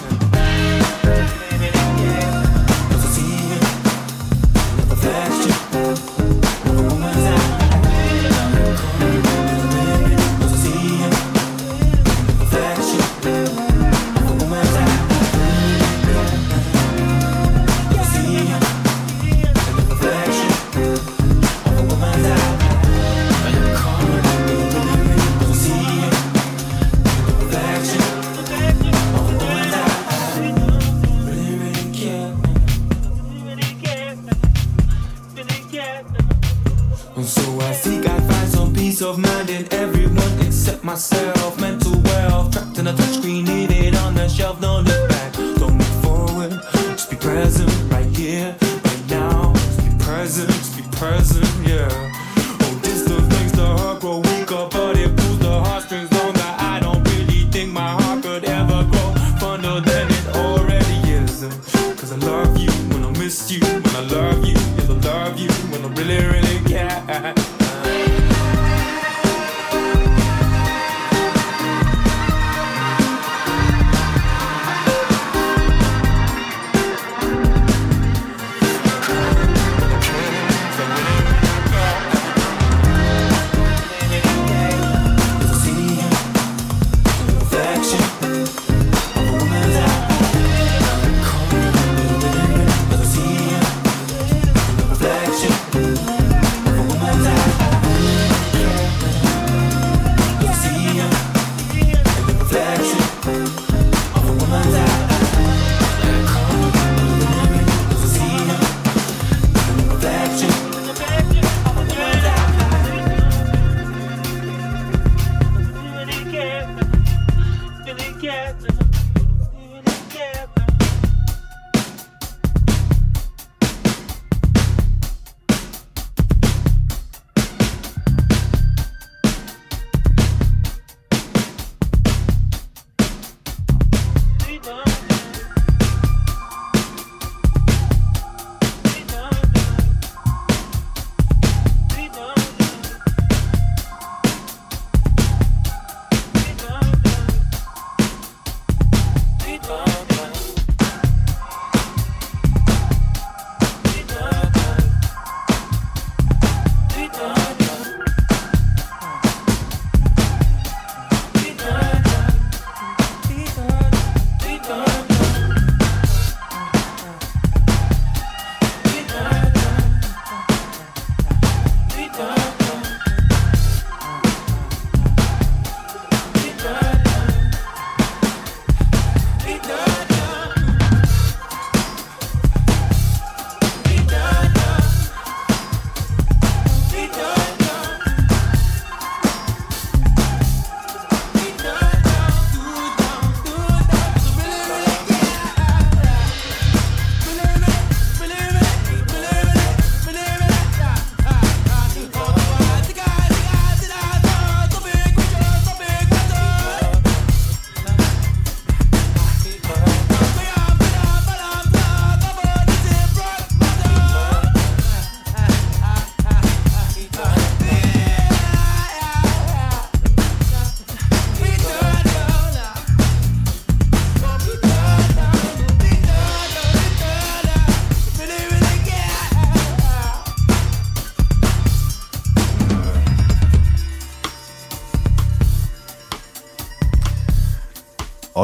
Peace 38.99 39.07
of 39.07 39.19
mind 39.19 39.49
in 39.49 39.73
everyone 39.73 40.41
except 40.41 40.83
myself. 40.83 41.61
Mental 41.61 41.78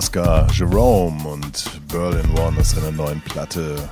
Oscar 0.04 0.46
Jerome 0.52 1.26
und 1.26 1.64
Berlin 1.88 2.28
One 2.36 2.60
aus 2.60 2.72
seiner 2.72 2.90
neuen 2.90 3.22
Platte 3.22 3.88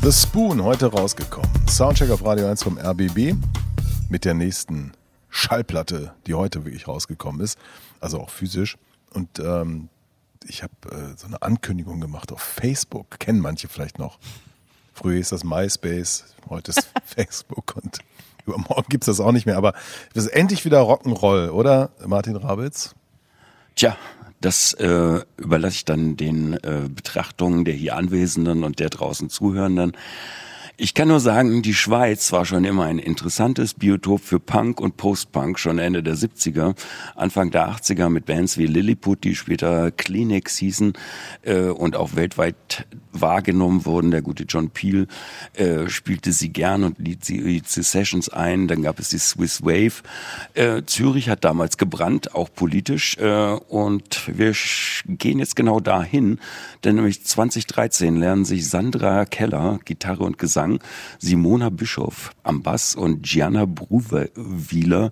The 0.00 0.10
Spoon 0.10 0.64
heute 0.64 0.86
rausgekommen. 0.86 1.50
Soundcheck 1.68 2.08
auf 2.08 2.24
Radio 2.24 2.46
1 2.46 2.62
vom 2.62 2.78
RBB 2.78 3.34
mit 4.08 4.24
der 4.24 4.32
nächsten 4.32 4.92
Schallplatte, 5.28 6.14
die 6.26 6.32
heute 6.32 6.64
wirklich 6.64 6.88
rausgekommen 6.88 7.42
ist, 7.42 7.58
also 8.00 8.20
auch 8.20 8.30
physisch. 8.30 8.78
Und 9.12 9.38
ähm, 9.38 9.90
ich 10.48 10.62
habe 10.62 10.72
äh, 10.90 11.14
so 11.18 11.26
eine 11.26 11.42
Ankündigung 11.42 12.00
gemacht 12.00 12.32
auf 12.32 12.40
Facebook, 12.40 13.20
kennen 13.20 13.40
manche 13.40 13.68
vielleicht 13.68 13.98
noch. 13.98 14.18
Früher 14.94 15.20
ist 15.20 15.30
das 15.30 15.44
MySpace, 15.44 16.24
heute 16.48 16.70
ist 16.70 16.90
Facebook 17.04 17.76
und 17.76 17.98
übermorgen 18.46 18.88
gibt 18.88 19.04
es 19.04 19.14
das 19.14 19.20
auch 19.20 19.32
nicht 19.32 19.44
mehr. 19.44 19.58
Aber 19.58 19.74
das 20.14 20.24
ist 20.24 20.32
endlich 20.32 20.64
wieder 20.64 20.80
Rock'n'Roll, 20.80 21.50
oder 21.50 21.90
Martin 22.06 22.36
Rabitz? 22.36 22.94
Tja, 23.76 23.96
das 24.40 24.72
äh, 24.74 25.20
überlasse 25.36 25.76
ich 25.76 25.84
dann 25.84 26.16
den 26.16 26.54
äh, 26.54 26.88
Betrachtungen 26.88 27.64
der 27.64 27.74
hier 27.74 27.96
Anwesenden 27.96 28.64
und 28.64 28.78
der 28.78 28.88
draußen 28.88 29.28
Zuhörenden. 29.28 29.92
Ich 30.82 30.94
kann 30.94 31.08
nur 31.08 31.20
sagen, 31.20 31.60
die 31.60 31.74
Schweiz 31.74 32.32
war 32.32 32.46
schon 32.46 32.64
immer 32.64 32.86
ein 32.86 32.98
interessantes 32.98 33.74
Biotop 33.74 34.22
für 34.22 34.40
Punk 34.40 34.80
und 34.80 34.96
Post-Punk, 34.96 35.58
schon 35.58 35.78
Ende 35.78 36.02
der 36.02 36.14
70er, 36.14 36.74
Anfang 37.14 37.50
der 37.50 37.68
80er 37.68 38.08
mit 38.08 38.24
Bands 38.24 38.56
wie 38.56 38.64
Lilliput, 38.64 39.22
die 39.24 39.34
später 39.34 39.90
Kleenex 39.90 40.56
hießen 40.56 40.94
äh, 41.42 41.64
und 41.64 41.96
auch 41.96 42.16
weltweit 42.16 42.86
wahrgenommen 43.12 43.84
wurden. 43.84 44.10
Der 44.10 44.22
gute 44.22 44.44
John 44.44 44.70
Peel 44.70 45.06
äh, 45.52 45.86
spielte 45.90 46.32
sie 46.32 46.48
gern 46.48 46.84
und 46.84 46.98
liet 46.98 47.26
sie 47.26 47.42
die 47.42 47.82
Sessions 47.82 48.30
ein. 48.30 48.66
Dann 48.66 48.82
gab 48.82 48.98
es 49.00 49.10
die 49.10 49.18
Swiss 49.18 49.62
Wave. 49.62 50.02
Äh, 50.54 50.84
Zürich 50.86 51.28
hat 51.28 51.44
damals 51.44 51.76
gebrannt, 51.76 52.34
auch 52.34 52.48
politisch. 52.54 53.18
Äh, 53.18 53.52
und 53.68 54.30
wir 54.34 54.54
gehen 55.06 55.40
jetzt 55.40 55.56
genau 55.56 55.80
dahin, 55.80 56.38
denn 56.84 56.96
nämlich 56.96 57.24
2013 57.24 58.16
lernen 58.16 58.44
sich 58.44 58.68
Sandra 58.68 59.24
Keller, 59.26 59.78
Gitarre 59.84 60.24
und 60.24 60.38
Gesang, 60.38 60.80
Simona 61.18 61.68
Bischoff 61.68 62.32
am 62.42 62.62
Bass 62.62 62.94
und 62.94 63.22
Gianna 63.22 63.66
Bruwieler, 63.66 65.10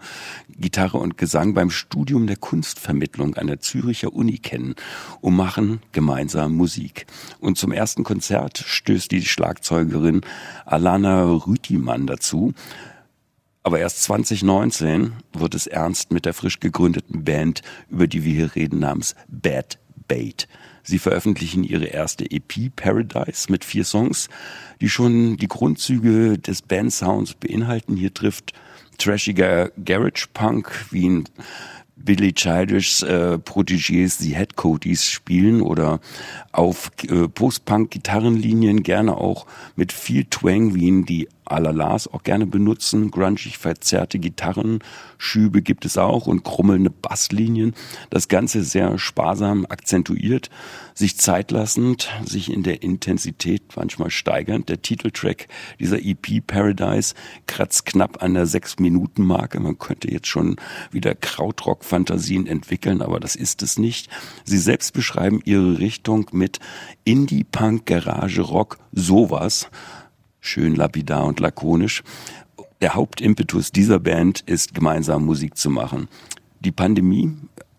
Gitarre 0.59 0.99
und 0.99 1.19
Gesang 1.19 1.55
beim 1.55 1.71
Studium 1.71 2.27
der 2.27 2.37
Kunstvermittlung 2.37 3.35
an 3.37 3.47
der 3.49 3.61
Züricher 3.61 4.13
Uni 4.13 4.39
kennen 4.39 4.75
und 5.21 5.37
machen 5.37 5.81
gemeinsam 5.93 6.55
Musik. 6.55 7.07
Und 7.41 7.59
zum 7.59 7.73
ersten 7.73 8.03
Konzert 8.03 8.59
stößt 8.59 9.11
die 9.11 9.25
Schlagzeugerin 9.25 10.23
Alana 10.65 11.25
Rütimann 11.25 12.07
dazu. 12.07 12.55
Aber 13.63 13.79
erst 13.79 14.03
2019 14.05 15.13
wird 15.35 15.55
es 15.55 15.67
ernst 15.67 16.11
mit 16.11 16.25
der 16.25 16.33
frisch 16.33 16.61
gegründeten 16.61 17.25
Band, 17.25 17.61
über 17.91 18.07
die 18.07 18.25
wir 18.25 18.33
hier 18.33 18.55
reden, 18.55 18.79
namens 18.79 19.15
Bad 19.29 19.79
Bait. 20.07 20.49
Sie 20.89 20.99
veröffentlichen 20.99 21.65
ihre 21.65 21.85
erste 21.85 22.25
EP 22.31 22.75
Paradise 22.75 23.53
mit 23.53 23.63
vier 23.63 23.85
Songs, 23.85 24.31
die 24.81 24.89
schon 24.89 25.37
die 25.37 25.47
Grundzüge 25.47 26.39
des 26.39 26.63
Bandsounds 26.63 27.35
beinhalten. 27.35 27.95
Hier 27.95 28.15
trifft 28.15 28.55
trashiger 28.97 29.71
Garage 29.85 30.29
Punk 30.33 30.87
wie 30.91 31.11
ein 31.11 31.25
Billy 31.95 32.33
Childish 32.33 33.03
äh, 33.03 33.35
Protégés 33.35 34.19
die 34.19 34.35
Headcoaties 34.35 35.05
spielen 35.05 35.61
oder 35.61 36.01
auf 36.53 36.91
äh, 37.03 37.29
Post-Punk-Gitarrenlinien 37.29 38.83
gerne 38.83 39.19
auch 39.19 39.47
mit 39.77 39.93
viel 39.93 40.25
Twang, 40.25 40.75
wie 40.75 40.87
ihn 40.87 41.05
die 41.05 41.29
Alalas 41.51 42.09
auch 42.09 42.23
gerne 42.23 42.47
benutzen. 42.47 43.11
Grungig 43.11 43.59
verzerrte 43.59 44.19
Gitarrenschübe 44.19 45.63
gibt 45.63 45.85
es 45.85 45.99
auch 45.99 46.27
und 46.27 46.45
krummelnde 46.45 46.91
Basslinien. 46.91 47.75
Das 48.11 48.29
Ganze 48.29 48.63
sehr 48.63 48.99
sparsam 48.99 49.67
akzentuiert, 49.69 50.51
sich 50.95 51.19
zeitlassend, 51.19 52.11
sich 52.25 52.53
in 52.53 52.63
der 52.63 52.83
Intensität 52.83 53.63
manchmal 53.77 54.11
steigernd. 54.11 54.69
Der 54.69 54.83
Titeltrack 54.83 55.49
dieser 55.79 55.99
EP 56.03 56.47
Paradise 56.47 57.15
kratzt 57.47 57.87
knapp 57.87 58.23
an 58.23 58.35
der 58.35 58.47
6-Minuten-Marke. 58.47 59.61
Man 59.61 59.79
könnte 59.79 60.11
jetzt 60.11 60.27
schon 60.27 60.57
wieder 60.91 61.15
Krautrock-Fantasien 61.15 62.47
entwickeln, 62.47 63.03
aber 63.03 63.21
das 63.21 63.37
ist 63.37 63.63
es 63.63 63.79
nicht. 63.79 64.09
Sie 64.45 64.59
selbst 64.59 64.93
beschreiben 64.93 65.41
ihre 65.45 65.79
Richtung 65.79 66.27
mit 66.33 66.59
Indie-Punk, 67.05 67.87
Garage-Rock, 67.87 68.79
sowas 68.93 69.71
schön 70.41 70.75
lapidar 70.75 71.25
und 71.25 71.41
lakonisch. 71.41 72.03
Der 72.81 72.95
Hauptimpetus 72.95 73.73
dieser 73.73 73.99
Band 73.99 74.41
ist, 74.41 74.75
gemeinsam 74.75 75.25
Musik 75.25 75.57
zu 75.57 75.71
machen. 75.71 76.09
Die 76.61 76.73
Pandemie, 76.73 77.37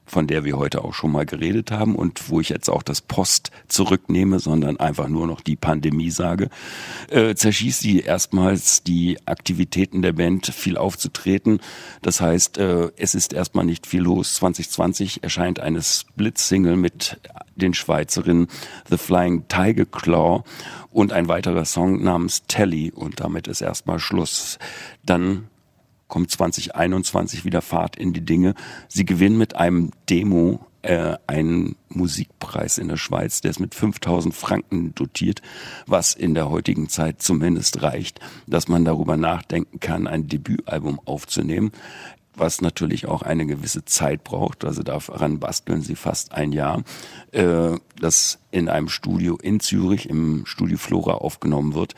von 0.09 0.27
der 0.27 0.43
wir 0.43 0.57
heute 0.57 0.83
auch 0.83 0.93
schon 0.93 1.11
mal 1.11 1.25
geredet 1.25 1.71
haben 1.71 1.95
und 1.95 2.29
wo 2.29 2.41
ich 2.41 2.49
jetzt 2.49 2.69
auch 2.69 2.83
das 2.83 3.01
Post 3.01 3.51
zurücknehme, 3.67 4.39
sondern 4.39 4.77
einfach 4.77 5.07
nur 5.07 5.27
noch 5.27 5.41
die 5.41 5.55
Pandemie 5.55 6.09
sage, 6.09 6.49
äh, 7.09 7.35
zerschießt 7.35 7.79
sie 7.79 7.99
erstmals 7.99 8.83
die 8.83 9.17
Aktivitäten 9.25 10.01
der 10.01 10.13
Band, 10.13 10.47
viel 10.47 10.77
aufzutreten. 10.77 11.59
Das 12.01 12.21
heißt, 12.21 12.57
äh, 12.57 12.89
es 12.97 13.13
ist 13.13 13.33
erstmal 13.33 13.65
nicht 13.65 13.85
viel 13.85 14.01
los. 14.01 14.35
2020 14.35 15.23
erscheint 15.23 15.59
eine 15.59 15.81
Split-Single 15.81 16.75
mit 16.75 17.19
den 17.55 17.73
Schweizerinnen 17.73 18.47
The 18.89 18.97
Flying 18.97 19.47
Tiger 19.47 19.85
Claw 19.85 20.43
und 20.91 21.13
ein 21.13 21.27
weiterer 21.27 21.65
Song 21.65 22.03
namens 22.03 22.43
Telly 22.47 22.91
und 22.91 23.19
damit 23.19 23.47
ist 23.47 23.61
erstmal 23.61 23.99
Schluss. 23.99 24.57
Dann 25.05 25.47
kommt 26.09 26.29
2021 26.31 27.45
wieder 27.45 27.61
Fahrt 27.61 27.95
in 27.95 28.11
die 28.11 28.25
Dinge. 28.25 28.55
Sie 28.89 29.05
gewinnen 29.05 29.37
mit 29.37 29.55
einem 29.55 29.91
Demo 30.09 30.65
äh, 30.81 31.15
einen 31.27 31.75
Musikpreis 31.87 32.77
in 32.77 32.89
der 32.89 32.97
Schweiz, 32.97 33.41
der 33.41 33.51
ist 33.51 33.59
mit 33.59 33.75
5000 33.75 34.33
Franken 34.33 34.93
dotiert, 34.95 35.41
was 35.85 36.13
in 36.13 36.33
der 36.33 36.49
heutigen 36.49 36.89
Zeit 36.89 37.21
zumindest 37.21 37.81
reicht, 37.81 38.19
dass 38.47 38.67
man 38.67 38.85
darüber 38.85 39.15
nachdenken 39.15 39.79
kann, 39.79 40.07
ein 40.07 40.27
Debütalbum 40.27 40.99
aufzunehmen 41.05 41.71
was 42.39 42.61
natürlich 42.61 43.05
auch 43.05 43.21
eine 43.21 43.45
gewisse 43.45 43.85
Zeit 43.85 44.23
braucht. 44.23 44.63
Also 44.65 44.81
daran 44.81 45.39
basteln 45.39 45.81
sie 45.81 45.95
fast 45.95 46.31
ein 46.31 46.51
Jahr, 46.51 46.83
äh, 47.31 47.77
das 47.99 48.39
in 48.49 48.69
einem 48.69 48.89
Studio 48.89 49.37
in 49.41 49.59
Zürich, 49.59 50.09
im 50.09 50.45
Studio 50.45 50.77
Flora 50.77 51.15
aufgenommen 51.15 51.73
wird. 51.73 51.95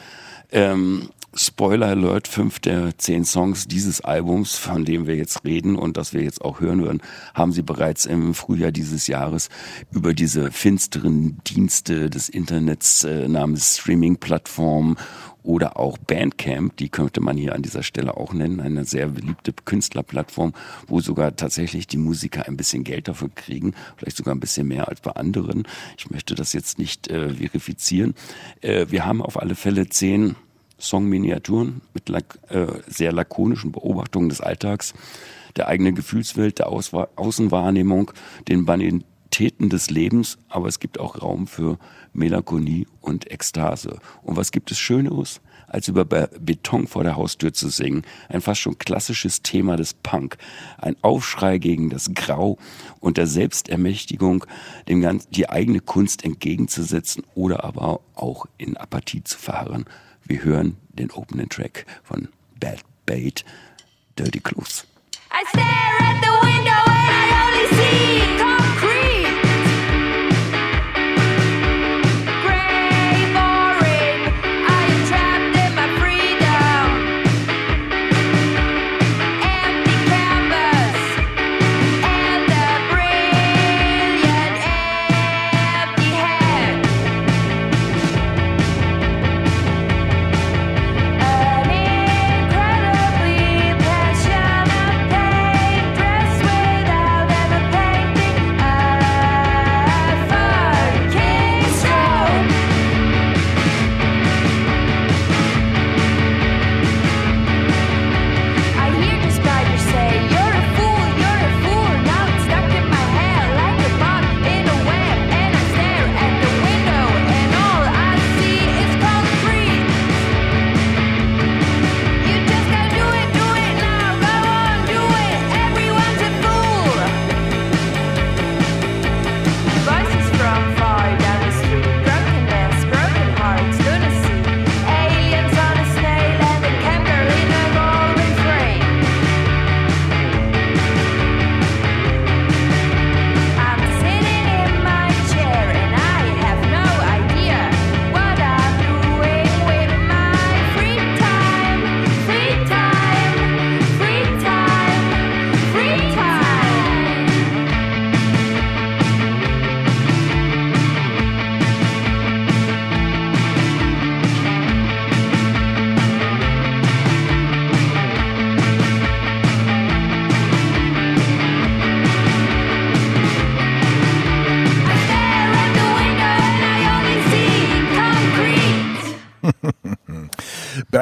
Ähm, 0.51 1.09
Spoiler 1.33 1.87
Alert, 1.87 2.27
fünf 2.27 2.59
der 2.59 2.97
zehn 2.97 3.23
Songs 3.23 3.65
dieses 3.65 4.01
Albums, 4.01 4.57
von 4.57 4.83
dem 4.83 5.07
wir 5.07 5.15
jetzt 5.15 5.45
reden 5.45 5.77
und 5.77 5.95
das 5.95 6.13
wir 6.13 6.21
jetzt 6.21 6.41
auch 6.41 6.59
hören 6.59 6.83
werden, 6.83 7.01
haben 7.33 7.53
sie 7.53 7.61
bereits 7.61 8.05
im 8.05 8.33
Frühjahr 8.33 8.73
dieses 8.73 9.07
Jahres 9.07 9.47
über 9.93 10.13
diese 10.13 10.51
finsteren 10.51 11.41
Dienste 11.47 12.09
des 12.09 12.27
Internets 12.27 13.05
äh, 13.05 13.29
namens 13.29 13.77
Streaming-Plattformen 13.77 14.97
oder 15.41 15.79
auch 15.79 15.97
Bandcamp, 15.97 16.75
die 16.75 16.89
könnte 16.89 17.21
man 17.21 17.37
hier 17.37 17.55
an 17.55 17.61
dieser 17.61 17.83
Stelle 17.83 18.17
auch 18.17 18.33
nennen, 18.33 18.59
eine 18.59 18.83
sehr 18.83 19.07
beliebte 19.07 19.53
Künstlerplattform, 19.53 20.51
wo 20.87 20.99
sogar 20.99 21.37
tatsächlich 21.37 21.87
die 21.87 21.97
Musiker 21.97 22.45
ein 22.45 22.57
bisschen 22.57 22.83
Geld 22.83 23.07
dafür 23.07 23.29
kriegen, 23.33 23.73
vielleicht 23.95 24.17
sogar 24.17 24.35
ein 24.35 24.41
bisschen 24.41 24.67
mehr 24.67 24.89
als 24.89 24.99
bei 24.99 25.11
anderen. 25.11 25.63
Ich 25.97 26.11
möchte 26.11 26.35
das 26.35 26.51
jetzt 26.51 26.77
nicht 26.77 27.07
äh, 27.07 27.29
verifizieren. 27.35 28.15
Äh, 28.59 28.87
wir 28.89 29.05
haben 29.05 29.21
auf 29.21 29.41
alle 29.41 29.55
Fälle 29.55 29.87
zehn 29.87 30.35
Songminiaturen 30.81 31.81
mit 31.93 32.09
lak 32.09 32.39
äh, 32.49 32.67
sehr 32.87 33.11
lakonischen 33.11 33.71
Beobachtungen 33.71 34.29
des 34.29 34.41
Alltags, 34.41 34.93
der 35.55 35.67
eigenen 35.67 35.95
Gefühlswelt, 35.95 36.59
der 36.59 36.69
Auswa 36.69 37.09
Außenwahrnehmung, 37.15 38.11
den 38.47 38.65
Banalitäten 38.65 39.69
des 39.69 39.89
Lebens, 39.89 40.37
aber 40.49 40.67
es 40.67 40.79
gibt 40.79 40.99
auch 40.99 41.21
Raum 41.21 41.47
für 41.47 41.77
Melancholie 42.13 42.85
und 42.99 43.31
Ekstase. 43.31 43.99
Und 44.23 44.37
was 44.37 44.51
gibt 44.51 44.71
es 44.71 44.79
Schöneres, 44.79 45.41
als 45.67 45.87
über 45.87 46.03
Be 46.03 46.29
Beton 46.39 46.87
vor 46.87 47.03
der 47.03 47.15
Haustür 47.15 47.53
zu 47.53 47.69
singen? 47.69 48.03
Ein 48.27 48.41
fast 48.41 48.61
schon 48.61 48.77
klassisches 48.77 49.41
Thema 49.41 49.77
des 49.77 49.93
Punk. 49.93 50.37
Ein 50.77 50.95
Aufschrei 51.01 51.57
gegen 51.59 51.89
das 51.89 52.13
Grau 52.13 52.57
und 52.99 53.17
der 53.17 53.27
Selbstermächtigung, 53.27 54.45
dem 54.89 55.01
ganz, 55.01 55.29
die 55.29 55.49
eigene 55.49 55.79
Kunst 55.79 56.25
entgegenzusetzen 56.25 57.23
oder 57.35 57.63
aber 57.63 58.01
auch 58.15 58.45
in 58.57 58.77
Apathie 58.77 59.23
zu 59.23 59.37
verharren. 59.37 59.85
Wir 60.25 60.43
hören 60.43 60.77
den 60.93 61.11
Opening 61.11 61.49
Track 61.49 61.85
von 62.03 62.29
Bad 62.59 62.79
Bait, 63.05 63.43
Dirty 64.15 64.39
Clothes. 64.39 64.85
I 65.31 65.43
stare 65.49 65.97
at 65.99 66.21
the 66.21 66.31
window 66.45 67.00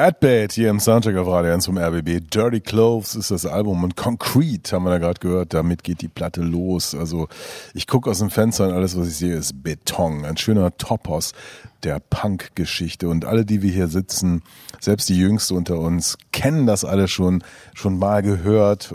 Bad 0.00 0.52
hier 0.52 0.70
im 0.70 0.80
Soundcheck 0.80 1.14
auf 1.18 1.28
Radio 1.28 1.52
1 1.52 1.66
vom 1.66 1.76
RBB. 1.76 2.20
Dirty 2.32 2.60
Clothes 2.60 3.14
ist 3.16 3.30
das 3.30 3.44
Album 3.44 3.84
und 3.84 3.96
Concrete 3.96 4.74
haben 4.74 4.84
wir 4.84 4.90
da 4.92 4.98
gerade 4.98 5.20
gehört. 5.20 5.52
Damit 5.52 5.84
geht 5.84 6.00
die 6.00 6.08
Platte 6.08 6.40
los. 6.40 6.94
Also 6.94 7.28
ich 7.74 7.86
gucke 7.86 8.08
aus 8.08 8.20
dem 8.20 8.30
Fenster 8.30 8.66
und 8.66 8.72
alles, 8.72 8.96
was 8.96 9.08
ich 9.08 9.16
sehe, 9.16 9.34
ist 9.34 9.62
Beton. 9.62 10.24
Ein 10.24 10.38
schöner 10.38 10.74
Topos 10.78 11.34
der 11.82 12.00
Punk-Geschichte. 12.00 13.10
Und 13.10 13.26
alle, 13.26 13.44
die 13.44 13.60
wir 13.60 13.70
hier 13.70 13.88
sitzen, 13.88 14.42
selbst 14.80 15.10
die 15.10 15.18
Jüngste 15.18 15.54
unter 15.54 15.78
uns, 15.78 16.16
kennen 16.40 16.66
das 16.66 16.86
alle 16.86 17.06
schon, 17.06 17.44
schon 17.74 17.98
mal 17.98 18.22
gehört. 18.22 18.94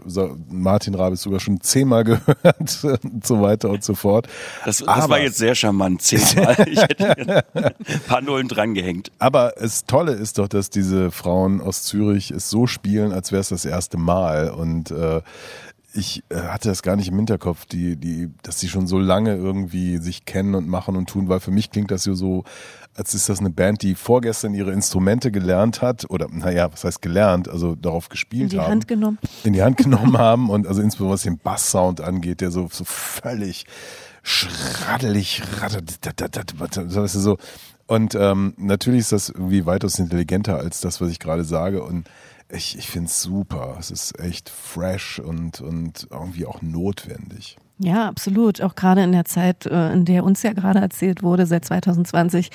Martin 0.49 0.95
Rabe 0.95 1.13
ist 1.13 1.21
sogar 1.21 1.39
schon 1.39 1.61
zehnmal 1.61 2.03
gehört 2.03 2.83
und 3.03 3.23
so 3.27 3.39
weiter 3.39 3.69
und 3.69 3.83
so 3.83 3.93
fort. 3.93 4.27
Das, 4.65 4.79
das 4.79 4.87
Aber- 4.87 5.09
war 5.09 5.19
jetzt 5.19 5.37
sehr 5.37 5.53
charmant, 5.53 6.01
zehnmal. 6.01 6.55
Ich 6.67 6.81
hätte 6.81 7.45
ein 7.53 8.01
paar 8.07 8.21
Nullen 8.21 8.47
dran 8.47 8.73
gehängt. 8.73 9.11
Aber 9.19 9.53
das 9.59 9.85
Tolle 9.85 10.13
ist 10.13 10.39
doch, 10.39 10.47
dass 10.47 10.71
diese 10.71 11.11
Frauen 11.11 11.61
aus 11.61 11.83
Zürich 11.83 12.31
es 12.31 12.49
so 12.49 12.65
spielen, 12.65 13.11
als 13.11 13.31
wäre 13.31 13.41
es 13.41 13.49
das 13.49 13.63
erste 13.65 13.97
Mal. 13.97 14.49
Und 14.49 14.89
äh, 14.89 15.21
ich 15.93 16.23
äh, 16.29 16.37
hatte 16.37 16.69
das 16.69 16.81
gar 16.81 16.95
nicht 16.95 17.09
im 17.09 17.15
Hinterkopf, 17.17 17.65
die, 17.65 17.95
die, 17.95 18.31
dass 18.41 18.59
sie 18.59 18.69
schon 18.69 18.87
so 18.87 18.97
lange 18.97 19.35
irgendwie 19.35 19.99
sich 19.99 20.25
kennen 20.25 20.55
und 20.55 20.67
machen 20.67 20.95
und 20.95 21.07
tun, 21.07 21.29
weil 21.29 21.39
für 21.39 21.51
mich 21.51 21.69
klingt 21.69 21.91
das 21.91 22.05
ja 22.05 22.15
so, 22.15 22.43
als 22.95 23.13
ist 23.13 23.27
das 23.27 23.39
eine 23.39 23.49
Band, 23.49 23.81
die 23.81 23.93
vorgestern 23.93 24.53
ihre 24.53 24.71
Instrumente 24.71 25.31
gelernt 25.31 25.81
hat 25.81 26.09
oder 26.09 26.27
naja, 26.29 26.71
was 26.71 26.85
heißt 26.85 27.01
gelernt, 27.01 27.49
also 27.49 27.75
darauf 27.75 28.05
In 28.05 28.09
gespielt 28.09 28.51
die 28.53 28.59
haben 28.59 28.71
Hand 28.71 28.87
genommen. 28.87 29.19
in 29.43 29.53
die 29.53 29.61
Hand 29.61 29.77
genommen 29.77 30.17
haben 30.17 30.49
und 30.49 30.65
also 30.65 30.81
insbesondere 30.81 31.15
was 31.15 31.23
den 31.23 31.37
Basssound 31.37 31.99
angeht, 31.99 32.39
der 32.39 32.51
so, 32.51 32.69
so 32.71 32.85
völlig 32.85 33.65
schraddelig, 34.23 35.43
weißt 35.61 37.15
du, 37.15 37.19
so. 37.19 37.37
Und 37.87 38.15
ähm, 38.15 38.53
natürlich 38.57 39.01
ist 39.01 39.11
das 39.11 39.29
irgendwie 39.29 39.65
weitaus 39.65 39.99
intelligenter 39.99 40.57
als 40.57 40.81
das, 40.81 41.01
was 41.01 41.09
ich 41.09 41.19
gerade 41.19 41.43
sage 41.43 41.83
und 41.83 42.09
ich, 42.49 42.77
ich 42.77 42.89
finde 42.89 43.09
es 43.09 43.21
super. 43.21 43.75
Es 43.79 43.91
ist 43.91 44.19
echt 44.19 44.49
fresh 44.49 45.19
und, 45.19 45.61
und 45.61 46.07
irgendwie 46.09 46.45
auch 46.45 46.61
notwendig. 46.61 47.57
Ja, 47.77 48.07
absolut. 48.07 48.61
Auch 48.61 48.75
gerade 48.75 49.03
in 49.03 49.11
der 49.11 49.25
Zeit, 49.25 49.65
äh, 49.65 49.91
in 49.91 50.05
der 50.05 50.23
uns 50.23 50.43
ja 50.43 50.53
gerade 50.53 50.79
erzählt 50.79 51.23
wurde, 51.23 51.45
seit 51.45 51.65
2020, 51.65 52.49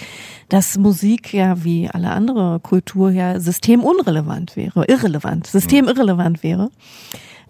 dass 0.48 0.78
Musik 0.78 1.34
ja 1.34 1.62
wie 1.62 1.90
alle 1.90 2.10
andere 2.10 2.59
Kultur 2.60 3.10
ja 3.10 3.38
systemunrelevant 3.38 4.56
wäre, 4.56 4.86
irrelevant, 4.86 5.47
systemirrelevant 5.47 6.42
wäre. 6.42 6.70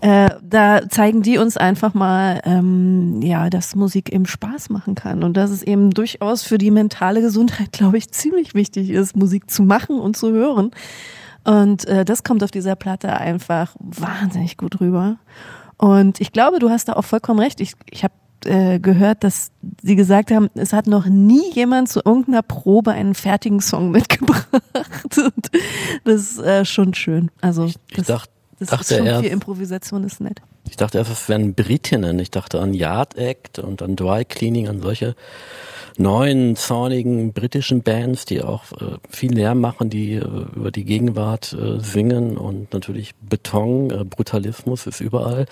Äh, 0.01 0.31
da 0.43 0.89
zeigen 0.89 1.23
die 1.23 1.39
uns 1.39 1.59
einfach 1.59 1.93
mal, 1.93 2.41
ähm, 2.45 3.21
ja, 3.23 3.51
dass 3.51 3.77
Musik 3.77 4.11
eben 4.11 4.27
Spaß 4.27 4.71
machen 4.71 4.95
kann 4.95 5.23
und 5.23 5.37
dass 5.37 5.51
es 5.51 5.63
eben 5.63 5.91
durchaus 5.91 6.43
für 6.43 6.57
die 6.57 6.71
mentale 6.71 7.21
Gesundheit, 7.21 7.71
glaube 7.73 7.99
ich, 7.99 8.11
ziemlich 8.11 8.55
wichtig 8.55 8.91
ist, 8.91 9.15
Musik 9.15 9.51
zu 9.51 9.63
machen 9.63 10.01
und 10.01 10.17
zu 10.17 10.33
hören. 10.33 10.71
Und 11.45 11.87
äh, 11.87 12.05
das 12.05 12.25
kommt 12.25 12.43
auf 12.43 12.51
dieser 12.51 12.77
Platte 12.77 13.13
einfach 13.13 13.75
wahnsinnig 13.79 14.57
gut 14.57 14.81
rüber. 14.81 15.19
Und 15.81 16.21
ich 16.21 16.33
glaube, 16.33 16.59
du 16.59 16.69
hast 16.69 16.89
da 16.89 16.93
auch 16.93 17.07
vollkommen 17.07 17.41
recht. 17.41 17.59
Ich, 17.59 17.73
ich 17.91 18.05
habe 18.05 18.13
äh, 18.45 18.79
gehört, 18.79 19.25
dass 19.25 19.51
sie 19.83 19.97
gesagt 19.97 20.31
haben, 20.31 20.51
es 20.55 20.75
hat 20.75 20.87
noch 20.87 21.07
nie 21.07 21.51
jemand 21.55 21.89
zu 21.89 22.03
irgendeiner 22.05 22.43
Probe 22.43 22.91
einen 22.91 23.15
fertigen 23.15 23.61
Song 23.63 23.91
mitgebracht. 23.91 24.47
Und 25.17 25.51
das 26.05 26.21
ist 26.33 26.39
äh, 26.39 26.67
schon 26.67 26.93
schön. 26.93 27.31
Also 27.41 27.65
Ich 27.65 27.77
das, 27.97 28.07
dachte, 28.09 28.31
das 28.59 28.61
ist 28.69 28.73
dachte 28.73 28.97
schon 28.97 29.07
erst, 29.07 29.23
viel 29.23 29.33
Improvisation, 29.33 30.05
ist 30.05 30.21
nett. 30.21 30.43
ich 30.69 30.77
dachte 30.77 30.99
erst, 30.99 31.11
es 31.13 31.29
wären 31.31 31.55
Britinnen. 31.55 32.19
Ich 32.19 32.31
dachte 32.31 32.61
an 32.61 32.75
Yard 32.75 33.17
Act 33.17 33.59
und 33.59 33.81
an 33.81 33.97
Dry 33.97 34.27
Cleaning, 34.27 34.69
an 34.69 34.83
solche 34.83 35.15
neuen, 36.01 36.57
zornigen 36.57 37.33
britischen 37.33 37.83
Bands, 37.83 38.25
die 38.25 38.43
auch 38.43 38.73
äh, 38.73 38.97
viel 39.09 39.35
Lärm 39.35 39.61
machen, 39.61 39.91
die 39.91 40.15
äh, 40.15 40.25
über 40.55 40.71
die 40.71 40.85
Gegenwart 40.85 41.53
äh, 41.53 41.79
singen 41.81 42.37
und 42.37 42.73
natürlich 42.73 43.15
Beton, 43.17 43.91
äh, 43.91 44.05
Brutalismus 44.05 44.87
ist 44.87 45.01
überall. 45.01 45.47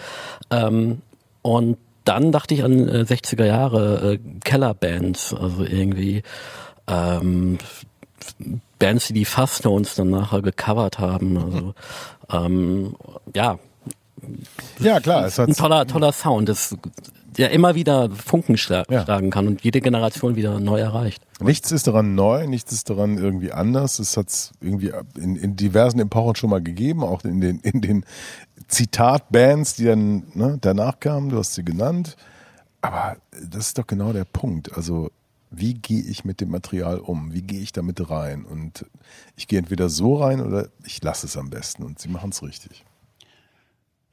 Ähm, 0.51 1.03
und 1.43 1.77
dann 2.05 2.33
dachte 2.33 2.55
ich 2.55 2.65
an 2.65 2.89
äh, 2.89 3.03
60er 3.03 3.45
Jahre 3.45 4.15
äh, 4.15 4.19
Kellerbands, 4.43 5.35
also 5.35 5.65
irgendwie 5.65 6.23
ähm, 6.87 7.59
Bands, 8.79 9.09
die 9.09 9.13
die 9.13 9.25
Faststones 9.25 9.95
dann 9.95 10.11
nachher 10.11 10.41
gecovert 10.41 10.99
haben. 10.99 11.37
Also 11.37 11.75
ähm, 12.33 12.97
ja, 13.35 13.59
Ja, 14.79 15.01
klar, 15.01 15.27
es 15.27 15.39
hat 15.39 15.49
ein 15.49 15.55
toller, 15.55 15.87
toller 15.87 16.13
Sound, 16.13 16.49
das 16.49 16.77
der 17.37 17.51
immer 17.53 17.77
wieder 17.77 18.11
Funken 18.11 18.57
schla 18.57 18.85
Ja. 18.91 19.05
schlagen 19.05 19.31
kann 19.31 19.47
und 19.47 19.63
jede 19.63 19.81
Generation 19.81 20.35
wieder 20.35 20.59
neu 20.59 20.81
erreicht. 20.81 21.23
Nichts 21.41 21.71
ist 21.71 21.87
daran 21.87 22.17
neu, 22.17 22.49
nichts 22.49 22.73
ist 22.73 22.91
daran 22.91 23.17
irgendwie 23.17 23.53
anders. 23.53 24.01
Es 24.01 24.17
hat 24.17 24.29
es 24.29 24.51
irgendwie 24.61 24.93
in, 25.17 25.37
in 25.37 25.55
diversen 25.55 26.01
Epochen 26.01 26.35
schon 26.35 26.51
mal 26.51 26.61
gegeben, 26.61 27.05
auch 27.05 27.23
in 27.25 27.41
den, 27.41 27.61
in 27.61 27.81
den 27.81 28.05
Zitatbands, 28.67 29.77
die 29.77 29.85
dann 29.85 30.25
ne, 30.35 30.59
danach 30.61 30.99
kamen, 31.01 31.29
du 31.31 31.39
hast 31.39 31.55
sie 31.55 31.65
genannt. 31.65 32.17
Aber 32.81 33.17
das 33.31 33.69
ist 33.69 33.79
doch 33.79 33.87
genau 33.87 34.13
der 34.13 34.25
Punkt. 34.25 34.77
Also, 34.77 35.11
wie 35.51 35.75
gehe 35.75 36.03
ich 36.03 36.25
mit 36.25 36.41
dem 36.41 36.51
Material 36.51 36.99
um? 36.99 37.33
Wie 37.33 37.43
gehe 37.43 37.61
ich 37.61 37.73
damit 37.73 38.11
rein? 38.11 38.45
Und 38.45 38.85
ich 39.37 39.49
gehe 39.49 39.59
entweder 39.59 39.89
so 39.89 40.17
rein 40.17 40.41
oder 40.41 40.69
ich 40.85 41.03
lasse 41.03 41.27
es 41.27 41.37
am 41.37 41.51
besten. 41.51 41.85
Und 41.85 41.99
sie 41.99 42.09
machen 42.09 42.31
es 42.31 42.43
richtig. 42.43 42.85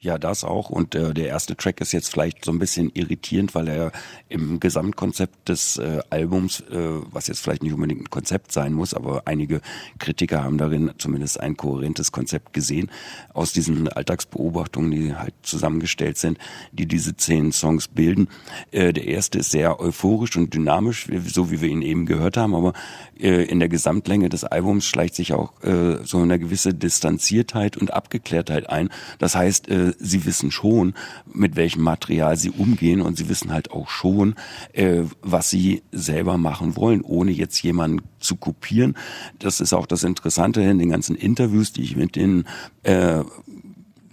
Ja, 0.06 0.18
das 0.18 0.44
auch. 0.44 0.70
Und 0.70 0.94
äh, 0.94 1.12
der 1.12 1.26
erste 1.26 1.56
Track 1.56 1.80
ist 1.80 1.90
jetzt 1.90 2.12
vielleicht 2.12 2.44
so 2.44 2.52
ein 2.52 2.60
bisschen 2.60 2.92
irritierend, 2.94 3.56
weil 3.56 3.66
er 3.66 3.90
im 4.28 4.60
Gesamtkonzept 4.60 5.48
des 5.48 5.78
äh, 5.78 5.98
Albums, 6.10 6.60
äh, 6.60 7.00
was 7.10 7.26
jetzt 7.26 7.40
vielleicht 7.40 7.64
nicht 7.64 7.72
unbedingt 7.72 8.02
ein 8.02 8.10
Konzept 8.10 8.52
sein 8.52 8.72
muss, 8.72 8.94
aber 8.94 9.22
einige 9.24 9.60
Kritiker 9.98 10.44
haben 10.44 10.58
darin 10.58 10.92
zumindest 10.98 11.40
ein 11.40 11.56
kohärentes 11.56 12.12
Konzept 12.12 12.52
gesehen, 12.52 12.88
aus 13.34 13.52
diesen 13.52 13.88
Alltagsbeobachtungen, 13.88 14.92
die 14.92 15.16
halt 15.16 15.34
zusammengestellt 15.42 16.18
sind, 16.18 16.38
die 16.70 16.86
diese 16.86 17.16
zehn 17.16 17.50
Songs 17.50 17.88
bilden. 17.88 18.28
Äh, 18.70 18.92
der 18.92 19.08
erste 19.08 19.40
ist 19.40 19.50
sehr 19.50 19.80
euphorisch 19.80 20.36
und 20.36 20.54
dynamisch, 20.54 21.08
so 21.26 21.50
wie 21.50 21.60
wir 21.60 21.68
ihn 21.68 21.82
eben 21.82 22.06
gehört 22.06 22.36
haben, 22.36 22.54
aber 22.54 22.74
äh, 23.18 23.42
in 23.42 23.58
der 23.58 23.68
Gesamtlänge 23.68 24.28
des 24.28 24.44
Albums 24.44 24.86
schleicht 24.86 25.16
sich 25.16 25.32
auch 25.32 25.60
äh, 25.64 26.04
so 26.04 26.18
eine 26.18 26.38
gewisse 26.38 26.74
Distanziertheit 26.74 27.76
und 27.76 27.92
Abgeklärtheit 27.92 28.70
ein. 28.70 28.88
Das 29.18 29.34
heißt, 29.34 29.68
äh, 29.68 29.94
sie 29.98 30.24
wissen 30.24 30.50
schon, 30.50 30.94
mit 31.32 31.56
welchem 31.56 31.82
Material 31.82 32.36
sie 32.36 32.50
umgehen 32.50 33.00
und 33.00 33.16
sie 33.16 33.28
wissen 33.28 33.52
halt 33.52 33.70
auch 33.70 33.88
schon, 33.88 34.34
äh, 34.72 35.02
was 35.22 35.50
sie 35.50 35.82
selber 35.92 36.38
machen 36.38 36.76
wollen, 36.76 37.02
ohne 37.02 37.30
jetzt 37.32 37.62
jemanden 37.62 38.02
zu 38.18 38.36
kopieren. 38.36 38.96
Das 39.38 39.60
ist 39.60 39.72
auch 39.72 39.86
das 39.86 40.04
Interessante 40.04 40.62
in 40.62 40.78
den 40.78 40.90
ganzen 40.90 41.16
Interviews, 41.16 41.72
die 41.72 41.82
ich 41.82 41.96
mit 41.96 42.16
den 42.16 42.44
äh, 42.82 43.22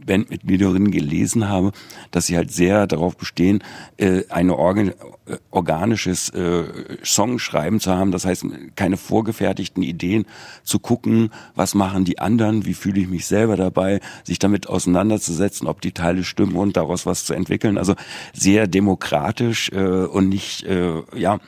Bandmitgliederinnen 0.06 0.92
gelesen 0.92 1.50
habe, 1.50 1.72
dass 2.12 2.28
sie 2.28 2.38
halt 2.38 2.52
sehr 2.52 2.88
darauf 2.88 3.18
bestehen, 3.18 3.64
äh, 3.98 4.24
eine 4.30 4.58
organ 4.58 4.90
äh, 4.90 5.38
organisches 5.52 6.30
äh, 6.30 6.64
Songschreiben 7.04 7.80
zu 7.80 7.94
haben. 7.94 8.12
Das 8.12 8.26
heißt, 8.26 8.46
keine 8.76 8.98
vorgefertigten 8.98 9.84
Ideen 9.84 10.26
zu 10.64 10.80
gucken, 10.80 11.30
was 11.56 11.76
machen 11.76 12.04
die 12.06 12.20
anderen, 12.20 12.66
wie 12.66 12.74
fühle 12.74 13.00
ich 13.00 13.08
mich 13.08 13.26
selber 13.26 13.56
dabei, 13.56 14.00
sich 14.24 14.40
damit 14.40 14.68
auseinanderzusetzen, 14.68 15.68
ob 15.68 15.82
die 15.82 15.92
Teile 15.94 16.24
stimmen 16.24 16.56
und 16.56 16.76
daraus 16.76 17.06
was 17.06 17.26
zu 17.26 17.34
entwickeln. 17.34 17.78
Also 17.78 17.96
sehr 18.34 18.68
demokratisch 18.68 19.70
äh, 19.72 19.78
und 20.06 20.30
nicht, 20.30 20.64
äh, 20.64 21.02
ja, 21.16 21.40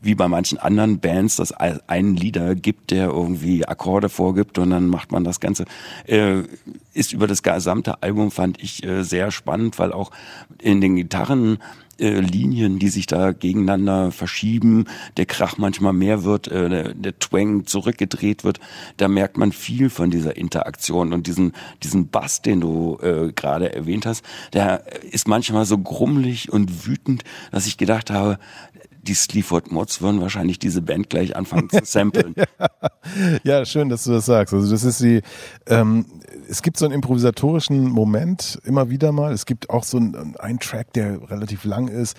wie 0.00 0.14
bei 0.14 0.28
manchen 0.28 0.58
anderen 0.58 1.00
Bands, 1.00 1.36
dass 1.36 1.52
ein- 1.52 2.16
Leader 2.16 2.54
gibt, 2.54 2.90
der 2.90 3.06
irgendwie 3.06 3.66
Akkorde 3.66 4.08
vorgibt 4.08 4.58
und 4.58 4.70
dann 4.70 4.88
macht 4.88 5.12
man 5.12 5.24
das 5.24 5.40
Ganze. 5.40 5.64
Äh, 6.06 6.42
ist 6.94 7.12
über 7.12 7.26
das 7.26 7.42
gesamte 7.42 8.02
Album 8.02 8.30
fand 8.30 8.62
ich 8.62 8.84
äh, 8.84 9.02
sehr 9.02 9.30
spannend, 9.30 9.78
weil 9.78 9.92
auch 9.92 10.10
in 10.60 10.80
den 10.80 10.96
Gitarren 10.96 11.58
äh, 11.98 12.20
Linien, 12.20 12.78
die 12.78 12.88
sich 12.88 13.06
da 13.06 13.32
gegeneinander 13.32 14.10
verschieben, 14.10 14.86
der 15.16 15.26
Krach 15.26 15.58
manchmal 15.58 15.92
mehr 15.92 16.24
wird, 16.24 16.48
äh, 16.48 16.94
der, 16.94 17.18
Twang 17.18 17.66
zurückgedreht 17.66 18.44
wird, 18.44 18.60
da 18.96 19.08
merkt 19.08 19.36
man 19.36 19.52
viel 19.52 19.90
von 19.90 20.10
dieser 20.10 20.36
Interaktion 20.36 21.12
und 21.12 21.26
diesen 21.26 21.52
diesen 21.82 22.08
Bass, 22.08 22.42
den 22.42 22.60
du 22.60 22.98
äh, 23.02 23.32
gerade 23.32 23.74
erwähnt 23.74 24.06
hast, 24.06 24.24
der 24.52 24.84
ist 25.04 25.28
manchmal 25.28 25.64
so 25.64 25.78
grummelig 25.78 26.52
und 26.52 26.86
wütend, 26.86 27.24
dass 27.50 27.66
ich 27.66 27.76
gedacht 27.76 28.10
habe, 28.10 28.38
die 29.02 29.14
Sleaford 29.14 29.72
Mods 29.72 30.00
würden 30.00 30.20
wahrscheinlich 30.20 30.58
diese 30.58 30.80
Band 30.80 31.10
gleich 31.10 31.36
anfangen 31.36 31.68
zu 31.68 31.84
samplen. 31.84 32.34
Ja, 33.42 33.64
schön, 33.64 33.88
dass 33.88 34.04
du 34.04 34.12
das 34.12 34.26
sagst. 34.26 34.54
Also 34.54 34.70
das 34.70 34.84
ist 34.84 35.00
die, 35.00 35.22
ähm, 35.66 36.06
es 36.48 36.62
gibt 36.62 36.76
so 36.76 36.84
einen 36.84 36.94
improvisatorischen 36.94 37.88
Moment 37.88 38.60
immer 38.64 38.90
wieder 38.90 39.10
mal. 39.10 39.32
Es 39.32 39.44
gibt 39.44 39.70
auch 39.70 39.82
so 39.82 39.96
einen, 39.96 40.36
einen 40.36 40.60
Track, 40.60 40.92
der 40.92 41.28
relativ 41.28 41.64
lang 41.64 41.88
ist, 41.88 42.16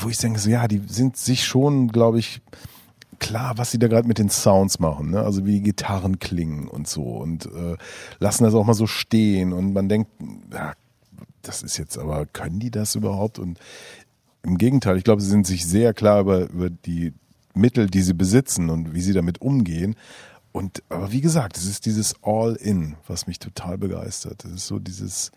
wo 0.00 0.08
ich 0.08 0.16
denke, 0.16 0.40
so 0.40 0.48
ja, 0.48 0.66
die 0.66 0.80
sind 0.86 1.18
sich 1.18 1.44
schon, 1.44 1.88
glaube 1.88 2.18
ich, 2.18 2.40
klar, 3.18 3.58
was 3.58 3.70
sie 3.70 3.78
da 3.78 3.88
gerade 3.88 4.08
mit 4.08 4.18
den 4.18 4.30
Sounds 4.30 4.78
machen, 4.78 5.10
ne? 5.10 5.20
also 5.20 5.44
wie 5.44 5.52
die 5.52 5.62
Gitarren 5.62 6.18
klingen 6.18 6.68
und 6.68 6.88
so 6.88 7.02
und 7.02 7.46
äh, 7.46 7.76
lassen 8.18 8.44
das 8.44 8.54
auch 8.54 8.64
mal 8.64 8.74
so 8.74 8.86
stehen 8.86 9.52
und 9.52 9.72
man 9.72 9.88
denkt, 9.88 10.10
ja, 10.52 10.72
das 11.42 11.62
ist 11.62 11.76
jetzt 11.76 11.98
aber, 11.98 12.26
können 12.26 12.58
die 12.58 12.70
das 12.70 12.94
überhaupt? 12.94 13.38
Und 13.38 13.58
im 14.44 14.58
Gegenteil, 14.58 14.96
ich 14.96 15.04
glaube, 15.04 15.22
sie 15.22 15.30
sind 15.30 15.46
sich 15.46 15.66
sehr 15.66 15.94
klar 15.94 16.20
über, 16.20 16.50
über 16.50 16.70
die 16.70 17.12
Mittel, 17.54 17.88
die 17.88 18.02
sie 18.02 18.14
besitzen 18.14 18.70
und 18.70 18.94
wie 18.94 19.00
sie 19.00 19.14
damit 19.14 19.40
umgehen. 19.40 19.96
und 20.52 20.82
aber 20.88 21.10
wie 21.12 21.20
gesagt, 21.20 21.56
es 21.56 21.64
ist 21.66 21.86
dieses 21.86 22.14
All-In, 22.22 22.96
was 23.08 23.26
mich 23.26 23.38
total 23.38 23.78
begeistert. 23.78 24.44
Es 24.44 24.52
ist 24.52 24.66
so 24.66 24.78
dieses, 24.78 25.32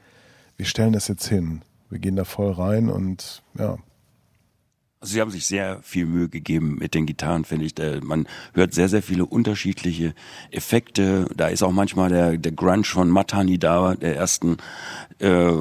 wir 0.57 0.65
stellen 0.65 0.93
das 0.93 1.07
jetzt 1.07 1.27
hin, 1.27 1.61
wir 1.89 1.99
gehen 1.99 2.15
da 2.15 2.25
voll 2.25 2.51
rein 2.51 2.89
und 2.89 3.41
ja. 3.57 3.77
Also 4.99 5.13
sie 5.13 5.21
haben 5.21 5.29
sich 5.29 5.45
sehr 5.45 5.79
viel 5.83 6.07
Mühe 6.07 6.27
gegeben 6.27 6.77
mit 6.79 6.95
den 6.95 7.05
Gitarren, 7.05 7.45
finde 7.45 7.65
ich. 7.65 7.75
Man 8.03 8.27
hört 8.53 8.73
sehr, 8.73 8.89
sehr 8.89 9.03
viele 9.03 9.27
unterschiedliche 9.27 10.15
Effekte. 10.49 11.29
Da 11.37 11.49
ist 11.49 11.61
auch 11.61 11.71
manchmal 11.71 12.09
der, 12.09 12.37
der 12.37 12.51
Grunge 12.51 12.83
von 12.83 13.07
Matani 13.07 13.59
da, 13.59 13.93
der 13.93 14.15
ersten 14.15 14.57
äh, 15.19 15.51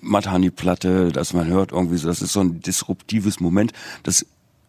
Matani-Platte, 0.00 1.10
dass 1.12 1.32
man 1.32 1.46
hört 1.46 1.72
irgendwie 1.72 1.96
so, 1.96 2.08
das 2.08 2.22
ist 2.22 2.32
so 2.32 2.40
ein 2.40 2.60
disruptives 2.60 3.40
Moment. 3.40 3.72
Das 4.02 4.26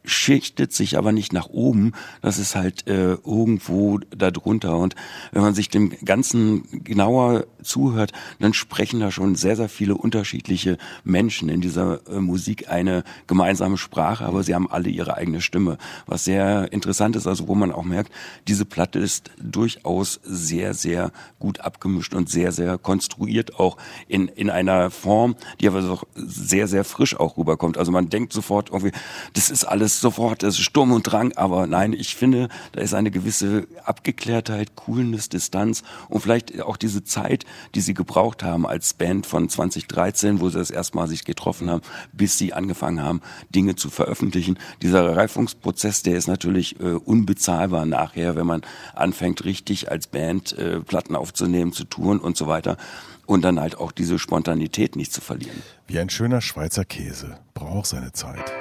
schichtet 0.08 0.74
sich 0.74 0.98
aber 0.98 1.12
nicht 1.12 1.34
nach 1.34 1.50
oben, 1.50 1.92
das 2.22 2.40
ist 2.40 2.56
halt 2.56 2.88
äh, 2.88 3.14
irgendwo 3.14 4.00
da 4.00 4.32
drunter. 4.32 4.78
Und 4.78 4.96
wenn 5.32 5.42
man 5.42 5.54
sich 5.54 5.70
dem 5.70 5.92
Ganzen 6.04 6.84
genauer 6.84 7.46
zuhört, 7.62 8.14
dann 8.40 8.54
sprechen 8.54 9.02
da 9.02 9.12
schon 9.12 9.36
sehr, 9.36 9.56
sehr 9.56 9.70
viele 9.70 9.96
unterschiedliche 9.96 10.78
Menschen 11.04 11.50
in 11.50 11.62
dieser 11.62 12.00
äh, 12.08 12.20
Musik 12.20 12.70
eine 12.70 13.04
gemeinsame 13.28 13.78
Sprache, 13.78 14.26
aber 14.26 14.44
sie 14.44 14.56
haben 14.56 14.72
alle 14.72 14.90
ihre 14.90 15.16
eigene 15.16 15.42
Stimme. 15.42 15.78
Was 16.06 16.24
sehr 16.24 16.72
interessant 16.72 17.16
ist, 17.16 17.28
also 17.28 17.48
wo 17.48 17.56
man 17.56 17.72
auch 17.72 17.84
merkt, 17.84 18.12
diese 18.48 18.66
Platte 18.66 19.00
ist 19.00 19.30
durchaus 19.40 20.22
sehr, 20.24 20.74
sehr 20.74 21.12
gut 21.40 21.60
abgemischt 21.60 22.14
und 22.14 22.30
sehr, 22.30 22.52
sehr 22.54 22.78
konstruiert, 22.78 23.60
auch 23.60 23.78
in, 24.08 24.30
in 24.30 24.50
einer 24.50 24.90
Form, 24.90 25.36
die 25.60 25.68
aber 25.68 25.82
so 25.82 26.00
sehr, 26.16 26.68
sehr 26.68 26.86
frisch 26.86 27.20
auch 27.20 27.38
rüberkommt. 27.38 27.78
Also 27.78 27.92
man 27.92 28.10
denkt 28.10 28.32
sofort 28.32 28.70
irgendwie, 28.70 28.94
das 29.34 29.50
ist 29.50 29.66
alles 29.66 29.97
sofort, 30.00 30.44
das 30.44 30.56
ist 30.56 30.66
Sturm 30.66 30.92
und 30.92 31.04
Drang, 31.04 31.34
aber 31.34 31.68
nein, 31.68 31.94
ich 31.94 32.16
finde, 32.16 32.50
da 32.72 32.82
ist 32.82 32.94
eine 32.94 33.12
gewisse 33.12 33.68
Abgeklärtheit, 33.84 34.76
Coolness, 34.76 35.30
Distanz 35.30 35.84
und 36.10 36.22
vielleicht 36.22 36.62
auch 36.62 36.78
diese 36.78 37.04
Zeit, 37.04 37.46
die 37.76 37.82
sie 37.82 37.94
gebraucht 37.94 38.44
haben 38.44 38.66
als 38.66 38.94
Band 38.94 39.26
von 39.26 39.50
2013, 39.50 40.40
wo 40.40 40.50
sie 40.50 40.58
das 40.58 40.72
erstmal 40.72 41.08
sich 41.08 41.26
getroffen 41.26 41.70
haben, 41.70 41.82
bis 42.14 42.38
sie 42.38 42.54
angefangen 42.54 43.02
haben, 43.02 43.22
Dinge 43.50 43.76
zu 43.76 43.90
veröffentlichen. 43.90 44.58
Dieser 44.82 45.16
Reifungsprozess, 45.16 46.04
der 46.04 46.18
ist 46.18 46.28
natürlich 46.28 46.80
äh, 46.80 46.94
unbezahlbar 46.94 47.86
nachher, 47.86 48.36
wenn 48.36 48.48
man 48.48 48.62
anfängt, 48.96 49.46
richtig 49.46 49.92
als 49.92 50.08
Band 50.08 50.54
äh, 50.54 50.80
Platten 50.80 51.16
aufzunehmen, 51.16 51.74
zu 51.74 51.84
touren 51.84 52.20
und 52.20 52.38
so 52.38 52.48
weiter. 52.48 52.78
Und 53.26 53.42
dann 53.42 53.60
halt 53.60 53.78
auch 53.78 53.92
diese 53.92 54.20
Spontanität 54.20 54.96
nicht 54.96 55.12
zu 55.12 55.20
verlieren. 55.20 55.62
Wie 55.88 56.00
ein 56.00 56.10
schöner 56.10 56.40
Schweizer 56.40 56.86
Käse, 56.86 57.38
braucht 57.54 57.88
seine 57.88 58.14
Zeit. 58.14 58.54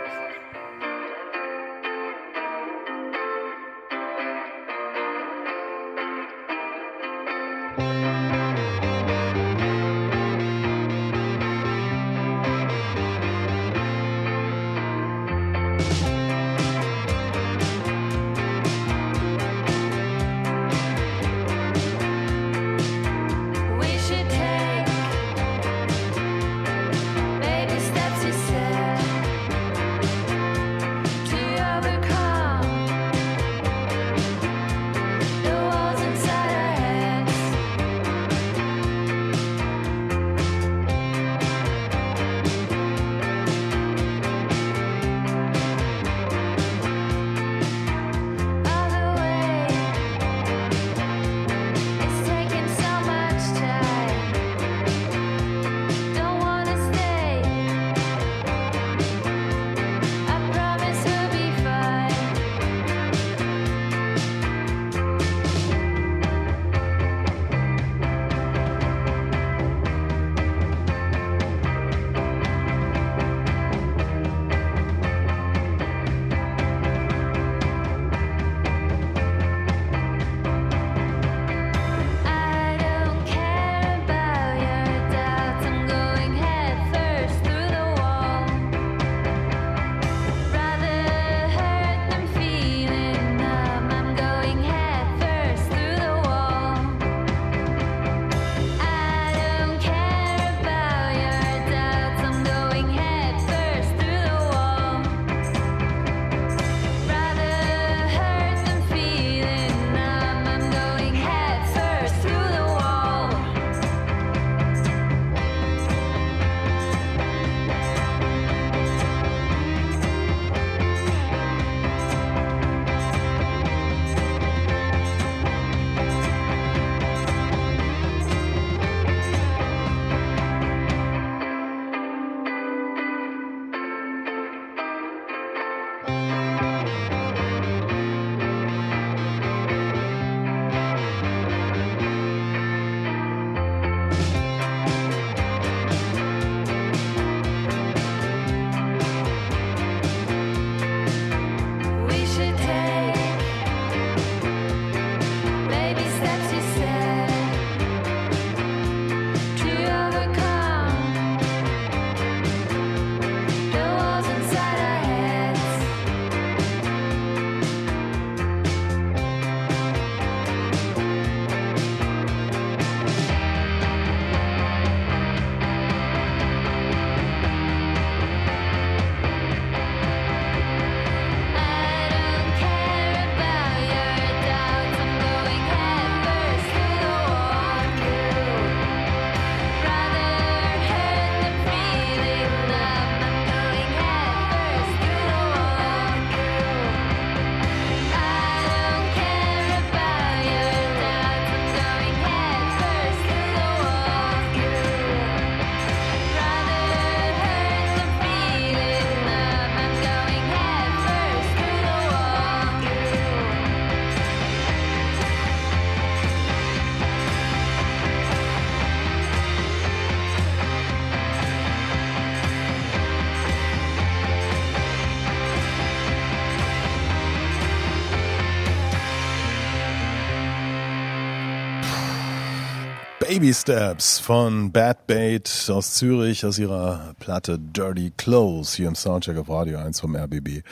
Baby 233.37 233.53
Steps 233.53 234.19
von 234.19 234.73
Bad 234.73 235.07
Bait 235.07 235.69
aus 235.69 235.93
Zürich, 235.93 236.47
aus 236.47 236.59
ihrer 236.59 237.15
Platte 237.19 237.59
Dirty 237.59 238.11
Clothes 238.17 238.73
hier 238.73 238.89
im 238.89 238.95
Soundcheck 238.95 239.37
auf 239.37 239.51
Radio 239.51 239.77
1 239.77 240.01
vom 240.01 240.17
RBB. 240.17 240.63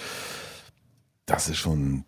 Das 1.27 1.51
ist 1.51 1.59
schon, 1.59 2.05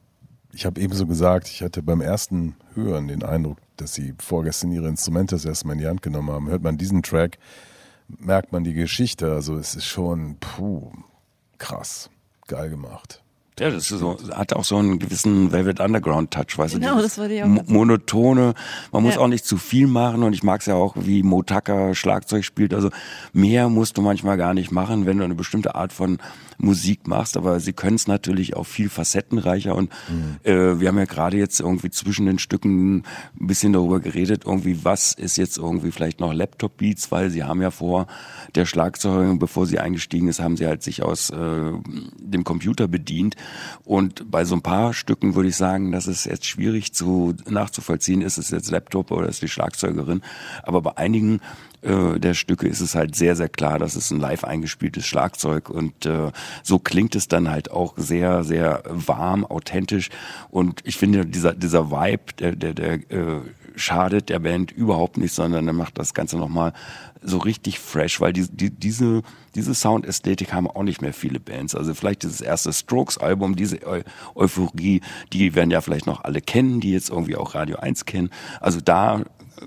ich 0.54 0.64
habe 0.64 0.80
ebenso 0.80 1.06
gesagt, 1.06 1.48
ich 1.48 1.62
hatte 1.62 1.82
beim 1.82 2.00
ersten 2.00 2.56
Hören 2.72 3.06
den 3.06 3.22
Eindruck, 3.22 3.58
dass 3.76 3.92
sie 3.92 4.14
vorgestern 4.18 4.72
ihre 4.72 4.88
Instrumente 4.88 5.34
das 5.34 5.44
erste 5.44 5.66
Mal 5.66 5.74
in 5.74 5.80
die 5.80 5.88
Hand 5.88 6.00
genommen 6.00 6.30
haben. 6.30 6.48
Hört 6.48 6.62
man 6.62 6.78
diesen 6.78 7.02
Track, 7.02 7.36
merkt 8.08 8.50
man 8.52 8.64
die 8.64 8.72
Geschichte. 8.72 9.30
Also 9.30 9.58
es 9.58 9.74
ist 9.74 9.84
schon, 9.84 10.38
puh, 10.40 10.90
krass, 11.58 12.08
geil 12.46 12.70
gemacht. 12.70 13.22
Ja, 13.58 13.70
das 13.70 13.90
ist 13.90 14.00
so, 14.00 14.18
hat 14.34 14.52
auch 14.52 14.64
so 14.64 14.76
einen 14.76 14.98
gewissen 14.98 15.50
Velvet 15.50 15.80
Underground 15.80 16.30
Touch, 16.30 16.58
weißt 16.58 16.74
Genau, 16.74 16.96
du? 16.96 17.02
das 17.02 17.16
wollte 17.16 17.34
ich 17.34 17.42
auch. 17.42 17.46
Monotone, 17.46 18.52
man 18.92 19.02
muss 19.02 19.14
Ja. 19.14 19.20
auch 19.22 19.28
nicht 19.28 19.46
zu 19.46 19.56
viel 19.56 19.86
machen 19.86 20.22
und 20.24 20.34
ich 20.34 20.42
mag 20.42 20.60
es 20.60 20.66
ja 20.66 20.74
auch, 20.74 20.94
wie 20.98 21.22
Mo 21.22 21.42
Tucker 21.42 21.94
Schlagzeug 21.94 22.44
spielt, 22.44 22.74
also 22.74 22.90
mehr 23.32 23.70
musst 23.70 23.96
du 23.96 24.02
manchmal 24.02 24.36
gar 24.36 24.52
nicht 24.52 24.72
machen, 24.72 25.06
wenn 25.06 25.16
du 25.16 25.24
eine 25.24 25.34
bestimmte 25.34 25.74
Art 25.74 25.94
von 25.94 26.18
Musik 26.58 27.06
machst, 27.06 27.36
aber 27.38 27.58
sie 27.60 27.72
können 27.72 27.96
es 27.96 28.06
natürlich 28.06 28.56
auch 28.56 28.64
viel 28.64 28.90
facettenreicher 28.90 29.74
und 29.74 29.90
äh, 30.42 30.78
wir 30.80 30.88
haben 30.88 30.98
ja 30.98 31.04
gerade 31.06 31.38
jetzt 31.38 31.60
irgendwie 31.60 31.90
zwischen 31.90 32.26
den 32.26 32.38
Stücken 32.38 32.96
ein 32.98 33.46
bisschen 33.46 33.72
darüber 33.72 34.00
geredet, 34.00 34.42
irgendwie 34.44 34.84
was 34.84 35.12
ist 35.14 35.36
jetzt 35.38 35.56
irgendwie 35.56 35.92
vielleicht 35.92 36.20
noch 36.20 36.32
Laptop 36.34 36.76
Beats, 36.76 37.10
weil 37.10 37.30
sie 37.30 37.44
haben 37.44 37.62
ja 37.62 37.70
vor 37.70 38.06
der 38.56 38.66
Schlagzeugerin, 38.66 39.38
bevor 39.38 39.66
sie 39.66 39.78
eingestiegen 39.78 40.28
ist, 40.28 40.40
haben 40.40 40.56
sie 40.56 40.66
halt 40.66 40.82
sich 40.82 41.02
aus 41.02 41.30
äh, 41.30 41.72
dem 42.18 42.44
Computer 42.44 42.88
bedient. 42.88 43.36
Und 43.84 44.30
bei 44.30 44.44
so 44.44 44.54
ein 44.54 44.62
paar 44.62 44.94
Stücken 44.94 45.34
würde 45.34 45.48
ich 45.48 45.56
sagen, 45.56 45.92
das 45.92 46.06
ist 46.06 46.24
jetzt 46.24 46.46
schwierig 46.46 46.92
zu 46.92 47.34
nachzuvollziehen, 47.48 48.22
ist 48.22 48.38
es 48.38 48.50
jetzt 48.50 48.70
Laptop 48.70 49.10
oder 49.10 49.28
ist 49.28 49.42
die 49.42 49.48
Schlagzeugerin, 49.48 50.22
aber 50.62 50.80
bei 50.82 50.96
einigen 50.96 51.40
äh, 51.82 52.18
der 52.18 52.34
Stücke 52.34 52.66
ist 52.66 52.80
es 52.80 52.94
halt 52.94 53.14
sehr, 53.14 53.36
sehr 53.36 53.48
klar, 53.48 53.78
dass 53.78 53.94
es 53.94 54.10
ein 54.10 54.20
live 54.20 54.44
eingespieltes 54.44 55.06
Schlagzeug 55.06 55.70
und 55.70 56.06
äh, 56.06 56.32
so 56.62 56.78
klingt 56.78 57.14
es 57.14 57.28
dann 57.28 57.50
halt 57.50 57.70
auch 57.70 57.94
sehr, 57.96 58.44
sehr 58.44 58.82
warm, 58.88 59.44
authentisch. 59.44 60.10
Und 60.50 60.80
ich 60.84 60.96
finde, 60.96 61.26
dieser, 61.26 61.54
dieser 61.54 61.90
Vibe, 61.90 62.32
der, 62.38 62.56
der, 62.56 62.74
der 62.74 62.92
äh, 63.10 63.40
schadet 63.76 64.28
der 64.30 64.40
Band 64.40 64.72
überhaupt 64.72 65.18
nicht, 65.18 65.32
sondern 65.32 65.66
er 65.66 65.72
macht 65.72 65.98
das 65.98 66.14
Ganze 66.14 66.36
nochmal 66.36 66.72
so 67.22 67.38
richtig 67.38 67.78
fresh, 67.78 68.20
weil 68.20 68.32
die, 68.32 68.48
die, 68.48 68.70
diese, 68.70 69.22
diese 69.54 69.74
Soundästhetik 69.74 70.52
haben 70.52 70.66
auch 70.66 70.82
nicht 70.82 71.02
mehr 71.02 71.12
viele 71.12 71.38
Bands. 71.38 71.74
Also 71.74 71.94
vielleicht 71.94 72.22
dieses 72.22 72.40
erste 72.40 72.72
Strokes-Album, 72.72 73.54
diese 73.54 73.86
Eu 73.86 74.02
Euphorie, 74.34 75.02
die 75.32 75.54
werden 75.54 75.70
ja 75.70 75.80
vielleicht 75.80 76.06
noch 76.06 76.24
alle 76.24 76.40
kennen, 76.40 76.80
die 76.80 76.92
jetzt 76.92 77.10
irgendwie 77.10 77.36
auch 77.36 77.54
Radio 77.54 77.76
1 77.76 78.06
kennen. 78.06 78.30
Also 78.60 78.80
da 78.80 79.22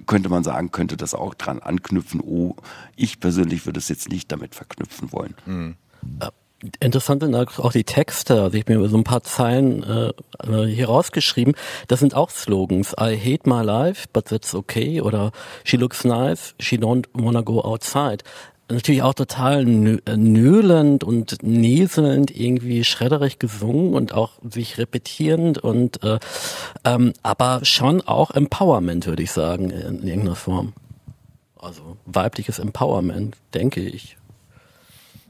könnte 0.05 0.29
man 0.29 0.43
sagen, 0.43 0.71
könnte 0.71 0.97
das 0.97 1.13
auch 1.13 1.33
dran 1.33 1.59
anknüpfen. 1.59 2.21
Oh, 2.21 2.55
ich 2.95 3.19
persönlich 3.19 3.65
würde 3.65 3.79
es 3.79 3.89
jetzt 3.89 4.09
nicht 4.09 4.31
damit 4.31 4.55
verknüpfen 4.55 5.11
wollen. 5.11 5.35
Interessant 6.81 7.23
sind 7.23 7.35
auch 7.35 7.71
die 7.71 7.85
Texte. 7.85 8.41
Also 8.41 8.57
ich 8.57 8.63
habe 8.63 8.77
mir 8.77 8.89
so 8.89 8.97
ein 8.97 9.05
paar 9.05 9.23
Zeilen 9.23 9.83
äh, 9.83 10.11
äh, 10.45 10.65
hier 10.65 10.87
rausgeschrieben. 10.87 11.55
Das 11.87 12.01
sind 12.01 12.15
auch 12.15 12.29
Slogans. 12.29 12.93
I 12.99 13.17
hate 13.17 13.47
my 13.47 13.63
life, 13.63 14.07
but 14.11 14.25
that's 14.25 14.53
okay. 14.53 14.99
Oder 14.99 15.31
she 15.63 15.77
looks 15.77 16.03
nice, 16.03 16.55
she 16.59 16.75
don't 16.75 17.05
wanna 17.13 17.41
go 17.41 17.61
outside. 17.61 18.23
Natürlich 18.71 19.01
auch 19.01 19.15
total 19.15 19.65
äh, 20.05 20.17
nöhlend 20.17 21.03
und 21.03 21.41
näselnd 21.41 22.35
irgendwie 22.37 22.83
schredderig 22.83 23.39
gesungen 23.39 23.93
und 23.93 24.13
auch 24.13 24.33
sich 24.47 24.77
repetierend 24.77 25.57
und 25.57 26.03
äh, 26.03 26.19
ähm, 26.83 27.13
aber 27.23 27.61
schon 27.63 28.01
auch 28.01 28.31
Empowerment, 28.31 29.07
würde 29.07 29.23
ich 29.23 29.31
sagen, 29.31 29.71
in 29.71 30.05
irgendeiner 30.05 30.35
Form. 30.35 30.73
Also 31.57 31.97
weibliches 32.05 32.59
Empowerment, 32.59 33.37
denke 33.53 33.81
ich. 33.81 34.18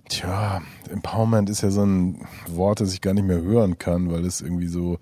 Tja, 0.10 0.62
Empowerment 0.92 1.50
ist 1.50 1.62
ja 1.62 1.72
so 1.72 1.84
ein 1.84 2.28
Wort, 2.48 2.82
das 2.82 2.94
ich 2.94 3.02
gar 3.02 3.14
nicht 3.14 3.26
mehr 3.26 3.42
hören 3.42 3.78
kann, 3.78 4.12
weil 4.12 4.26
es 4.26 4.42
irgendwie 4.42 4.68
so 4.68 5.00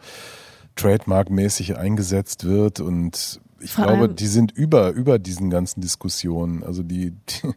trademarkmäßig 0.76 1.78
eingesetzt 1.78 2.44
wird 2.44 2.80
und 2.80 3.42
ich 3.60 3.74
Vor 3.74 3.86
glaube, 3.86 4.10
die 4.10 4.28
sind 4.28 4.52
über, 4.52 4.92
über 4.92 5.18
diesen 5.18 5.50
ganzen 5.50 5.82
Diskussionen. 5.82 6.64
Also 6.64 6.84
die, 6.84 7.12
die 7.12 7.54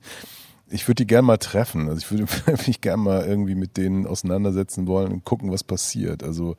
ich 0.70 0.86
würde 0.86 1.02
die 1.02 1.06
gerne 1.06 1.26
mal 1.26 1.36
treffen. 1.36 1.88
Also 1.88 1.98
ich 1.98 2.10
würde 2.10 2.26
mich 2.66 2.80
gerne 2.80 3.02
mal 3.02 3.26
irgendwie 3.26 3.54
mit 3.54 3.76
denen 3.76 4.06
auseinandersetzen 4.06 4.86
wollen 4.86 5.12
und 5.12 5.24
gucken, 5.24 5.50
was 5.50 5.64
passiert. 5.64 6.22
Also 6.22 6.56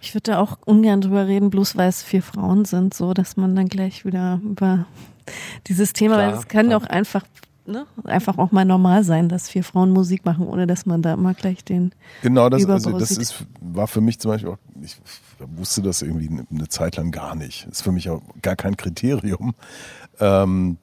Ich 0.00 0.14
würde 0.14 0.32
da 0.32 0.38
auch 0.38 0.58
ungern 0.66 1.00
drüber 1.00 1.26
reden, 1.26 1.50
bloß 1.50 1.76
weil 1.76 1.88
es 1.88 2.02
vier 2.02 2.22
Frauen 2.22 2.64
sind, 2.64 2.94
so 2.94 3.14
dass 3.14 3.36
man 3.36 3.56
dann 3.56 3.68
gleich 3.68 4.04
wieder 4.04 4.40
über 4.44 4.86
dieses 5.66 5.94
Thema, 5.94 6.18
weil 6.18 6.28
Klar, 6.28 6.40
es 6.40 6.48
kann 6.48 6.70
doch 6.70 6.84
einfach, 6.84 7.24
ne, 7.66 7.86
einfach 8.04 8.38
auch 8.38 8.52
mal 8.52 8.64
normal 8.64 9.04
sein, 9.04 9.28
dass 9.28 9.48
vier 9.48 9.64
Frauen 9.64 9.90
Musik 9.90 10.24
machen, 10.24 10.46
ohne 10.46 10.66
dass 10.66 10.86
man 10.86 11.02
da 11.02 11.14
immer 11.14 11.34
gleich 11.34 11.64
den 11.64 11.92
Genau, 12.22 12.48
das, 12.48 12.62
Überbau 12.62 12.74
also 12.74 12.98
das 12.98 13.10
sieht. 13.10 13.20
ist, 13.20 13.46
war 13.60 13.86
für 13.86 14.00
mich 14.00 14.18
zum 14.18 14.30
Beispiel 14.32 14.50
auch, 14.50 14.58
ich 14.80 14.96
wusste 15.38 15.82
das 15.82 16.02
irgendwie 16.02 16.28
eine, 16.28 16.46
eine 16.50 16.68
Zeit 16.68 16.96
lang 16.96 17.10
gar 17.10 17.34
nicht. 17.34 17.66
Ist 17.66 17.82
für 17.82 17.92
mich 17.92 18.10
auch 18.10 18.22
gar 18.42 18.56
kein 18.56 18.76
Kriterium. 18.76 19.54
Ähm, 20.20 20.78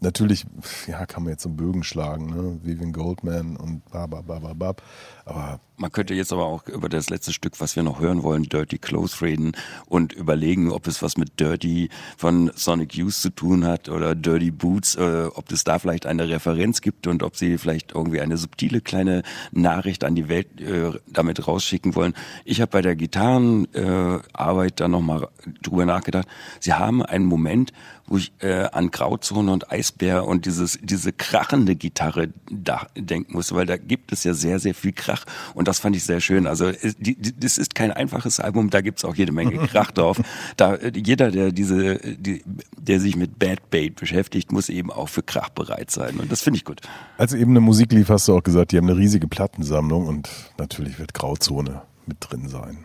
natürlich, 0.00 0.46
ja, 0.86 1.06
kann 1.06 1.22
man 1.22 1.32
jetzt 1.32 1.42
so 1.42 1.48
Bögen 1.48 1.84
schlagen, 1.84 2.26
ne? 2.26 2.58
Vivian 2.62 2.92
Goldman 2.92 3.56
und 3.56 3.84
bababababab. 3.90 4.82
Aber 5.24 5.60
Man 5.76 5.92
könnte 5.92 6.14
jetzt 6.14 6.32
aber 6.32 6.44
auch 6.44 6.66
über 6.66 6.88
das 6.88 7.08
letzte 7.08 7.32
Stück, 7.32 7.60
was 7.60 7.76
wir 7.76 7.82
noch 7.82 8.00
hören 8.00 8.22
wollen, 8.22 8.42
Dirty 8.42 8.78
Clothes 8.78 9.22
reden 9.22 9.52
und 9.86 10.12
überlegen, 10.12 10.72
ob 10.72 10.86
es 10.86 11.02
was 11.02 11.16
mit 11.16 11.38
Dirty 11.40 11.88
von 12.16 12.50
Sonic 12.54 12.94
Youth 12.94 13.14
zu 13.14 13.30
tun 13.30 13.64
hat 13.64 13.88
oder 13.88 14.14
Dirty 14.14 14.50
Boots, 14.50 14.96
äh, 14.96 15.28
ob 15.34 15.50
es 15.52 15.64
da 15.64 15.78
vielleicht 15.78 16.06
eine 16.06 16.28
Referenz 16.28 16.80
gibt 16.80 17.06
und 17.06 17.22
ob 17.22 17.36
sie 17.36 17.58
vielleicht 17.58 17.92
irgendwie 17.92 18.20
eine 18.20 18.36
subtile 18.36 18.80
kleine 18.80 19.22
Nachricht 19.52 20.04
an 20.04 20.14
die 20.14 20.28
Welt 20.28 20.60
äh, 20.60 20.92
damit 21.06 21.46
rausschicken 21.46 21.94
wollen. 21.94 22.14
Ich 22.44 22.60
habe 22.60 22.70
bei 22.70 22.82
der 22.82 22.96
Gitarrenarbeit 22.96 23.74
äh, 23.74 24.28
Arbeit 24.32 24.80
da 24.80 24.88
nochmal 24.88 25.28
drüber 25.62 25.86
nachgedacht. 25.86 26.26
Sie 26.58 26.72
haben 26.72 27.02
einen 27.02 27.24
Moment, 27.24 27.72
wo 28.10 28.18
ich 28.18 28.32
äh, 28.40 28.64
an 28.72 28.90
Grauzone 28.90 29.50
und 29.50 29.72
Eisbär 29.72 30.26
und 30.26 30.44
dieses 30.44 30.78
diese 30.82 31.12
krachende 31.14 31.76
Gitarre 31.76 32.28
da 32.50 32.86
denken 32.94 33.32
muss, 33.32 33.52
weil 33.54 33.64
da 33.64 33.78
gibt 33.78 34.12
es 34.12 34.24
ja 34.24 34.34
sehr 34.34 34.58
sehr 34.58 34.74
viel 34.74 34.92
Krach 34.92 35.24
und 35.54 35.66
das 35.68 35.78
fand 35.78 35.96
ich 35.96 36.04
sehr 36.04 36.20
schön. 36.20 36.46
Also 36.46 36.66
es- 36.66 36.96
die, 36.98 37.14
die, 37.14 37.34
das 37.40 37.56
ist 37.56 37.74
kein 37.74 37.90
einfaches 37.92 38.38
Album, 38.40 38.68
da 38.68 38.82
gibt's 38.82 39.04
auch 39.04 39.14
jede 39.14 39.32
Menge 39.32 39.56
Krach 39.68 39.90
drauf. 39.92 40.20
Da 40.58 40.74
äh, 40.74 40.92
jeder 40.94 41.30
der 41.30 41.52
diese 41.52 41.96
die, 41.98 42.42
der 42.76 43.00
sich 43.00 43.16
mit 43.16 43.38
Bad 43.38 43.70
Bait 43.70 43.94
beschäftigt, 43.96 44.52
muss 44.52 44.68
eben 44.68 44.90
auch 44.92 45.08
für 45.08 45.22
Krach 45.22 45.48
bereit 45.50 45.90
sein 45.90 46.16
und 46.18 46.30
das 46.30 46.42
finde 46.42 46.58
ich 46.58 46.64
gut. 46.66 46.80
als 47.16 47.32
eben 47.32 47.52
eine 47.52 47.60
Musik 47.60 47.92
lief, 47.92 48.08
hast 48.10 48.26
du 48.28 48.36
auch 48.36 48.42
gesagt, 48.42 48.72
die 48.72 48.76
haben 48.76 48.88
eine 48.90 48.98
riesige 48.98 49.28
Plattensammlung 49.28 50.06
und 50.08 50.28
natürlich 50.58 50.98
wird 50.98 51.14
Grauzone 51.14 51.82
mit 52.06 52.16
drin 52.20 52.48
sein. 52.48 52.84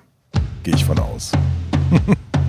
Gehe 0.64 0.76
ich 0.76 0.86
von 0.86 1.00
aus. 1.00 1.32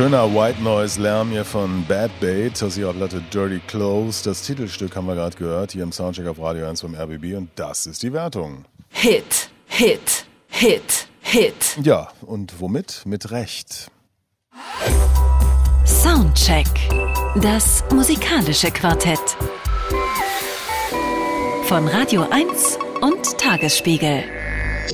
Schöner 0.00 0.34
White 0.34 0.62
Noise 0.62 0.98
Lärm 0.98 1.28
hier 1.30 1.44
von 1.44 1.84
Bad 1.86 2.10
Bait 2.20 2.62
aus 2.62 2.78
ihrer 2.78 2.94
Platte 2.94 3.20
Dirty 3.30 3.60
Clothes. 3.66 4.22
Das 4.22 4.40
Titelstück 4.40 4.96
haben 4.96 5.06
wir 5.06 5.14
gerade 5.14 5.36
gehört 5.36 5.72
hier 5.72 5.82
im 5.82 5.92
Soundcheck 5.92 6.26
auf 6.26 6.40
Radio 6.40 6.66
1 6.66 6.80
beim 6.80 6.94
RBB 6.94 7.36
und 7.36 7.50
das 7.54 7.84
ist 7.84 8.02
die 8.02 8.10
Wertung. 8.10 8.64
Hit, 8.88 9.50
Hit, 9.66 10.24
Hit, 10.48 11.06
Hit. 11.20 11.76
Ja, 11.82 12.08
und 12.22 12.60
womit? 12.60 13.02
Mit 13.04 13.30
Recht. 13.30 13.90
Soundcheck. 15.84 16.66
Das 17.42 17.84
musikalische 17.92 18.70
Quartett. 18.70 19.36
Von 21.64 21.86
Radio 21.88 22.26
1 22.30 22.78
und 23.02 23.36
Tagesspiegel. 23.36 24.39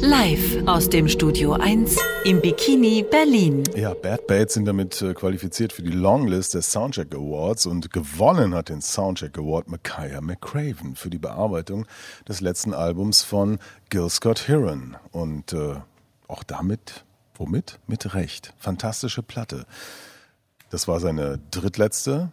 Live 0.01 0.67
aus 0.67 0.89
dem 0.91 1.09
Studio 1.09 1.53
1 1.53 1.97
im 2.25 2.41
Bikini 2.41 3.05
Berlin. 3.09 3.63
Ja, 3.75 3.95
Bad 3.95 4.27
Bait 4.27 4.51
sind 4.51 4.67
damit 4.67 5.01
äh, 5.01 5.15
qualifiziert 5.15 5.73
für 5.73 5.83
die 5.83 5.91
Longlist 5.91 6.55
des 6.55 6.71
Soundcheck 6.71 7.15
Awards 7.15 7.67
und 7.67 7.93
gewonnen 7.93 8.55
hat 8.55 8.69
den 8.69 8.83
Soundcheck 8.83 9.39
Award 9.39 9.69
Micaiah 9.69 10.21
McCraven 10.21 10.97
für 10.97 11.11
die 11.11 11.19
Bearbeitung 11.19 11.87
des 12.29 12.41
letzten 12.41 12.75
Albums 12.75 13.23
von 13.23 13.59
Gil 13.89 14.11
Scott 14.11 14.49
Heron. 14.49 14.97
Und 15.13 15.53
äh, 15.53 15.77
auch 16.29 16.43
damit, 16.43 17.05
womit? 17.35 17.79
Mit 17.87 18.15
Recht. 18.15 18.55
Fantastische 18.59 19.23
Platte. 19.23 19.67
Das 20.71 20.89
war 20.89 21.01
seine 21.01 21.39
drittletzte. 21.51 22.33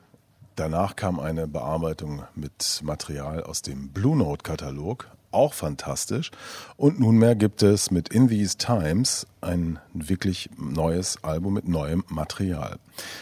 Danach 0.55 0.95
kam 0.95 1.19
eine 1.19 1.47
Bearbeitung 1.47 2.23
mit 2.35 2.81
Material 2.83 3.43
aus 3.43 3.63
dem 3.63 3.89
Blue 3.89 4.15
Note 4.15 4.43
Katalog, 4.43 5.09
auch 5.33 5.53
fantastisch. 5.53 6.31
Und 6.77 6.99
nunmehr 6.99 7.35
gibt 7.35 7.63
es 7.63 7.91
mit 7.91 8.09
In 8.09 8.27
These 8.27 8.57
Times 8.57 9.25
ein 9.41 9.79
wirklich 9.93 10.49
neues 10.57 11.23
Album 11.23 11.53
mit 11.53 11.67
neuem 11.67 12.03
Material. 12.07 12.77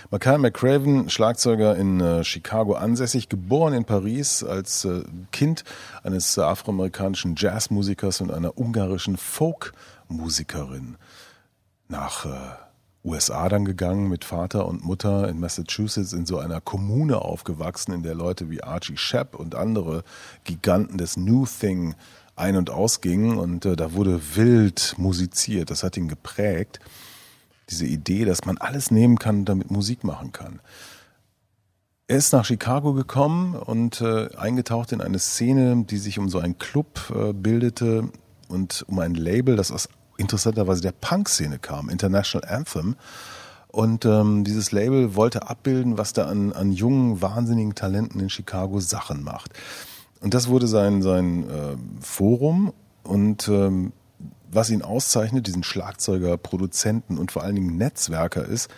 Mackay 0.10 0.38
McCraven, 0.38 1.10
Schlagzeuger 1.10 1.76
in 1.76 2.00
äh, 2.00 2.24
Chicago 2.24 2.74
ansässig, 2.74 3.30
geboren 3.30 3.74
in 3.74 3.86
Paris 3.86 4.44
als 4.44 4.86
äh, 4.86 5.04
Kind 5.32 5.64
eines 6.04 6.38
äh, 6.38 6.42
afroamerikanischen 6.42 7.36
Jazzmusikers 7.38 8.22
und 8.22 8.32
einer 8.32 8.58
ungarischen 8.58 9.18
Folkmusikerin. 9.18 10.98
Nach 11.88 12.26
USA 13.04 13.50
dann 13.50 13.66
gegangen 13.66 14.10
mit 14.10 14.26
Vater 14.26 14.68
und 14.68 14.84
Mutter 14.84 15.28
in 15.28 15.40
Massachusetts 15.40 16.14
in 16.14 16.26
so 16.26 16.38
einer 16.38 16.62
Kommune 16.62 17.20
aufgewachsen, 17.20 17.94
in 17.94 18.04
der 18.04 18.14
Leute 18.14 18.50
wie 18.50 18.64
Archie 18.64 18.98
Shepp 18.98 19.36
und 19.36 19.56
andere 19.56 20.04
Giganten 20.44 20.98
des 20.98 21.18
New 21.18 21.46
Thing 21.46 21.96
ein- 22.36 22.56
und 22.56 22.70
ausgingen 22.70 23.38
und 23.38 23.66
äh, 23.66 23.76
da 23.76 23.94
wurde 23.94 24.36
wild 24.36 24.96
musiziert. 24.98 25.70
Das 25.72 25.84
hat 25.84 25.98
ihn 25.98 26.08
geprägt. 26.08 26.80
Diese 27.70 27.86
Idee, 27.86 28.26
dass 28.26 28.46
man 28.46 28.58
alles 28.58 28.92
nehmen 28.92 29.18
kann 29.18 29.40
und 29.40 29.46
damit 29.46 29.72
Musik 29.72 30.04
machen 30.04 30.32
kann. 30.32 30.60
Er 32.08 32.18
ist 32.18 32.34
nach 32.34 32.46
Chicago 32.46 32.94
gekommen 32.94 33.56
und 33.56 34.02
äh, 34.02 34.36
eingetaucht 34.36 34.92
in 34.92 35.02
eine 35.02 35.20
Szene, 35.20 35.86
die 35.86 35.98
sich 35.98 36.20
um 36.20 36.30
so 36.30 36.40
einen 36.40 36.58
Club 36.58 37.12
äh, 37.16 37.32
bildete 37.32 38.10
und 38.50 38.84
um 38.88 39.00
ein 39.00 39.16
Label, 39.16 39.56
das 39.56 39.72
aus 39.72 39.88
interessanterweise 40.22 40.82
der 40.82 40.94
Punk-Szene 40.94 41.60
kam, 41.60 41.90
International 41.90 42.48
Anthem. 42.50 42.96
Und 43.68 44.06
ähm, 44.06 44.44
dieses 44.44 44.72
Label 44.72 45.16
wollte 45.16 45.50
abbilden, 45.50 45.98
was 45.98 46.14
da 46.14 46.26
an, 46.26 46.52
an 46.52 46.72
jungen, 46.72 47.22
wahnsinnigen 47.22 47.76
Talenten 47.76 48.20
in 48.20 48.30
Chicago 48.30 48.80
Sachen 48.80 49.24
macht. 49.24 49.52
Und 50.20 50.34
das 50.34 50.48
wurde 50.48 50.68
sein, 50.68 51.02
sein 51.02 51.50
äh, 51.50 51.78
Forum 52.02 52.74
und 53.04 53.48
ähm, 53.48 53.94
was 54.52 54.70
ihn 54.70 54.82
auszeichnet, 54.82 55.48
diesen 55.48 55.64
Schlagzeuger, 55.64 56.38
Produzenten 56.38 57.18
und 57.18 57.32
vor 57.32 57.44
allen 57.44 57.56
Dingen 57.56 57.78
Netzwerker 57.78 58.46
ist, 58.46 58.70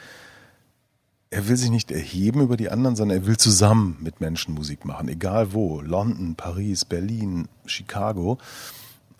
er 1.31 1.47
will 1.47 1.57
sich 1.57 1.71
nicht 1.71 1.91
erheben 1.91 2.41
über 2.41 2.57
die 2.57 2.69
anderen, 2.69 2.95
sondern 2.95 3.17
er 3.17 3.25
will 3.25 3.37
zusammen 3.37 3.97
mit 3.99 4.21
Menschen 4.21 4.53
Musik 4.53 4.85
machen, 4.85 5.09
egal 5.09 5.53
wo. 5.53 5.81
London, 5.81 6.35
Paris, 6.35 6.85
Berlin, 6.85 7.47
Chicago. 7.65 8.37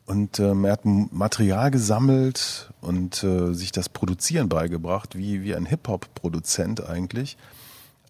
Und 0.06 0.40
ähm, 0.40 0.66
er 0.66 0.74
hat 0.74 0.82
Material 0.84 1.72
gesammelt 1.72 2.72
und 2.82 3.24
äh, 3.24 3.54
sich 3.54 3.72
das 3.72 3.88
Produzieren 3.88 4.50
beigebracht, 4.50 5.18
wie, 5.18 5.44
wie 5.44 5.56
ein 5.56 5.66
Hip-Hop-Produzent 5.66 6.86
eigentlich. 6.86 7.38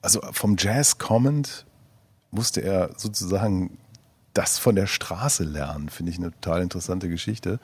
Also 0.01 0.21
vom 0.31 0.55
Jazz 0.57 0.97
kommend 0.97 1.65
musste 2.31 2.61
er 2.61 2.91
sozusagen 2.97 3.77
das 4.33 4.57
von 4.57 4.75
der 4.75 4.87
Straße 4.87 5.43
lernen, 5.43 5.89
finde 5.89 6.11
ich 6.11 6.17
eine 6.17 6.31
total 6.31 6.63
interessante 6.63 7.07
Geschichte. 7.09 7.59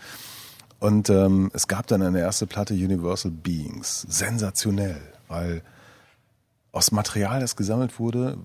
Und 0.80 1.10
ähm, 1.10 1.50
es 1.54 1.68
gab 1.68 1.88
dann 1.88 2.04
eine 2.04 2.20
erste 2.20 2.46
Platte 2.46 2.74
Universal 2.74 3.32
Beings, 3.32 4.06
sensationell, 4.08 5.02
weil 5.28 5.64
aus 6.72 6.92
Material, 6.92 7.40
das 7.40 7.56
gesammelt 7.56 8.00
wurde, 8.00 8.38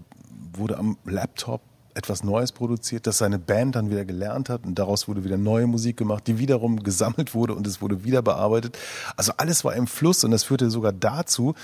wurde 0.53 0.79
am 0.79 0.97
Laptop 1.05 1.61
etwas 1.95 2.25
Neues 2.25 2.53
produziert, 2.53 3.07
das 3.07 3.19
seine 3.19 3.39
Band 3.39 3.77
dann 3.77 3.91
wieder 3.91 4.05
gelernt 4.05 4.49
hat 4.49 4.67
und 4.67 4.79
daraus 4.79 5.09
wurde 5.09 5.25
wieder 5.25 5.39
neue 5.39 5.67
Musik 5.67 5.97
gemacht, 5.97 6.27
die 6.27 6.39
wiederum 6.39 6.83
gesammelt 6.83 7.35
wurde 7.35 7.55
und 7.55 7.67
es 7.67 7.81
wurde 7.81 8.05
wieder 8.05 8.23
bearbeitet. 8.23 8.77
Also 9.17 9.33
alles 9.37 9.65
war 9.65 9.75
im 9.75 9.87
Fluss 9.87 10.25
und 10.25 10.31
das 10.31 10.45
führte 10.45 10.71
sogar 10.71 10.93
dazu, 10.93 11.55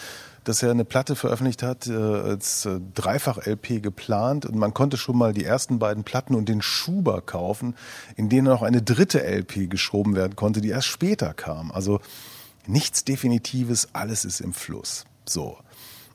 dass 0.44 0.62
er 0.62 0.70
eine 0.70 0.84
Platte 0.84 1.16
veröffentlicht 1.16 1.62
hat, 1.62 1.86
äh, 1.86 1.92
als 1.92 2.64
äh, 2.64 2.80
Dreifach-LP 2.94 3.82
geplant 3.82 4.46
und 4.46 4.56
man 4.56 4.72
konnte 4.72 4.96
schon 4.96 5.18
mal 5.18 5.32
die 5.32 5.44
ersten 5.44 5.78
beiden 5.78 6.04
Platten 6.04 6.34
und 6.34 6.48
den 6.48 6.62
Schuber 6.62 7.20
kaufen, 7.20 7.74
in 8.16 8.28
denen 8.28 8.46
noch 8.46 8.62
eine 8.62 8.82
dritte 8.82 9.22
LP 9.22 9.68
geschoben 9.68 10.16
werden 10.16 10.36
konnte, 10.36 10.60
die 10.60 10.70
erst 10.70 10.88
später 10.88 11.34
kam. 11.34 11.70
Also 11.72 12.00
nichts 12.66 13.04
Definitives, 13.04 13.88
alles 13.92 14.24
ist 14.24 14.40
im 14.40 14.52
Fluss. 14.52 15.04
So. 15.26 15.58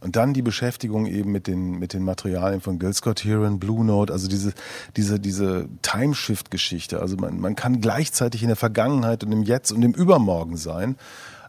Und 0.06 0.15
dann 0.15 0.36
die 0.36 0.44
Beschäftigung 0.44 1.07
eben 1.07 1.32
mit 1.32 1.48
den, 1.48 1.80
mit 1.80 1.94
den 1.94 2.03
Materialien 2.03 2.61
von 2.61 2.77
Gil 2.77 2.94
Scott 2.94 3.23
Heron, 3.23 3.57
Blue 3.57 3.84
Note, 3.84 4.14
also 4.14 4.27
diese, 4.27 4.53
diese, 4.95 5.19
diese 5.19 5.68
Timeshift-Geschichte. 5.82 6.99
Also 6.99 7.18
man, 7.18 7.40
man 7.40 7.56
kann 7.56 7.82
gleichzeitig 7.82 8.44
in 8.44 8.49
der 8.49 8.56
Vergangenheit 8.56 9.23
und 9.23 9.32
im 9.32 9.41
Jetzt 9.41 9.72
und 9.72 9.82
im 9.82 9.94
Übermorgen 9.94 10.57
sein. 10.57 10.95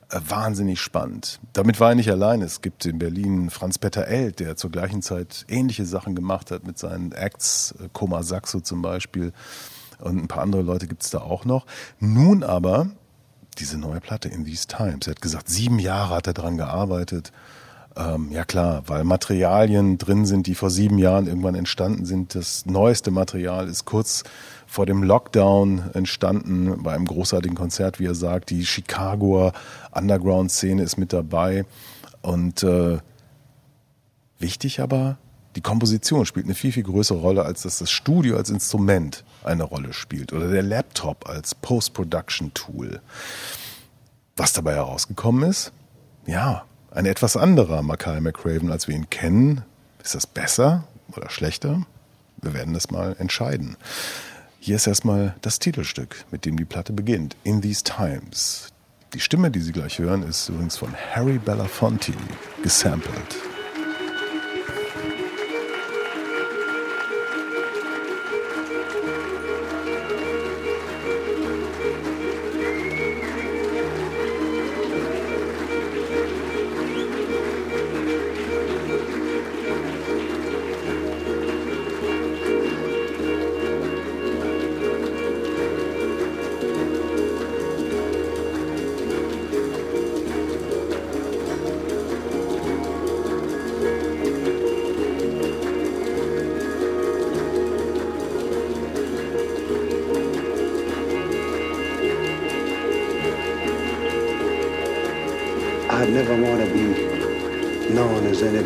Äh, 0.09 0.21
wahnsinnig 0.27 0.81
spannend. 0.81 1.39
Damit 1.53 1.81
war 1.81 1.91
er 1.91 1.97
nicht 1.97 2.11
allein. 2.11 2.41
Es 2.41 2.63
gibt 2.63 2.87
in 2.87 2.99
Berlin 2.99 3.51
Franz-Peter 3.51 4.07
Eld, 4.07 4.41
der 4.41 4.57
zur 4.57 4.71
gleichen 4.71 5.03
Zeit 5.03 5.45
ähnliche 5.49 5.85
Sachen 5.85 6.15
gemacht 6.15 6.51
hat 6.51 6.67
mit 6.67 6.79
seinen 6.79 7.13
Acts, 7.13 7.75
äh, 7.79 7.91
Koma 7.93 8.23
Saxo 8.23 8.61
zum 8.61 8.81
Beispiel. 8.81 9.35
Und 9.99 10.17
ein 10.17 10.29
paar 10.29 10.43
andere 10.43 10.63
Leute 10.63 10.87
gibt 10.87 11.03
es 11.03 11.11
da 11.11 11.19
auch 11.19 11.45
noch. 11.45 11.67
Nun 12.01 12.43
aber 12.43 12.89
diese 13.59 13.77
neue 13.77 14.01
Platte 14.01 14.31
in 14.31 14.47
These 14.47 14.67
Times. 14.67 15.07
Er 15.07 15.11
hat 15.11 15.21
gesagt, 15.21 15.51
sieben 15.51 15.79
Jahre 15.79 16.15
hat 16.15 16.27
er 16.27 16.33
daran 16.33 16.57
gearbeitet. 16.57 17.33
Ähm, 17.97 18.31
ja 18.31 18.45
klar, 18.45 18.83
weil 18.87 19.05
Materialien 19.05 19.97
drin 19.97 20.27
sind, 20.27 20.47
die 20.47 20.55
vor 20.55 20.69
sieben 20.69 20.99
Jahren 20.99 21.27
irgendwann 21.27 21.55
entstanden 21.55 22.05
sind. 22.05 22.35
Das 22.35 22.67
neueste 22.67 23.11
Material 23.11 23.69
ist 23.69 23.87
kurz 23.87 24.23
vor 24.67 24.85
dem 24.85 25.03
Lockdown 25.03 25.91
entstanden 25.95 26.83
bei 26.83 26.93
einem 26.93 27.07
großartigen 27.07 27.57
Konzert, 27.57 27.99
wie 27.99 28.07
er 28.07 28.15
sagt. 28.15 28.51
Die 28.51 28.67
Chicagoer 28.67 29.53
Underground-Szene 29.93 30.83
ist 30.83 30.99
mit 30.99 31.15
dabei. 31.15 31.65
Und 32.21 32.63
äh, 32.63 32.99
wichtig 34.39 34.81
aber, 34.81 35.17
die 35.55 35.63
Komposition 35.63 36.27
spielt 36.27 36.45
eine 36.45 36.55
viel, 36.55 36.73
viel 36.73 36.83
größere 36.83 37.19
Rolle, 37.19 37.45
als 37.45 37.63
dass 37.63 37.79
das 37.79 37.91
Studio 37.91 38.37
als 38.37 38.51
Instrument 38.51 39.25
eine 39.43 39.63
Rolle 39.63 39.95
spielt 39.95 40.35
oder 40.35 40.51
der 40.51 40.63
Laptop 40.63 41.27
als 41.27 41.55
Post-Production-Tool. 41.55 43.01
Was 44.37 44.53
dabei 44.53 44.75
herausgekommen 44.75 45.49
ist? 45.49 45.73
Ja, 46.27 46.67
ein 46.97 47.05
etwas 47.05 47.37
anderer 47.37 47.83
Mackay 47.83 48.21
McCraven, 48.21 48.73
als 48.73 48.89
wir 48.89 48.95
ihn 48.95 49.11
kennen. 49.11 49.63
Ist 50.03 50.15
das 50.15 50.27
besser 50.27 50.85
oder 51.15 51.29
schlechter? 51.29 51.87
Wir 52.41 52.55
werden 52.55 52.73
das 52.73 52.91
mal 52.91 53.15
entscheiden. 53.19 53.77
Hier 54.61 54.77
ist 54.77 54.87
erstmal 54.87 55.37
das 55.43 55.59
Titelstück, 55.59 56.25
mit 56.31 56.47
dem 56.47 56.57
die 56.57 56.65
Platte 56.65 56.95
beginnt. 56.95 57.37
In 57.45 57.61
These 57.61 57.85
Times. 57.85 58.69
Die 59.13 59.21
Stimme, 59.21 59.51
die 59.51 59.61
Sie 59.61 59.73
gleich 59.73 59.99
hören, 59.99 60.23
ist 60.23 60.49
übrigens 60.49 60.79
von 60.79 60.95
Harry 61.15 61.39
Belafonte 61.39 62.13
gesampelt. 62.63 63.37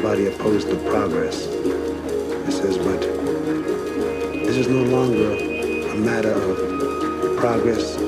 Anybody 0.00 0.28
opposed 0.28 0.66
to 0.66 0.76
progress. 0.88 1.44
It 1.44 2.52
says, 2.52 2.78
but 2.78 3.02
this 3.02 4.56
is 4.56 4.66
no 4.66 4.82
longer 4.84 5.34
a 5.34 5.94
matter 5.94 6.32
of 6.32 7.36
progress 7.36 7.98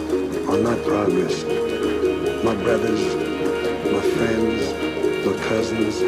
or 0.48 0.56
not 0.56 0.82
progress. 0.86 1.44
My 2.42 2.54
brothers, 2.54 2.98
my 3.92 4.00
friends, 4.16 5.26
my 5.26 5.36
cousins 5.48 6.00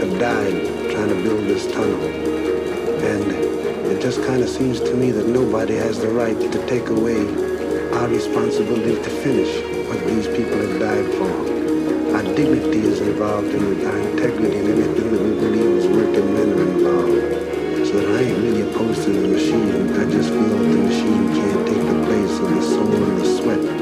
have 0.00 0.18
died 0.20 0.90
trying 0.90 1.08
to 1.08 1.22
build 1.22 1.44
this 1.46 1.66
tunnel. 1.72 2.04
And 2.04 3.32
it 3.90 4.02
just 4.02 4.22
kind 4.24 4.42
of 4.42 4.50
seems 4.50 4.80
to 4.80 4.94
me 4.94 5.12
that 5.12 5.26
nobody 5.26 5.76
has 5.76 5.98
the 5.98 6.08
right 6.08 6.38
to 6.38 6.66
take 6.66 6.90
away 6.90 7.20
our 7.94 8.08
responsibility 8.08 8.96
to 8.96 9.10
finish 9.22 9.88
what 9.88 10.06
these 10.06 10.26
people 10.26 10.58
have 10.58 10.78
died 10.78 11.06
for. 11.14 11.53
Dignity 12.34 12.80
is 12.80 13.00
involved 13.00 13.54
in 13.54 13.80
it, 13.80 13.86
our 13.86 13.96
integrity 13.96 14.58
and 14.58 14.68
everything 14.68 15.12
that 15.12 15.20
we 15.20 15.34
believe 15.34 15.76
is 15.78 15.86
working 15.86 16.34
men 16.34 16.48
are 16.50 16.62
involved. 16.62 17.86
So 17.86 18.00
that 18.00 18.08
I 18.08 18.22
ain't 18.22 18.38
really 18.38 18.62
opposed 18.62 19.04
to 19.04 19.10
the 19.12 19.28
machine. 19.28 19.92
I 19.92 20.10
just 20.10 20.30
feel 20.30 20.42
the 20.42 20.56
machine 20.56 21.28
can't 21.32 21.68
take 21.68 21.86
the 21.86 22.04
place 22.06 22.38
of 22.40 22.50
the 22.50 22.62
soul 22.62 22.92
and 22.92 23.20
the 23.20 23.40
sweat 23.40 23.73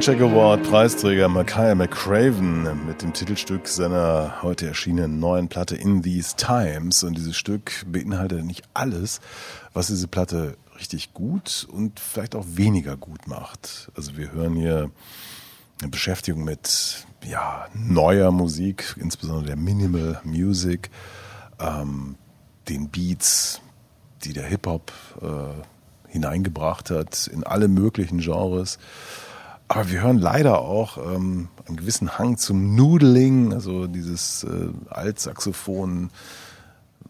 Soundcheck 0.00 0.22
Award 0.22 0.62
Preisträger 0.62 1.28
Micaiah 1.28 1.74
McCraven 1.74 2.86
mit 2.86 3.02
dem 3.02 3.12
Titelstück 3.12 3.68
seiner 3.68 4.40
heute 4.40 4.66
erschienenen 4.66 5.20
neuen 5.20 5.48
Platte 5.48 5.76
In 5.76 6.02
These 6.02 6.36
Times. 6.36 7.04
Und 7.04 7.18
dieses 7.18 7.36
Stück 7.36 7.84
beinhaltet 7.86 8.42
nicht 8.46 8.62
alles, 8.72 9.20
was 9.74 9.88
diese 9.88 10.08
Platte 10.08 10.56
richtig 10.78 11.12
gut 11.12 11.68
und 11.70 12.00
vielleicht 12.00 12.34
auch 12.34 12.46
weniger 12.48 12.96
gut 12.96 13.26
macht. 13.26 13.90
Also 13.94 14.16
wir 14.16 14.32
hören 14.32 14.56
hier 14.56 14.90
eine 15.82 15.90
Beschäftigung 15.90 16.44
mit 16.44 17.04
ja, 17.26 17.66
neuer 17.74 18.30
Musik, 18.30 18.96
insbesondere 18.98 19.48
der 19.48 19.56
Minimal 19.56 20.22
Music, 20.24 20.88
ähm, 21.58 22.14
den 22.70 22.88
Beats, 22.88 23.60
die 24.24 24.32
der 24.32 24.44
Hip-Hop 24.44 24.92
äh, 25.20 25.62
hineingebracht 26.10 26.88
hat 26.88 27.26
in 27.26 27.44
alle 27.44 27.68
möglichen 27.68 28.20
Genres. 28.20 28.78
Aber 29.70 29.88
wir 29.88 30.02
hören 30.02 30.18
leider 30.18 30.62
auch 30.62 30.98
ähm, 30.98 31.46
einen 31.68 31.76
gewissen 31.76 32.18
Hang 32.18 32.36
zum 32.38 32.74
Noodling, 32.74 33.52
also 33.52 33.86
dieses 33.86 34.42
äh, 34.42 34.70
Altsaxophon, 34.88 36.10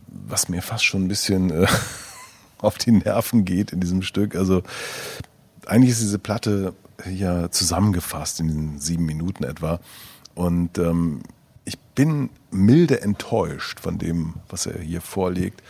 was 0.09 0.51
mir 0.51 0.61
fast 0.61 0.85
schon 0.85 1.05
ein 1.05 1.09
bisschen 1.09 1.49
äh, 1.51 1.67
auf 2.59 2.77
die 2.77 2.93
Nerven 2.93 3.47
geht 3.47 3.73
in 3.73 3.81
diesem 3.81 4.03
Stück. 4.03 4.37
Also 4.37 4.63
eigentlich 5.65 5.93
ist 5.93 6.03
diese 6.03 6.19
Platte 6.19 6.75
ja 7.11 7.51
zusammengefasst 7.51 8.41
in 8.41 8.49
diesen 8.49 8.79
sieben 8.79 9.07
Minuten 9.07 9.45
etwa. 9.45 9.81
Und 10.35 10.77
ähm, 10.77 11.23
ich 11.65 11.79
bin 11.79 12.29
milde 12.51 13.01
enttäuscht 13.01 13.81
von 13.81 13.97
dem, 13.97 14.35
was 14.51 14.67
er 14.67 14.79
hier 14.79 15.01
vorlegt. 15.01 15.63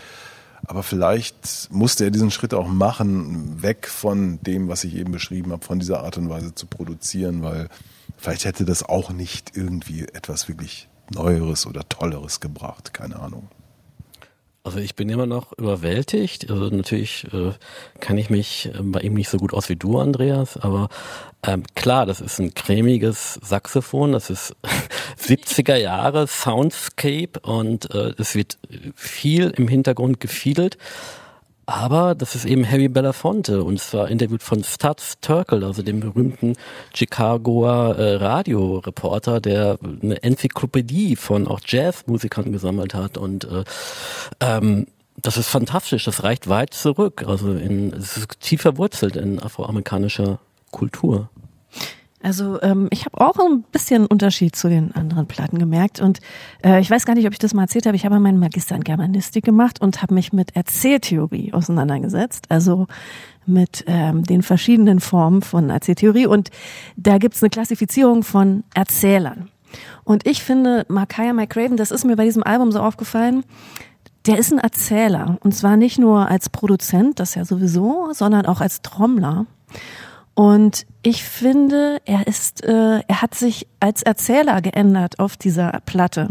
Aber 0.71 0.85
vielleicht 0.85 1.69
musste 1.73 2.05
er 2.05 2.13
diesen 2.13 2.31
Schritt 2.31 2.55
auch 2.55 2.69
machen, 2.69 3.61
weg 3.61 3.89
von 3.89 4.39
dem, 4.43 4.69
was 4.69 4.85
ich 4.85 4.95
eben 4.95 5.11
beschrieben 5.11 5.51
habe, 5.51 5.65
von 5.65 5.81
dieser 5.81 6.05
Art 6.05 6.17
und 6.17 6.29
Weise 6.29 6.55
zu 6.55 6.69
produzieren, 6.69 7.43
weil 7.43 7.69
vielleicht 8.17 8.45
hätte 8.45 8.65
das 8.65 8.85
auch 8.85 9.11
nicht 9.11 9.57
irgendwie 9.57 10.03
etwas 10.03 10.47
wirklich 10.47 10.89
Neueres 11.13 11.67
oder 11.67 11.89
Tolleres 11.89 12.39
gebracht. 12.39 12.95
Keine 12.95 13.19
Ahnung. 13.19 13.49
Also 14.63 14.79
ich 14.79 14.95
bin 14.95 15.09
immer 15.09 15.27
noch 15.27 15.57
überwältigt. 15.57 16.51
Also 16.51 16.65
natürlich 16.67 17.27
äh, 17.33 17.53
kann 17.99 18.19
ich 18.19 18.29
mich 18.29 18.71
äh, 18.75 18.83
bei 18.83 19.01
ihm 19.01 19.15
nicht 19.15 19.31
so 19.31 19.39
gut 19.39 19.55
aus 19.55 19.69
wie 19.71 19.77
du, 19.77 19.99
Andreas, 19.99 20.59
aber 20.59 20.89
ähm, 21.43 21.63
klar, 21.75 22.05
das 22.05 22.21
ist 22.21 22.39
ein 22.39 22.53
cremiges 22.53 23.35
Saxophon, 23.43 24.13
das 24.13 24.29
ist 24.29 24.55
70er 25.19 25.77
Jahre 25.77 26.27
Soundscape 26.27 27.41
und 27.41 27.95
äh, 27.95 28.13
es 28.19 28.35
wird 28.35 28.59
viel 28.95 29.51
im 29.57 29.67
Hintergrund 29.67 30.21
gefiedelt. 30.21 30.77
Aber 31.71 32.17
das 32.17 32.35
ist 32.35 32.47
eben 32.47 32.69
Harry 32.69 32.89
Belafonte 32.89 33.63
und 33.63 33.79
zwar 33.79 34.09
interviewt 34.09 34.43
von 34.43 34.65
Studs 34.65 35.21
Terkel, 35.21 35.63
also 35.63 35.83
dem 35.83 36.01
berühmten 36.01 36.57
Chicagoer 36.93 37.97
äh, 37.97 38.15
Radioreporter, 38.17 39.41
der 39.41 39.79
eine 40.03 40.21
Enzyklopädie 40.21 41.15
von 41.15 41.47
auch 41.47 41.61
Jazzmusikern 41.65 42.51
gesammelt 42.51 42.93
hat 42.95 43.17
und 43.17 43.45
äh, 43.45 43.63
ähm, 44.41 44.89
das 45.17 45.37
ist 45.37 45.47
fantastisch, 45.47 46.05
das 46.07 46.25
reicht 46.25 46.49
weit 46.49 46.75
zurück, 46.75 47.23
also 47.25 47.53
in, 47.53 47.93
es 47.93 48.17
ist 48.17 48.41
tief 48.41 48.63
verwurzelt 48.63 49.15
in 49.15 49.41
afroamerikanischer 49.41 50.41
Kultur. 50.73 51.29
Also 52.23 52.61
ähm, 52.61 52.89
ich 52.91 53.07
habe 53.07 53.19
auch 53.21 53.39
ein 53.39 53.63
bisschen 53.63 54.07
Unterschied 54.07 54.55
zu 54.55 54.69
den 54.69 54.93
anderen 54.95 55.27
Platten 55.27 55.59
gemerkt 55.59 56.01
und 56.01 56.19
äh, 56.63 56.79
ich 56.81 56.91
weiß 56.91 57.07
gar 57.07 57.15
nicht, 57.15 57.27
ob 57.27 57.33
ich 57.33 57.39
das 57.39 57.55
mal 57.55 57.63
erzählt 57.63 57.87
habe. 57.87 57.97
Ich 57.97 58.05
habe 58.05 58.21
meinen 58.21 58.39
Magister 58.39 58.77
in 58.77 58.85
Germanistik 58.85 59.45
gemacht 59.45 59.81
und 59.81 60.03
habe 60.03 60.15
mich 60.15 60.33
mit 60.33 60.55
Erzähltheorie 60.55 61.55
auseinandergesetzt, 61.55 62.47
also 62.51 62.89
mit 63.47 63.85
ähm, 63.87 64.23
den 64.25 64.43
verschiedenen 64.43 65.01
Formen 65.01 65.41
von 65.41 65.71
Erzähltheorie 65.71 66.27
und 66.27 66.51
da 66.97 67.17
gibt's 67.17 67.43
eine 67.43 67.49
Klassifizierung 67.51 68.23
von 68.23 68.65
Erzählern. 68.75 69.49
Und 70.05 70.27
ich 70.27 70.43
finde, 70.43 70.85
Micaiah 70.89 71.33
McCraven, 71.33 71.79
das 71.79 71.91
ist 71.91 72.05
mir 72.05 72.17
bei 72.17 72.25
diesem 72.25 72.43
Album 72.43 72.71
so 72.71 72.81
aufgefallen, 72.81 73.45
der 74.27 74.39
ist 74.39 74.53
ein 74.53 74.59
Erzähler 74.59 75.39
und 75.41 75.55
zwar 75.55 75.79
nicht 75.79 75.99
nur 75.99 76.29
als 76.29 76.51
Produzent, 76.51 77.19
das 77.19 77.35
ja 77.35 77.47
sowieso, 77.47 78.11
sondern 78.13 78.45
auch 78.45 78.61
als 78.61 78.83
Trommler. 78.83 79.47
Und 80.41 80.87
ich 81.03 81.23
finde, 81.23 82.01
er 82.07 82.27
ist, 82.27 82.65
äh, 82.65 83.01
er 83.07 83.21
hat 83.21 83.35
sich 83.35 83.67
als 83.79 84.03
Erzähler 84.03 84.63
geändert 84.63 85.19
auf 85.19 85.37
dieser 85.37 85.83
Platte. 85.85 86.31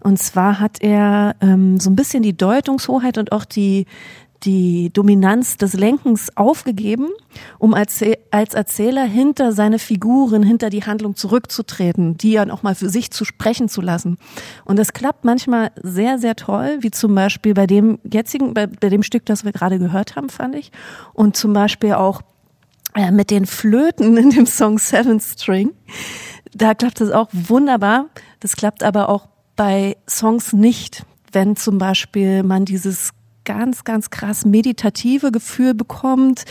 Und 0.00 0.18
zwar 0.18 0.58
hat 0.58 0.82
er 0.82 1.36
ähm, 1.40 1.78
so 1.78 1.88
ein 1.88 1.94
bisschen 1.94 2.24
die 2.24 2.36
Deutungshoheit 2.36 3.16
und 3.16 3.30
auch 3.30 3.44
die 3.44 3.86
die 4.44 4.92
Dominanz 4.92 5.56
des 5.56 5.74
Lenkens 5.74 6.36
aufgegeben, 6.36 7.08
um 7.58 7.74
als, 7.74 8.04
als 8.30 8.54
Erzähler 8.54 9.04
hinter 9.04 9.52
seine 9.52 9.78
Figuren, 9.80 10.44
hinter 10.44 10.70
die 10.70 10.84
Handlung 10.84 11.16
zurückzutreten, 11.16 12.16
die 12.16 12.34
dann 12.34 12.52
auch 12.52 12.62
mal 12.62 12.76
für 12.76 12.88
sich 12.88 13.10
zu 13.10 13.24
sprechen 13.24 13.68
zu 13.68 13.80
lassen. 13.80 14.16
Und 14.64 14.78
das 14.78 14.92
klappt 14.92 15.24
manchmal 15.24 15.72
sehr, 15.82 16.18
sehr 16.18 16.36
toll, 16.36 16.78
wie 16.80 16.92
zum 16.92 17.16
Beispiel 17.16 17.54
bei 17.54 17.66
dem 17.66 17.98
jetzigen, 18.04 18.54
bei, 18.54 18.68
bei 18.68 18.88
dem 18.88 19.02
Stück, 19.02 19.26
das 19.26 19.44
wir 19.44 19.52
gerade 19.52 19.80
gehört 19.80 20.14
haben, 20.14 20.28
fand 20.28 20.54
ich. 20.54 20.70
Und 21.14 21.36
zum 21.36 21.52
Beispiel 21.52 21.94
auch 21.94 22.22
äh, 22.94 23.10
mit 23.10 23.30
den 23.30 23.46
Flöten 23.46 24.16
in 24.16 24.30
dem 24.30 24.46
Song 24.46 24.78
Seven 24.78 25.20
String. 25.20 25.72
Da 26.54 26.74
klappt 26.74 27.00
es 27.00 27.10
auch 27.10 27.28
wunderbar. 27.32 28.06
Das 28.40 28.56
klappt 28.56 28.82
aber 28.82 29.08
auch 29.08 29.28
bei 29.56 29.96
Songs 30.08 30.52
nicht, 30.52 31.04
wenn 31.32 31.56
zum 31.56 31.78
Beispiel 31.78 32.42
man 32.42 32.64
dieses 32.64 33.10
ganz, 33.48 33.84
ganz 33.84 34.10
krass 34.10 34.44
meditative 34.44 35.32
Gefühl 35.32 35.72
bekommt, 35.72 36.44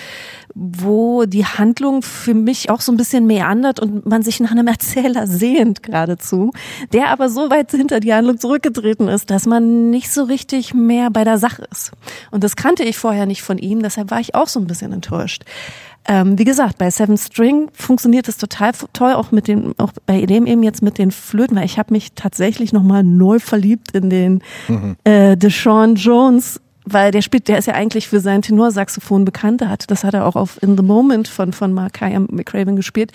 wo 0.56 1.26
die 1.26 1.46
Handlung 1.46 2.02
für 2.02 2.34
mich 2.34 2.72
auch 2.72 2.82
so 2.82 2.92
ein 2.92 2.98
bisschen 2.98 3.28
meandert 3.28 3.80
und 3.80 4.08
man 4.08 4.24
sich 4.24 4.40
nach 4.40 4.50
einem 4.50 4.66
Erzähler 4.66 5.28
sehnt 5.28 5.84
geradezu, 5.84 6.52
der 6.94 7.10
aber 7.10 7.30
so 7.30 7.52
weit 7.52 7.70
hinter 7.70 8.00
die 8.00 8.16
Handlung 8.16 8.40
zurückgetreten 8.40 9.08
ist, 9.10 9.30
dass 9.30 9.46
man 9.46 9.92
nicht 9.92 10.12
so 10.12 10.24
richtig 10.24 10.74
mehr 10.74 11.12
bei 11.12 11.24
der 11.24 11.38
Sache 11.38 11.68
ist. 11.72 11.92
Und 12.32 12.44
das 12.44 12.56
kannte 12.56 12.84
ich 12.84 12.98
vorher 12.98 13.28
nicht 13.28 13.44
von 13.44 13.60
ihm, 13.60 13.84
deshalb 13.84 14.10
war 14.10 14.20
ich 14.20 14.34
auch 14.34 14.48
so 14.48 14.60
ein 14.60 14.66
bisschen 14.66 14.92
enttäuscht. 14.92 15.44
Ähm, 16.08 16.40
wie 16.40 16.46
gesagt, 16.46 16.78
bei 16.78 16.90
Seven 16.90 17.18
String 17.18 17.70
funktioniert 17.74 18.28
es 18.30 18.38
total 18.38 18.72
toll, 18.94 19.14
auch 19.14 19.32
mit 19.32 19.48
den, 19.48 19.74
auch 19.78 19.92
bei 20.06 20.26
dem 20.26 20.46
eben 20.46 20.64
jetzt 20.64 20.82
mit 20.82 20.98
den 20.98 21.12
Flöten, 21.12 21.58
weil 21.58 21.66
ich 21.66 21.78
habe 21.78 21.94
mich 21.94 22.14
tatsächlich 22.14 22.72
nochmal 22.72 23.04
neu 23.04 23.40
verliebt 23.40 23.92
in 23.92 24.10
den 24.10 24.42
mhm. 24.68 24.96
äh, 25.04 25.36
Deshaun 25.36 25.96
Jones 25.96 26.62
weil 26.90 27.12
der 27.12 27.22
spielt, 27.22 27.50
der 27.50 27.58
ist 27.58 27.66
ja 27.66 27.74
eigentlich 27.74 28.08
für 28.08 28.22
sein 28.22 28.42
Tenorsaxophon 28.42 29.26
bekannt. 29.26 29.60
Der 29.60 29.70
hat, 29.70 29.92
das 29.92 30.06
hat 30.06 30.14
er 30.14 30.26
auch 30.26 30.38
auf 30.38 30.62
In 30.64 30.78
the 30.78 30.84
Moment 30.84 31.28
von, 31.28 31.52
von 31.52 31.74
Mark 31.74 32.00
McCraven 32.02 32.78
gespielt. 32.78 33.12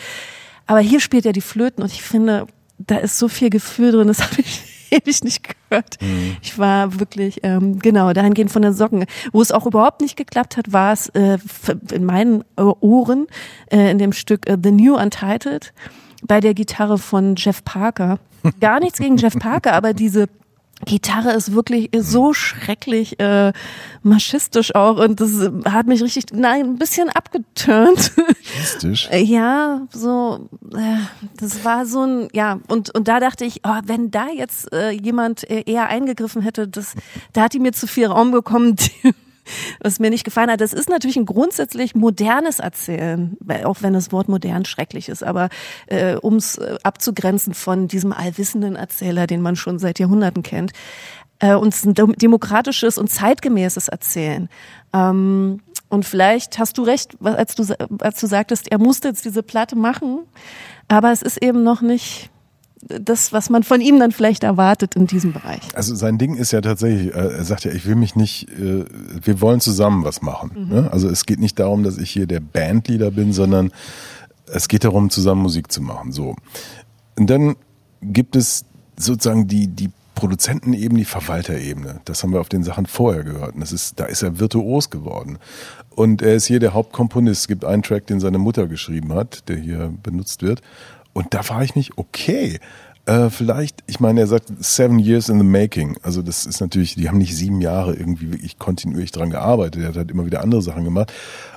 Aber 0.66 0.80
hier 0.80 1.00
spielt 1.00 1.24
er 1.24 1.32
die 1.32 1.40
Flöten 1.40 1.82
und 1.82 1.90
ich 1.90 2.02
finde, 2.02 2.46
da 2.78 2.96
ist 2.96 3.18
so 3.18 3.28
viel 3.28 3.50
Gefühl 3.50 3.92
drin, 3.92 4.08
das 4.08 4.20
habe 4.30 4.40
ich 4.40 4.71
ewig 5.04 5.24
nicht 5.24 5.42
gehört. 5.42 6.00
Mhm. 6.00 6.36
Ich 6.42 6.58
war 6.58 7.00
wirklich, 7.00 7.40
ähm, 7.42 7.78
genau, 7.78 8.12
dahingehend 8.12 8.50
von 8.52 8.62
den 8.62 8.74
Socken. 8.74 9.06
Wo 9.32 9.40
es 9.40 9.52
auch 9.52 9.66
überhaupt 9.66 10.00
nicht 10.00 10.16
geklappt 10.16 10.56
hat, 10.56 10.72
war 10.72 10.92
es 10.92 11.08
äh, 11.10 11.38
in 11.90 12.04
meinen 12.04 12.44
Ohren 12.56 13.26
äh, 13.70 13.90
in 13.90 13.98
dem 13.98 14.12
Stück 14.12 14.48
äh, 14.48 14.56
The 14.62 14.70
New 14.70 14.96
Untitled 14.96 15.72
bei 16.24 16.40
der 16.40 16.54
Gitarre 16.54 16.98
von 16.98 17.34
Jeff 17.36 17.64
Parker. 17.64 18.18
Gar 18.60 18.80
nichts 18.80 18.98
gegen 18.98 19.16
Jeff 19.16 19.38
Parker, 19.38 19.72
aber 19.72 19.94
diese 19.94 20.26
Gitarre 20.86 21.32
ist 21.32 21.54
wirklich 21.54 21.90
so 21.96 22.32
schrecklich 22.32 23.20
äh, 23.20 23.52
maschistisch 24.02 24.74
auch 24.74 24.98
und 24.98 25.20
das 25.20 25.50
hat 25.64 25.86
mich 25.86 26.02
richtig 26.02 26.26
nein 26.32 26.62
ein 26.62 26.78
bisschen 26.78 27.08
abgeturnt. 27.08 28.12
Maschistisch? 28.16 29.08
ja, 29.12 29.86
so 29.92 30.48
äh, 30.74 30.96
das 31.38 31.64
war 31.64 31.86
so 31.86 32.02
ein 32.02 32.28
ja 32.32 32.58
und 32.68 32.94
und 32.94 33.08
da 33.08 33.20
dachte 33.20 33.44
ich, 33.44 33.60
oh, 33.64 33.80
wenn 33.84 34.10
da 34.10 34.28
jetzt 34.28 34.72
äh, 34.72 34.90
jemand 34.90 35.44
eher 35.44 35.88
eingegriffen 35.88 36.42
hätte, 36.42 36.68
das 36.68 36.94
da 37.32 37.42
hat 37.42 37.52
die 37.52 37.60
mir 37.60 37.72
zu 37.72 37.86
viel 37.86 38.06
Raum 38.06 38.30
bekommen. 38.30 38.76
Was 39.80 39.98
mir 39.98 40.10
nicht 40.10 40.24
gefallen 40.24 40.50
hat. 40.50 40.60
Das 40.60 40.72
ist 40.72 40.88
natürlich 40.88 41.16
ein 41.16 41.26
grundsätzlich 41.26 41.94
modernes 41.94 42.58
Erzählen, 42.58 43.36
auch 43.64 43.78
wenn 43.80 43.92
das 43.92 44.12
Wort 44.12 44.28
modern 44.28 44.64
schrecklich 44.64 45.08
ist, 45.08 45.22
aber 45.24 45.48
äh, 45.86 46.14
um 46.16 46.36
es 46.36 46.58
äh, 46.58 46.76
abzugrenzen 46.82 47.54
von 47.54 47.88
diesem 47.88 48.12
allwissenden 48.12 48.76
Erzähler, 48.76 49.26
den 49.26 49.42
man 49.42 49.56
schon 49.56 49.78
seit 49.78 49.98
Jahrhunderten 49.98 50.42
kennt, 50.42 50.72
äh, 51.40 51.54
und 51.54 51.74
ein 51.84 51.94
demokratisches 51.94 52.98
und 52.98 53.10
zeitgemäßes 53.10 53.88
Erzählen. 53.88 54.48
Ähm, 54.94 55.60
und 55.88 56.04
vielleicht 56.06 56.58
hast 56.58 56.78
du 56.78 56.84
recht, 56.84 57.16
als 57.22 57.54
du, 57.54 57.64
als 58.00 58.20
du 58.20 58.26
sagtest, 58.26 58.70
er 58.70 58.78
musste 58.78 59.08
jetzt 59.08 59.26
diese 59.26 59.42
Platte 59.42 59.76
machen, 59.76 60.20
aber 60.88 61.12
es 61.12 61.20
ist 61.20 61.42
eben 61.42 61.62
noch 61.62 61.82
nicht 61.82 62.30
das, 62.82 63.32
was 63.32 63.48
man 63.48 63.62
von 63.62 63.80
ihm 63.80 63.98
dann 64.00 64.12
vielleicht 64.12 64.42
erwartet 64.42 64.96
in 64.96 65.06
diesem 65.06 65.32
Bereich. 65.32 65.60
Also 65.74 65.94
sein 65.94 66.18
Ding 66.18 66.34
ist 66.34 66.52
ja 66.52 66.60
tatsächlich, 66.60 67.14
äh, 67.14 67.18
er 67.18 67.44
sagt 67.44 67.64
ja, 67.64 67.72
ich 67.72 67.86
will 67.86 67.94
mich 67.94 68.16
nicht, 68.16 68.50
äh, 68.50 68.84
wir 69.22 69.40
wollen 69.40 69.60
zusammen 69.60 70.04
was 70.04 70.20
machen. 70.20 70.50
Mhm. 70.54 70.68
Ne? 70.68 70.88
Also 70.92 71.08
es 71.08 71.24
geht 71.24 71.38
nicht 71.38 71.58
darum, 71.58 71.84
dass 71.84 71.98
ich 71.98 72.10
hier 72.10 72.26
der 72.26 72.40
Bandleader 72.40 73.10
bin, 73.12 73.32
sondern 73.32 73.70
es 74.46 74.68
geht 74.68 74.84
darum, 74.84 75.10
zusammen 75.10 75.42
Musik 75.42 75.70
zu 75.70 75.80
machen. 75.80 76.12
So. 76.12 76.34
Und 77.16 77.30
dann 77.30 77.56
gibt 78.02 78.36
es 78.36 78.64
sozusagen 78.96 79.46
die, 79.46 79.68
die 79.68 79.90
Produzentenebene, 80.14 81.00
die 81.00 81.04
Verwalterebene. 81.04 82.00
Das 82.04 82.22
haben 82.22 82.32
wir 82.32 82.40
auf 82.40 82.48
den 82.48 82.62
Sachen 82.64 82.86
vorher 82.86 83.24
gehört. 83.24 83.54
Und 83.54 83.60
das 83.60 83.72
ist, 83.72 83.98
da 83.98 84.04
ist 84.04 84.22
er 84.22 84.38
virtuos 84.38 84.90
geworden. 84.90 85.38
Und 85.90 86.22
er 86.22 86.34
ist 86.34 86.46
hier 86.46 86.60
der 86.60 86.74
Hauptkomponist. 86.74 87.42
Es 87.42 87.48
gibt 87.48 87.64
einen 87.64 87.82
Track, 87.82 88.06
den 88.06 88.20
seine 88.20 88.38
Mutter 88.38 88.66
geschrieben 88.66 89.12
hat, 89.14 89.48
der 89.48 89.56
hier 89.56 89.92
benutzt 90.02 90.42
wird. 90.42 90.62
Und 91.12 91.34
da 91.34 91.42
frage 91.42 91.64
ich 91.64 91.76
mich, 91.76 91.98
okay, 91.98 92.58
äh, 93.06 93.30
vielleicht, 93.30 93.82
ich 93.86 94.00
meine, 94.00 94.20
er 94.20 94.26
sagt 94.26 94.52
seven 94.60 94.98
years 94.98 95.28
in 95.28 95.38
the 95.38 95.44
making. 95.44 95.96
Also 96.02 96.22
das 96.22 96.46
ist 96.46 96.60
natürlich, 96.60 96.94
die 96.94 97.08
haben 97.08 97.18
nicht 97.18 97.36
sieben 97.36 97.60
Jahre 97.60 97.94
irgendwie 97.94 98.32
wirklich 98.32 98.58
kontinuierlich 98.58 99.12
dran 99.12 99.30
gearbeitet. 99.30 99.82
Er 99.82 99.88
hat 99.88 99.96
halt 99.96 100.10
immer 100.10 100.26
wieder 100.26 100.42
andere 100.42 100.62
Sachen 100.62 100.84
gemacht. 100.84 101.12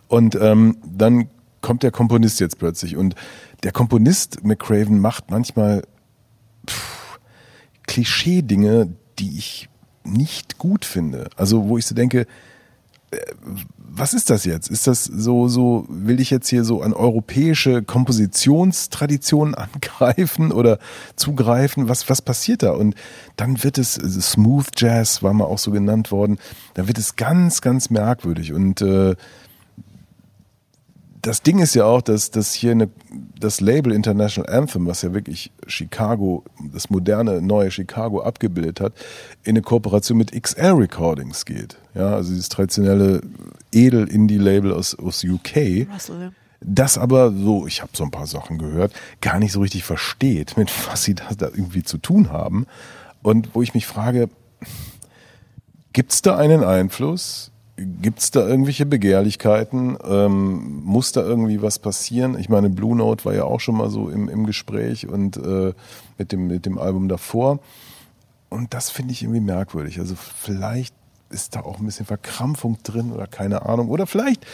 Und 0.07 0.36
ähm, 0.36 0.77
dann 0.86 1.27
kommt 1.61 1.84
der 1.84 1.91
Komponist 1.91 2.40
jetzt 2.40 2.57
plötzlich. 2.57 2.95
Und 2.95 3.15
der 3.64 3.72
Komponist 3.72 4.44
McCraven 4.44 4.99
macht 4.99 5.30
manchmal 5.30 5.84
Klischee-Dinge, 7.88 8.94
die 9.19 9.38
ich 9.38 9.69
nicht 10.03 10.57
gut 10.57 10.86
finde. 10.86 11.30
Also 11.36 11.68
wo 11.68 11.77
ich 11.77 11.86
so 11.86 11.95
denke, 11.95 12.27
äh, 13.11 13.18
was 13.97 14.13
ist 14.13 14.30
das 14.30 14.45
jetzt? 14.45 14.69
Ist 14.69 14.88
das 14.88 15.05
so, 15.05 15.47
so, 15.47 15.85
will 15.88 16.19
ich 16.19 16.30
jetzt 16.30 16.49
hier 16.49 16.65
so 16.65 16.81
an 16.81 16.93
europäische 16.93 17.81
Kompositionstraditionen 17.81 19.55
angreifen 19.55 20.51
oder 20.51 20.80
zugreifen? 21.15 21.88
Was, 21.88 22.09
was 22.09 22.22
passiert 22.22 22.63
da? 22.63 22.72
Und 22.72 22.95
dann 23.38 23.63
wird 23.63 23.77
es, 23.77 23.97
also 23.97 24.19
Smooth 24.19 24.67
Jazz 24.76 25.23
war 25.23 25.34
mal 25.34 25.45
auch 25.45 25.59
so 25.59 25.72
genannt 25.72 26.11
worden, 26.11 26.39
dann 26.73 26.88
wird 26.88 26.97
es 26.97 27.15
ganz, 27.15 27.61
ganz 27.61 27.89
merkwürdig 27.89 28.53
und 28.53 28.81
äh, 28.81 29.15
das 31.26 31.41
Ding 31.41 31.57
ist 31.57 31.73
ja 31.73 31.85
auch, 31.85 32.03
dass, 32.03 32.30
dass 32.30 32.53
hier 32.53 32.72
eine, 32.72 32.89
das 33.39 33.60
Label 33.60 33.91
International 33.91 34.52
Anthem, 34.53 34.85
was 34.85 35.02
ja 35.02 35.14
wirklich 35.14 35.52
Chicago, 35.65 36.43
das 36.72 36.91
moderne 36.91 37.41
neue 37.41 37.72
Chicago 37.72 38.22
abgebildet 38.22 38.80
hat, 38.80 38.93
in 39.43 39.52
eine 39.52 39.64
Kooperation 39.64 40.19
mit 40.19 40.39
XL 40.39 40.73
Recordings 40.73 41.45
geht. 41.45 41.77
Ja, 41.95 42.14
also 42.14 42.30
dieses 42.30 42.49
traditionelle 42.49 43.22
Edel-Indie-Label 43.72 44.72
aus, 44.72 44.93
aus 44.93 45.23
UK. 45.23 45.88
Russell. 45.91 46.31
Das 46.61 46.97
aber 46.97 47.31
so, 47.31 47.65
ich 47.65 47.81
habe 47.81 47.91
so 47.93 48.03
ein 48.03 48.11
paar 48.11 48.27
Sachen 48.27 48.60
gehört, 48.60 48.93
gar 49.22 49.39
nicht 49.39 49.52
so 49.52 49.61
richtig 49.61 49.84
versteht, 49.84 50.57
mit 50.57 50.72
was 50.91 51.03
sie 51.03 51.15
da, 51.15 51.30
da 51.35 51.47
irgendwie 51.47 51.84
zu 51.84 51.97
tun 51.97 52.31
haben. 52.31 52.68
Und 53.23 53.56
wo 53.56 53.64
ich 53.64 53.73
mich 53.73 53.88
frage, 53.88 54.30
gibt's 55.91 56.22
da 56.22 56.38
einen 56.38 56.64
Einfluss? 56.64 57.52
Gibt's 57.77 58.31
da 58.31 58.47
irgendwelche 58.47 58.85
Begehrlichkeiten? 58.85 59.97
Ähm, 60.07 60.81
muss 60.85 61.11
da 61.11 61.22
irgendwie 61.22 61.61
was 61.61 61.77
passieren? 61.80 62.39
Ich 62.39 62.47
meine, 62.47 62.69
Blue 62.69 62.95
Note 62.95 63.26
war 63.26 63.34
ja 63.34 63.43
auch 63.43 63.60
schon 63.60 63.76
mal 63.76 63.89
so 63.89 64.10
im, 64.10 64.30
im 64.30 64.45
Gespräch 64.45 65.07
und 65.07 65.35
äh, 65.35 65.73
mit, 66.18 66.31
dem, 66.31 66.47
mit 66.47 66.65
dem 66.65 66.77
Album 66.77 67.10
davor. 67.10 67.60
Und 68.49 68.73
das 68.73 68.89
finde 68.89 69.11
ich 69.11 69.23
irgendwie 69.23 69.41
merkwürdig. 69.41 69.99
Also 69.99 70.15
vielleicht 70.15 70.95
ist 71.30 71.56
da 71.56 71.61
auch 71.61 71.80
ein 71.80 71.85
bisschen 71.85 72.06
Verkrampfung 72.06 72.77
drin 72.84 73.11
oder 73.11 73.27
keine 73.27 73.65
Ahnung. 73.65 73.89
Oder 73.89 74.07
vielleicht 74.07 74.45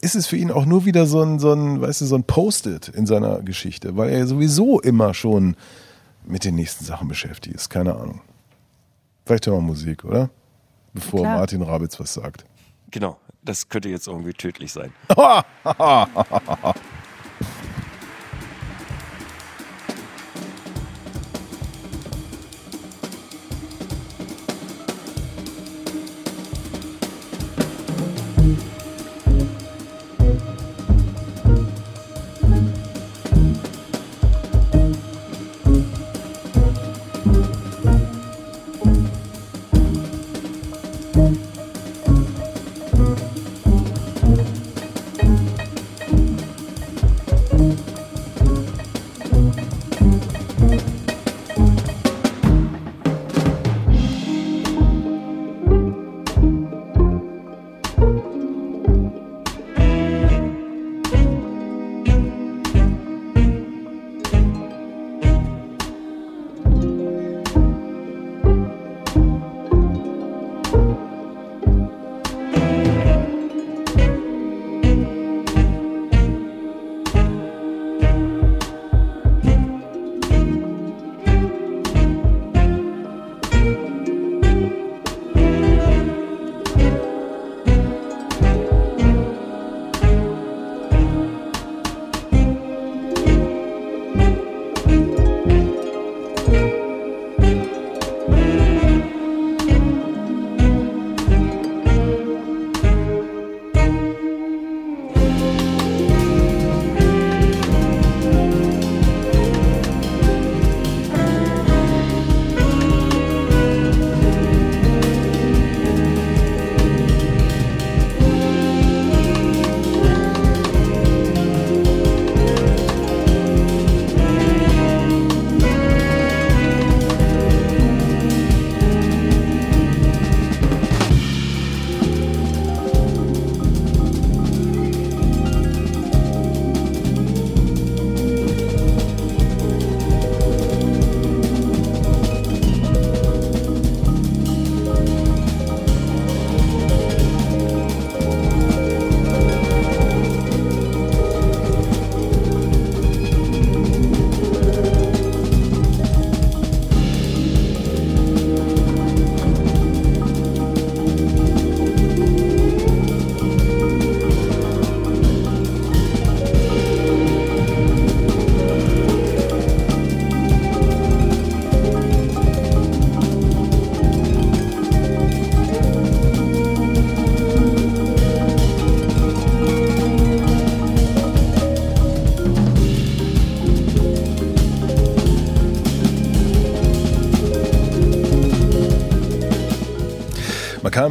ist 0.00 0.14
es 0.14 0.26
für 0.26 0.36
ihn 0.36 0.50
auch 0.50 0.64
nur 0.64 0.86
wieder 0.86 1.04
so 1.04 1.22
ein, 1.22 1.38
so 1.38 1.52
ein, 1.52 1.82
weißt 1.82 2.00
du, 2.00 2.06
so 2.06 2.14
ein 2.14 2.24
Post-it 2.24 2.88
in 2.88 3.04
seiner 3.04 3.42
Geschichte, 3.42 3.96
weil 3.98 4.10
er 4.10 4.26
sowieso 4.26 4.80
immer 4.80 5.12
schon 5.12 5.56
mit 6.26 6.44
den 6.44 6.54
nächsten 6.54 6.86
Sachen 6.86 7.08
beschäftigt 7.08 7.56
ist. 7.56 7.68
Keine 7.68 7.94
Ahnung. 7.94 8.22
Vielleicht 9.26 9.46
hören 9.46 9.58
wir 9.58 9.62
Musik, 9.62 10.04
oder? 10.04 10.30
Bevor 10.94 11.20
Klar. 11.20 11.38
Martin 11.38 11.62
Rabitz 11.62 11.98
was 12.00 12.14
sagt. 12.14 12.44
Genau, 12.94 13.18
das 13.42 13.68
könnte 13.68 13.88
jetzt 13.88 14.06
irgendwie 14.06 14.34
tödlich 14.34 14.72
sein. 14.72 14.92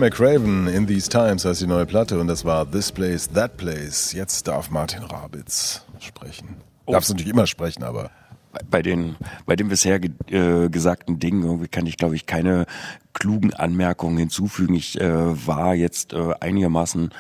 Kyle 0.09 0.37
McCraven 0.39 0.67
in 0.67 0.85
These 0.85 1.07
Times 1.09 1.45
heißt 1.45 1.61
die 1.61 1.67
neue 1.67 1.85
Platte 1.85 2.19
und 2.19 2.27
das 2.27 2.43
war 2.43 2.69
This 2.69 2.91
Place, 2.91 3.29
That 3.29 3.55
Place. 3.55 4.11
Jetzt 4.11 4.47
darf 4.47 4.69
Martin 4.69 5.03
Rabitz 5.03 5.85
sprechen. 5.99 6.57
Oh. 6.85 6.91
Darfst 6.91 7.09
natürlich 7.09 7.31
immer 7.31 7.47
sprechen, 7.47 7.83
aber 7.83 8.11
bei- 8.51 8.59
bei 8.69 8.81
den, 8.81 9.15
bei 9.45 9.55
den 9.55 9.69
bisher 9.69 9.99
ge 9.99 10.11
äh, 10.29 10.67
gesagten 10.69 11.19
Dingen 11.19 11.43
irgendwie 11.43 11.69
kann 11.69 11.85
ich, 11.85 11.95
glaube 11.95 12.15
ich, 12.17 12.25
keine 12.25 12.65
klugen 13.13 13.53
Anmerkungen 13.53 14.17
hinzufügen. 14.17 14.73
Ich 14.75 14.99
äh, 14.99 15.47
war 15.47 15.73
jetzt 15.73 16.11
äh, 16.11 16.33
einigermaßen 16.39 17.11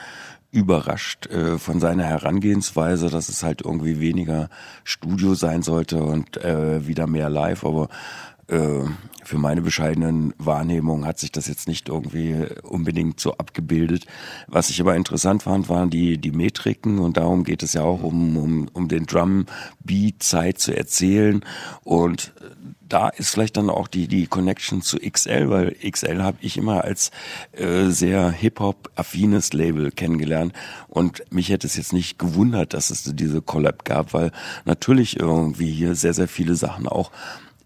überrascht 0.51 1.27
äh, 1.27 1.57
von 1.57 1.79
seiner 1.79 2.03
Herangehensweise, 2.03 3.09
dass 3.09 3.29
es 3.29 3.43
halt 3.43 3.61
irgendwie 3.61 3.99
weniger 4.01 4.49
Studio 4.83 5.35
sein 5.35 5.61
sollte 5.61 6.03
und 6.03 6.35
äh, 6.43 6.85
wieder 6.85 7.07
mehr 7.07 7.29
live, 7.29 7.63
aber 7.63 7.87
äh, 8.47 8.81
für 9.23 9.37
meine 9.37 9.61
bescheidenen 9.61 10.33
Wahrnehmungen 10.37 11.05
hat 11.05 11.19
sich 11.19 11.31
das 11.31 11.47
jetzt 11.47 11.67
nicht 11.67 11.89
irgendwie 11.89 12.45
unbedingt 12.63 13.19
so 13.19 13.33
abgebildet. 13.33 14.05
Was 14.47 14.69
ich 14.69 14.81
aber 14.81 14.95
interessant 14.95 15.43
fand, 15.43 15.69
waren 15.69 15.89
die, 15.89 16.17
die 16.17 16.31
Metriken. 16.31 16.99
Und 16.99 17.17
darum 17.17 17.43
geht 17.43 17.63
es 17.63 17.73
ja 17.73 17.81
auch 17.81 18.03
um, 18.03 18.37
um, 18.37 18.67
um 18.73 18.87
den 18.87 19.05
Drum 19.05 19.45
Beat 19.83 20.23
Zeit 20.23 20.59
zu 20.59 20.75
erzählen. 20.75 21.43
Und 21.83 22.33
da 22.93 23.09
ist 23.09 23.31
vielleicht 23.31 23.57
dann 23.57 23.69
auch 23.69 23.87
die, 23.87 24.07
die 24.07 24.27
Connection 24.27 24.81
zu 24.81 24.97
XL, 24.99 25.49
weil 25.49 25.75
XL 25.89 26.21
habe 26.21 26.37
ich 26.41 26.57
immer 26.57 26.83
als 26.83 27.09
äh, 27.53 27.85
sehr 27.89 28.29
Hip-Hop-affines 28.29 29.53
Label 29.53 29.89
kennengelernt. 29.91 30.53
Und 30.89 31.23
mich 31.31 31.49
hätte 31.49 31.65
es 31.65 31.75
jetzt 31.75 31.93
nicht 31.93 32.19
gewundert, 32.19 32.73
dass 32.73 32.91
es 32.91 33.03
diese 33.15 33.41
Collab 33.41 33.83
gab, 33.85 34.13
weil 34.13 34.31
natürlich 34.65 35.19
irgendwie 35.19 35.71
hier 35.71 35.95
sehr, 35.95 36.13
sehr 36.13 36.27
viele 36.27 36.55
Sachen 36.55 36.87
auch 36.87 37.11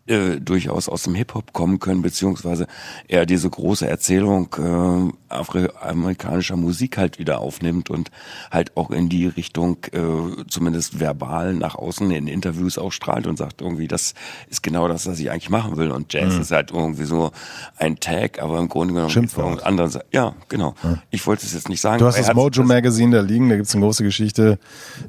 äh, 0.08 0.40
durchaus 0.40 0.90
aus 0.90 1.04
dem 1.04 1.16
Hip-Hop 1.16 1.54
kommen 1.54 1.80
können, 1.80 2.02
beziehungsweise 2.02 2.68
er 3.08 3.26
diese 3.26 3.50
große 3.50 3.88
Erzählung 3.88 4.48
äh, 4.58 5.34
afroamerikanischer 5.34 6.56
Musik 6.56 6.98
halt 6.98 7.20
wieder 7.20 7.40
aufnimmt 7.40 7.90
und 7.90 8.12
halt 8.52 8.76
auch 8.78 8.92
in 8.92 9.10
die 9.10 9.28
Richtung 9.28 9.78
äh, 9.92 10.00
zumindest 10.48 11.00
verbal 11.00 11.54
nach 11.54 11.76
außen 11.76 12.10
in 12.12 12.28
Interviews 12.28 12.78
auch 12.78 12.92
strahlt 12.92 13.28
und 13.28 13.38
sagt 13.38 13.62
irgendwie, 13.62 13.88
das 13.88 14.14
ist 14.50 14.64
genau 14.64 14.88
das, 14.88 15.06
was 15.08 15.20
ich 15.20 15.30
eigentlich 15.30 15.50
machen 15.50 15.78
will. 15.78 15.92
Und 15.92 16.14
Jazz 16.14 16.36
Mhm. 16.36 16.42
ist 16.42 16.52
halt 16.52 16.72
irgendwie 16.72 17.04
so 17.06 17.32
ein 17.78 18.00
Tag, 18.00 18.42
aber 18.42 18.60
im 18.60 18.70
Grunde 18.70 18.94
genommen 18.94 19.10
Schimpfwort. 19.12 19.66
anderen 19.66 19.92
Ja, 20.12 20.34
genau. 20.50 20.76
Ich 21.12 21.26
wollte 21.28 21.46
es 21.46 21.54
jetzt 21.54 21.70
nicht 21.70 21.82
sagen. 21.82 22.00
Du 22.00 22.06
hast 22.06 22.18
das 22.18 22.34
Mojo 22.34 22.64
Magazine 22.64 23.16
da 23.18 23.22
liegen, 23.22 23.50
da 23.50 23.56
gibt's 23.58 23.74
eine 23.76 23.84
große 23.84 24.04
Geschichte. 24.04 24.60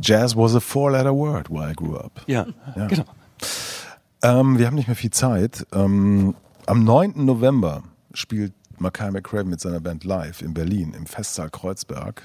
Jazz 0.03 0.37
was 0.37 0.55
a 0.55 0.61
four-letter 0.61 1.15
word 1.15 1.51
while 1.51 1.71
I 1.71 1.75
grew 1.75 1.97
up. 1.97 2.23
Ja, 2.27 2.47
Ja. 2.77 2.87
genau. 2.87 3.05
Ähm, 4.23 4.59
wir 4.59 4.67
haben 4.67 4.75
nicht 4.75 4.89
mehr 4.89 4.97
viel 4.97 5.11
Zeit. 5.11 5.67
Ähm, 5.73 6.35
am 6.67 6.85
9. 6.85 7.25
November 7.25 7.83
spielt 8.15 8.53
Mackay 8.79 9.11
McCraven 9.11 9.49
mit 9.49 9.61
seiner 9.61 9.81
Band 9.81 10.05
live 10.05 10.43
in 10.43 10.55
Berlin 10.55 10.95
im 10.97 11.07
Festsaal 11.07 11.51
Kreuzberg. 11.51 12.23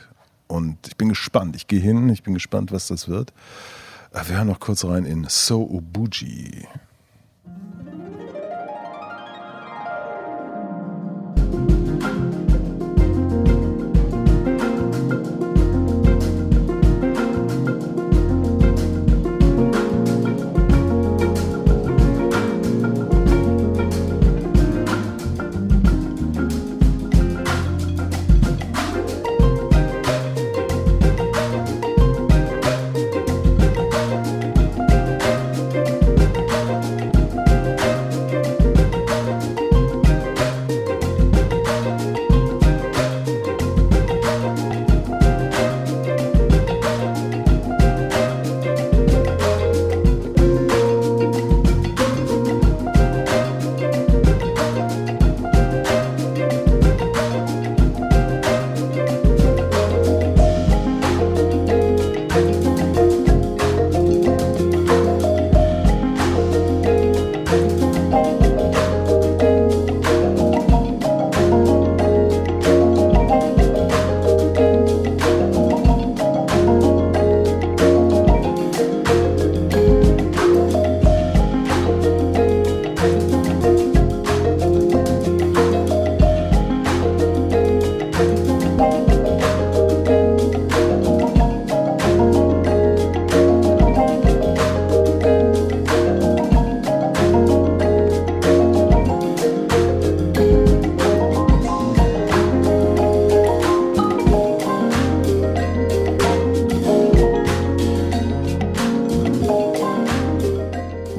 Und 0.47 0.87
ich 0.87 0.97
bin 0.97 1.09
gespannt. 1.09 1.55
Ich 1.55 1.67
gehe 1.67 1.79
hin, 1.79 2.09
ich 2.09 2.23
bin 2.23 2.33
gespannt, 2.33 2.71
was 2.71 2.87
das 2.87 3.07
wird. 3.07 3.31
Äh, 4.11 4.21
Wir 4.27 4.37
hören 4.37 4.47
noch 4.47 4.59
kurz 4.59 4.85
rein 4.85 5.05
in 5.05 5.25
So 5.29 5.63
Ubuji. 5.63 6.67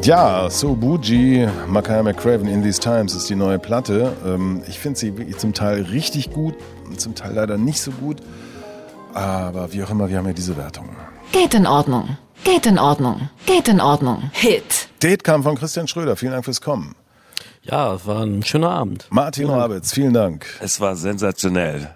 Ja, 0.05 0.51
So 0.51 0.75
Buji, 0.75 1.49
Mackay 1.67 2.03
McCraven 2.03 2.47
in 2.47 2.63
These 2.63 2.79
Times 2.79 3.15
ist 3.15 3.31
die 3.31 3.35
neue 3.35 3.59
Platte. 3.59 4.13
Ähm, 4.27 4.63
ich 4.69 4.79
finde 4.79 4.99
sie 4.99 5.17
wirklich 5.17 5.39
zum 5.39 5.55
Teil 5.55 5.81
richtig 5.85 6.31
gut, 6.31 6.55
zum 6.99 7.15
Teil 7.15 7.33
leider 7.33 7.57
nicht 7.57 7.81
so 7.81 7.91
gut. 7.91 8.19
Aber 9.15 9.73
wie 9.73 9.83
auch 9.83 9.89
immer, 9.89 10.11
wir 10.11 10.19
haben 10.19 10.27
ja 10.27 10.35
diese 10.35 10.59
Wertung. 10.59 10.91
Geht 11.33 11.55
in 11.55 11.67
Ordnung. 11.67 12.19
Geht 12.45 12.67
in 12.67 12.79
Ordnung. 12.79 13.31
Geht 13.47 13.67
in 13.69 13.81
Ordnung. 13.81 14.29
Hit. 14.35 14.89
Date 15.03 15.25
kam 15.25 15.43
von 15.43 15.57
Christian 15.57 15.89
Schröder. 15.89 16.17
Vielen 16.17 16.33
Dank 16.33 16.45
fürs 16.45 16.61
Kommen. 16.61 16.95
Ja, 17.63 17.95
es 17.95 18.07
war 18.07 18.25
ein 18.25 18.43
schöner 18.43 18.73
Abend. 18.73 19.07
Martin 19.09 19.49
Rabitz, 19.49 19.95
vielen 19.95 20.13
Dank. 20.13 20.45
Es 20.61 20.83
war 20.83 20.97
sensationell. 20.97 21.95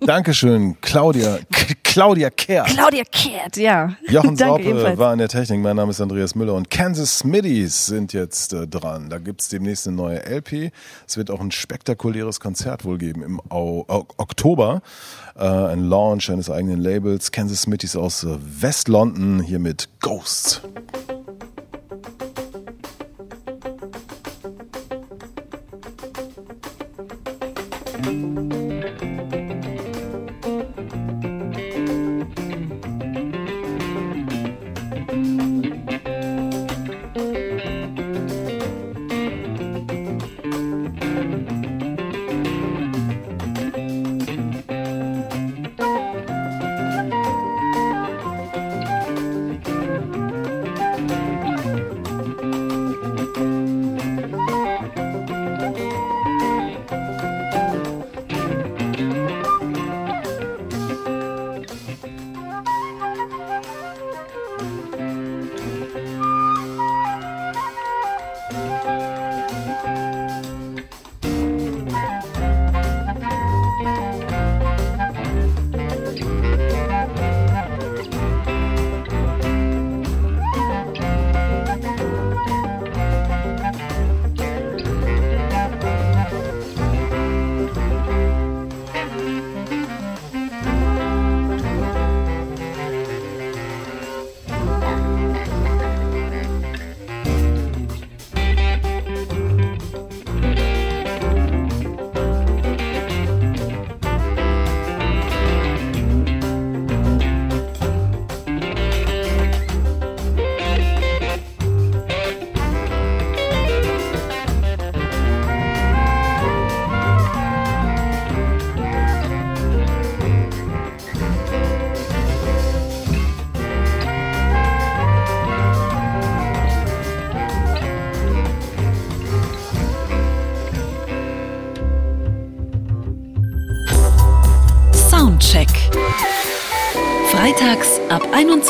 Dankeschön, 0.00 0.76
Claudia, 0.82 1.38
Claudia 1.96 2.28
Kehrt. 2.28 2.66
Claudia 2.66 3.04
Kehrt, 3.10 3.56
ja. 3.56 3.96
Jochen 4.06 4.36
Danke 4.36 4.44
Saupe 4.44 4.62
ebenfalls. 4.64 4.98
war 4.98 5.12
in 5.14 5.18
der 5.18 5.28
Technik. 5.28 5.60
Mein 5.60 5.76
Name 5.76 5.92
ist 5.92 6.00
Andreas 6.02 6.34
Müller 6.34 6.52
und 6.52 6.68
Kansas 6.68 7.20
Smitties 7.20 7.86
sind 7.86 8.12
jetzt 8.12 8.52
äh, 8.52 8.66
dran. 8.66 9.08
Da 9.08 9.16
gibt's 9.16 9.48
demnächst 9.48 9.88
eine 9.88 9.96
neue 9.96 10.18
LP. 10.26 10.72
Es 11.06 11.16
wird 11.16 11.30
auch 11.30 11.40
ein 11.40 11.50
spektakuläres 11.52 12.38
Konzert 12.38 12.84
wohl 12.84 12.98
geben 12.98 13.22
im 13.22 13.40
Au 13.48 13.86
Au 13.88 14.06
Oktober. 14.18 14.82
Äh, 15.36 15.46
ein 15.46 15.84
Launch 15.84 16.30
eines 16.30 16.50
eigenen 16.50 16.82
Labels. 16.82 17.32
Kansas 17.32 17.62
Smitties 17.62 17.96
aus 17.96 18.24
äh, 18.24 18.36
West-London 18.60 19.40
hier 19.40 19.58
mit 19.58 19.88
Ghosts. 20.00 20.60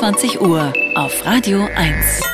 21 0.07 0.41
Uhr 0.41 0.73
auf 0.95 1.27
Radio 1.27 1.69
1. 1.75 2.26